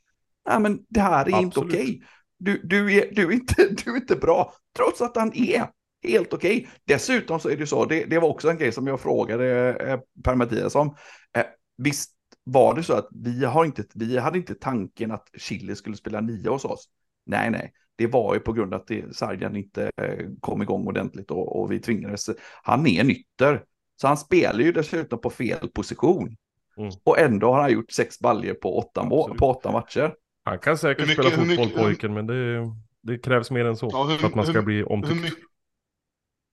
nej 0.49 0.60
men 0.60 0.80
det 0.89 1.02
här 1.02 1.25
är 1.25 1.30
inte 1.41 1.60
Absolut. 1.60 1.73
okej. 1.73 2.04
Du, 2.39 2.62
du, 2.63 2.93
är, 2.97 3.10
du, 3.12 3.28
är 3.28 3.32
inte, 3.32 3.67
du 3.86 3.91
är 3.91 3.95
inte 3.95 4.15
bra, 4.15 4.54
trots 4.75 5.02
att 5.02 5.15
han 5.15 5.32
är 5.36 5.67
helt 6.08 6.34
okej. 6.34 6.69
Dessutom 6.86 7.39
så 7.39 7.49
är 7.49 7.58
det 7.58 7.67
så, 7.67 7.86
det, 7.86 8.06
det 8.06 8.19
var 8.19 8.30
också 8.30 8.49
en 8.49 8.58
grej 8.58 8.71
som 8.71 8.88
jag 8.88 8.99
frågade 8.99 9.73
eh, 9.73 9.99
Per 10.23 10.36
Mattias 10.36 10.75
om. 10.75 10.95
Eh, 11.38 11.43
visst 11.78 12.12
var 12.43 12.75
det 12.75 12.84
så 12.84 12.93
att 12.93 13.08
vi, 13.12 13.45
har 13.45 13.65
inte, 13.65 13.84
vi 13.95 14.17
hade 14.17 14.38
inte 14.38 14.56
tanken 14.56 15.12
att 15.12 15.28
Chile 15.38 15.75
skulle 15.75 15.95
spela 15.95 16.21
nio 16.21 16.49
hos 16.49 16.65
oss? 16.65 16.89
Nej, 17.25 17.49
nej. 17.49 17.71
Det 17.95 18.08
var 18.08 18.34
ju 18.34 18.39
på 18.39 18.54
grund 18.54 18.73
av 18.73 18.82
att 18.82 18.88
det- 18.88 19.15
Sarjan 19.15 19.56
inte 19.56 19.91
eh, 20.02 20.25
kom 20.39 20.62
igång 20.62 20.88
ordentligt 20.88 21.32
och, 21.32 21.60
och 21.62 21.71
vi 21.71 21.80
tvingades. 21.80 22.30
Han 22.63 22.88
är 22.88 23.02
en 23.02 23.10
ytter. 23.10 23.63
Så 24.02 24.08
han 24.08 24.17
spelar 24.17 24.60
ju 24.60 24.71
dessutom 24.71 25.21
på 25.21 25.30
fel 25.30 25.69
position. 25.73 26.36
Mm. 26.78 26.91
Och 27.04 27.19
ändå 27.19 27.52
har 27.54 27.62
han 27.62 27.71
gjort 27.71 27.91
sex 27.91 28.19
baljer 28.19 28.54
på 28.54 28.78
åtta, 28.78 29.06
på 29.39 29.45
åtta 29.49 29.71
matcher. 29.71 30.13
Han 30.49 30.59
kan 30.59 30.77
säkert 30.77 31.01
Hur 31.01 31.07
mycket- 31.07 31.25
spela 31.25 31.43
hur 31.43 31.49
fotboll 31.55 31.65
mycket- 31.67 31.81
pojken, 31.81 32.13
men 32.13 32.27
det, 32.27 32.71
det 33.03 33.17
krävs 33.17 33.51
mer 33.51 33.65
än 33.65 33.75
så. 33.77 33.89
Ja, 33.91 34.03
hur- 34.03 34.17
för 34.17 34.27
att 34.27 34.35
man 34.35 34.45
ska 34.45 34.53
hur- 34.53 34.62
bli 34.65 34.75
Hur 34.75 34.91
omtyckt. 34.91 35.21
mycket, 35.21 35.39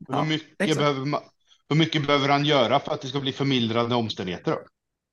Ja, 0.08 0.22
hur, 0.22 0.30
mycket 0.30 0.76
behöver 0.78 1.04
man, 1.04 1.20
hur 1.68 1.76
mycket 1.76 2.06
behöver 2.06 2.28
han 2.28 2.44
göra 2.44 2.80
för 2.80 2.92
att 2.92 3.00
det 3.00 3.08
ska 3.08 3.20
bli 3.20 3.32
förmildrande 3.32 3.94
omständigheter? 3.94 4.50
Då? 4.52 4.58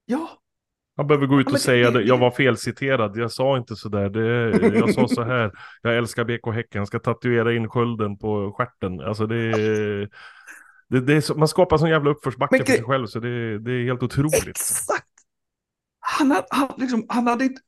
Ja, 0.05 0.29
Han 0.97 1.07
behöver 1.07 1.27
gå 1.27 1.39
ut 1.39 1.45
Ja, 1.45 1.49
och 1.49 1.53
det- 1.53 1.59
säga 1.59 1.91
det- 1.91 1.99
det. 1.99 2.05
Jag 2.05 2.17
var 2.17 2.31
felciterad. 2.31 3.17
Jag 3.17 3.31
sa 3.31 3.57
inte 3.57 3.75
så 3.75 3.89
där. 3.89 4.09
Det, 4.09 4.77
jag 4.77 4.93
sa 4.93 5.07
så 5.07 5.23
här. 5.23 5.51
Jag 5.81 5.97
älskar 5.97 6.23
BK 6.25 6.51
Häcken. 6.51 6.79
Jag 6.79 6.87
ska 6.87 6.99
tatuera 6.99 7.53
in 7.53 7.69
skölden 7.69 8.17
på 8.17 8.53
stjärten. 8.57 8.99
Alltså 9.01 9.27
det, 9.27 9.51
det, 10.89 11.01
det 11.01 11.13
är 11.13 11.21
så, 11.21 11.35
Man 11.35 11.47
skapar 11.47 11.77
sån 11.77 11.89
jävla 11.89 12.11
uppförsbacke 12.11 12.57
för 12.57 12.65
sig 12.65 12.83
själv. 12.83 13.07
Så 13.07 13.19
det, 13.19 13.59
det 13.59 13.71
är 13.71 13.83
helt 13.83 14.03
otroligt. 14.03 14.47
exakt. 14.47 15.07
Han, 15.99 16.31
hade- 16.31 16.47
han, 16.49 16.69
liksom, 16.77 17.05
han 17.09 17.27
hade 17.27 17.43
inte, 17.45 17.61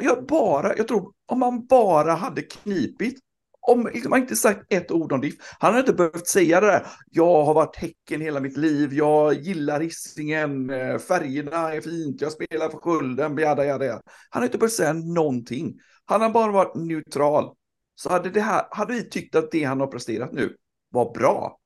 jag 0.00 0.26
bara, 0.26 0.76
jag 0.76 0.88
tror, 0.88 1.12
om 1.26 1.38
man 1.38 1.66
bara 1.66 2.12
hade 2.12 2.42
knipit, 2.42 3.18
om 3.60 3.90
liksom, 3.92 4.10
man 4.10 4.20
inte 4.20 4.36
sagt 4.36 4.72
ett 4.72 4.90
ord 4.90 5.12
om 5.12 5.20
DIF, 5.20 5.34
han 5.58 5.74
hade 5.74 5.80
inte 5.80 5.92
behövt 5.92 6.26
säga 6.26 6.60
det 6.60 6.66
där, 6.66 6.86
jag 7.10 7.44
har 7.44 7.54
varit 7.54 7.76
Häcken 7.76 8.20
hela 8.20 8.40
mitt 8.40 8.56
liv, 8.56 8.92
jag 8.92 9.34
gillar 9.34 9.80
Hisingen, 9.80 10.70
eh, 10.70 10.98
färgerna 10.98 11.72
är 11.72 11.80
fint, 11.80 12.20
jag 12.20 12.32
spelar 12.32 12.68
för 12.68 12.78
Skölden, 12.78 13.38
jada, 13.38 13.64
jada, 13.64 13.84
jada. 13.84 14.02
Han 14.30 14.40
hade 14.40 14.46
inte 14.46 14.58
behövt 14.58 14.72
säga 14.72 14.92
någonting. 14.92 15.74
Han 16.04 16.20
har 16.20 16.30
bara 16.30 16.52
varit 16.52 16.74
neutral. 16.74 17.54
Så 17.94 18.10
hade, 18.10 18.30
det 18.30 18.40
här, 18.40 18.66
hade 18.70 18.92
vi 18.92 19.08
tyckt 19.08 19.34
att 19.34 19.50
det 19.50 19.64
han 19.64 19.80
har 19.80 19.86
presterat 19.86 20.32
nu 20.32 20.56
var 20.90 21.12
bra. 21.12 21.58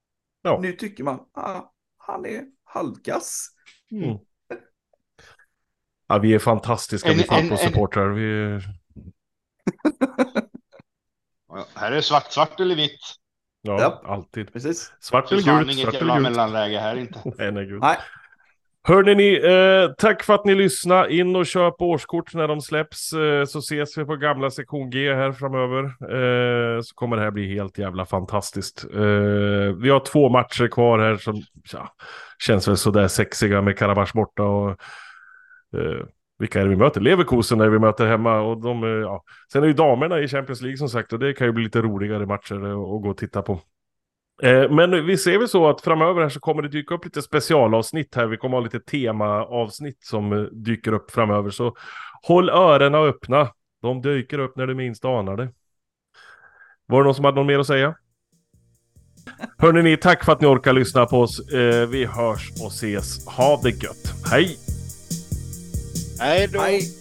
Ja. 0.43 0.59
Nu 0.62 0.73
tycker 0.73 1.05
man, 1.05 1.21
ah, 1.33 1.61
han 1.97 2.27
är 2.27 2.45
halvkass. 2.64 3.49
Mm. 3.91 4.19
Ja, 6.09 6.19
vi 6.19 6.35
är 6.35 6.39
fantastiska 6.39 7.09
En- 7.11 7.17
vi 7.17 7.23
fotbollssupportrar. 7.23 8.09
Vi 8.09 8.61
Här 11.75 11.93
är 11.93 12.01
svart, 12.01 12.33
svart 12.33 12.61
eller 12.61 12.75
vitt. 12.77 13.01
Ja, 13.63 13.77
Ja. 13.81 14.03
alltid. 14.15 14.53
Precis. 14.53 14.93
Svart 15.01 15.33
eller 15.33 15.43
gult, 15.43 15.71
inget 15.73 15.83
svart 15.83 15.95
eller 15.95 16.15
gult. 16.15 16.23
mellanläge 16.23 16.79
här 16.79 16.97
inte. 16.97 17.21
Nej, 17.39 17.53
nej, 17.53 17.67
gud. 17.67 17.81
Nej. 17.81 17.97
Hörrni 18.83 19.15
ni, 19.15 19.35
eh, 19.35 19.91
tack 19.99 20.23
för 20.23 20.35
att 20.35 20.45
ni 20.45 20.55
lyssnade. 20.55 21.15
In 21.15 21.37
och 21.37 21.47
köp 21.47 21.83
årskort 21.83 22.35
när 22.35 22.49
de 22.49 22.61
släpps. 22.61 23.13
Eh, 23.13 23.45
så 23.45 23.59
ses 23.59 23.99
vi 23.99 24.05
på 24.05 24.17
gamla 24.17 24.51
sektion 24.51 24.91
G 24.91 25.15
här 25.15 25.33
framöver. 25.33 25.85
Eh, 25.85 26.81
så 26.83 26.95
kommer 26.95 27.17
det 27.17 27.23
här 27.23 27.31
bli 27.31 27.55
helt 27.55 27.79
jävla 27.79 28.07
fantastiskt. 28.07 28.85
Eh, 28.95 29.01
vi 29.83 29.91
har 29.91 30.01
två 30.05 30.29
matcher 30.29 30.69
kvar 30.69 30.99
här 30.99 31.17
som 31.17 31.43
ja, 31.73 31.95
känns 32.39 32.69
väl 32.69 32.77
sådär 32.77 33.09
sexiga 33.09 33.63
med 33.63 33.79
Karabach 33.79 34.13
borta 34.13 34.43
och 34.43 34.77
eh, 35.77 36.07
vilka 36.39 36.61
är 36.61 36.64
det 36.64 36.71
vi 36.71 36.77
möter? 36.77 37.01
Leverkusen 37.01 37.61
är 37.61 37.69
vi 37.69 37.79
möter 37.79 38.07
hemma 38.07 38.41
och 38.41 38.61
de, 38.61 38.85
eh, 38.85 38.91
ja. 38.91 39.23
Sen 39.53 39.62
är 39.62 39.66
ju 39.66 39.73
damerna 39.73 40.21
i 40.21 40.29
Champions 40.29 40.61
League 40.61 40.77
som 40.77 40.89
sagt 40.89 41.12
och 41.12 41.19
det 41.19 41.33
kan 41.33 41.47
ju 41.47 41.53
bli 41.53 41.64
lite 41.64 41.83
roligare 41.83 42.27
matcher 42.27 42.55
att 42.55 43.03
gå 43.03 43.11
och 43.11 43.16
titta 43.16 43.43
på. 43.43 43.61
Eh, 44.43 44.71
men 44.71 45.07
vi 45.07 45.16
ser 45.16 45.39
väl 45.39 45.49
så 45.49 45.69
att 45.69 45.81
framöver 45.81 46.23
här 46.23 46.29
så 46.29 46.41
kommer 46.41 46.62
det 46.62 46.69
dyka 46.69 46.95
upp 46.95 47.05
lite 47.05 47.23
specialavsnitt 47.23 48.14
här. 48.14 48.27
Vi 48.27 48.37
kommer 48.37 48.57
ha 48.57 48.64
lite 48.64 48.81
temaavsnitt 48.81 50.05
som 50.05 50.33
eh, 50.33 50.41
dyker 50.41 50.93
upp 50.93 51.11
framöver. 51.11 51.51
Så 51.51 51.77
håll 52.23 52.51
öronen 52.51 53.03
öppna. 53.03 53.49
De 53.83 54.03
dyker 54.03 54.39
upp 54.39 54.57
när 54.57 54.66
du 54.66 54.75
minst 54.75 55.05
anar 55.05 55.37
det. 55.37 55.49
Var 56.87 56.99
det 56.99 57.05
någon 57.05 57.14
som 57.14 57.25
hade 57.25 57.37
något 57.37 57.47
mer 57.47 57.59
att 57.59 57.66
säga? 57.66 57.95
Hörrni 59.59 59.83
ni, 59.83 59.97
tack 59.97 60.25
för 60.25 60.33
att 60.33 60.41
ni 60.41 60.47
orkar 60.47 60.73
lyssna 60.73 61.07
på 61.07 61.21
oss. 61.21 61.53
Vi 61.89 62.05
hörs 62.05 62.51
och 62.62 62.73
ses. 62.73 63.27
Ha 63.27 63.61
det 63.62 63.71
gött. 63.71 64.14
Hej! 64.31 64.78
Hej 66.19 66.49
då! 66.49 66.61
Hej. 66.61 66.97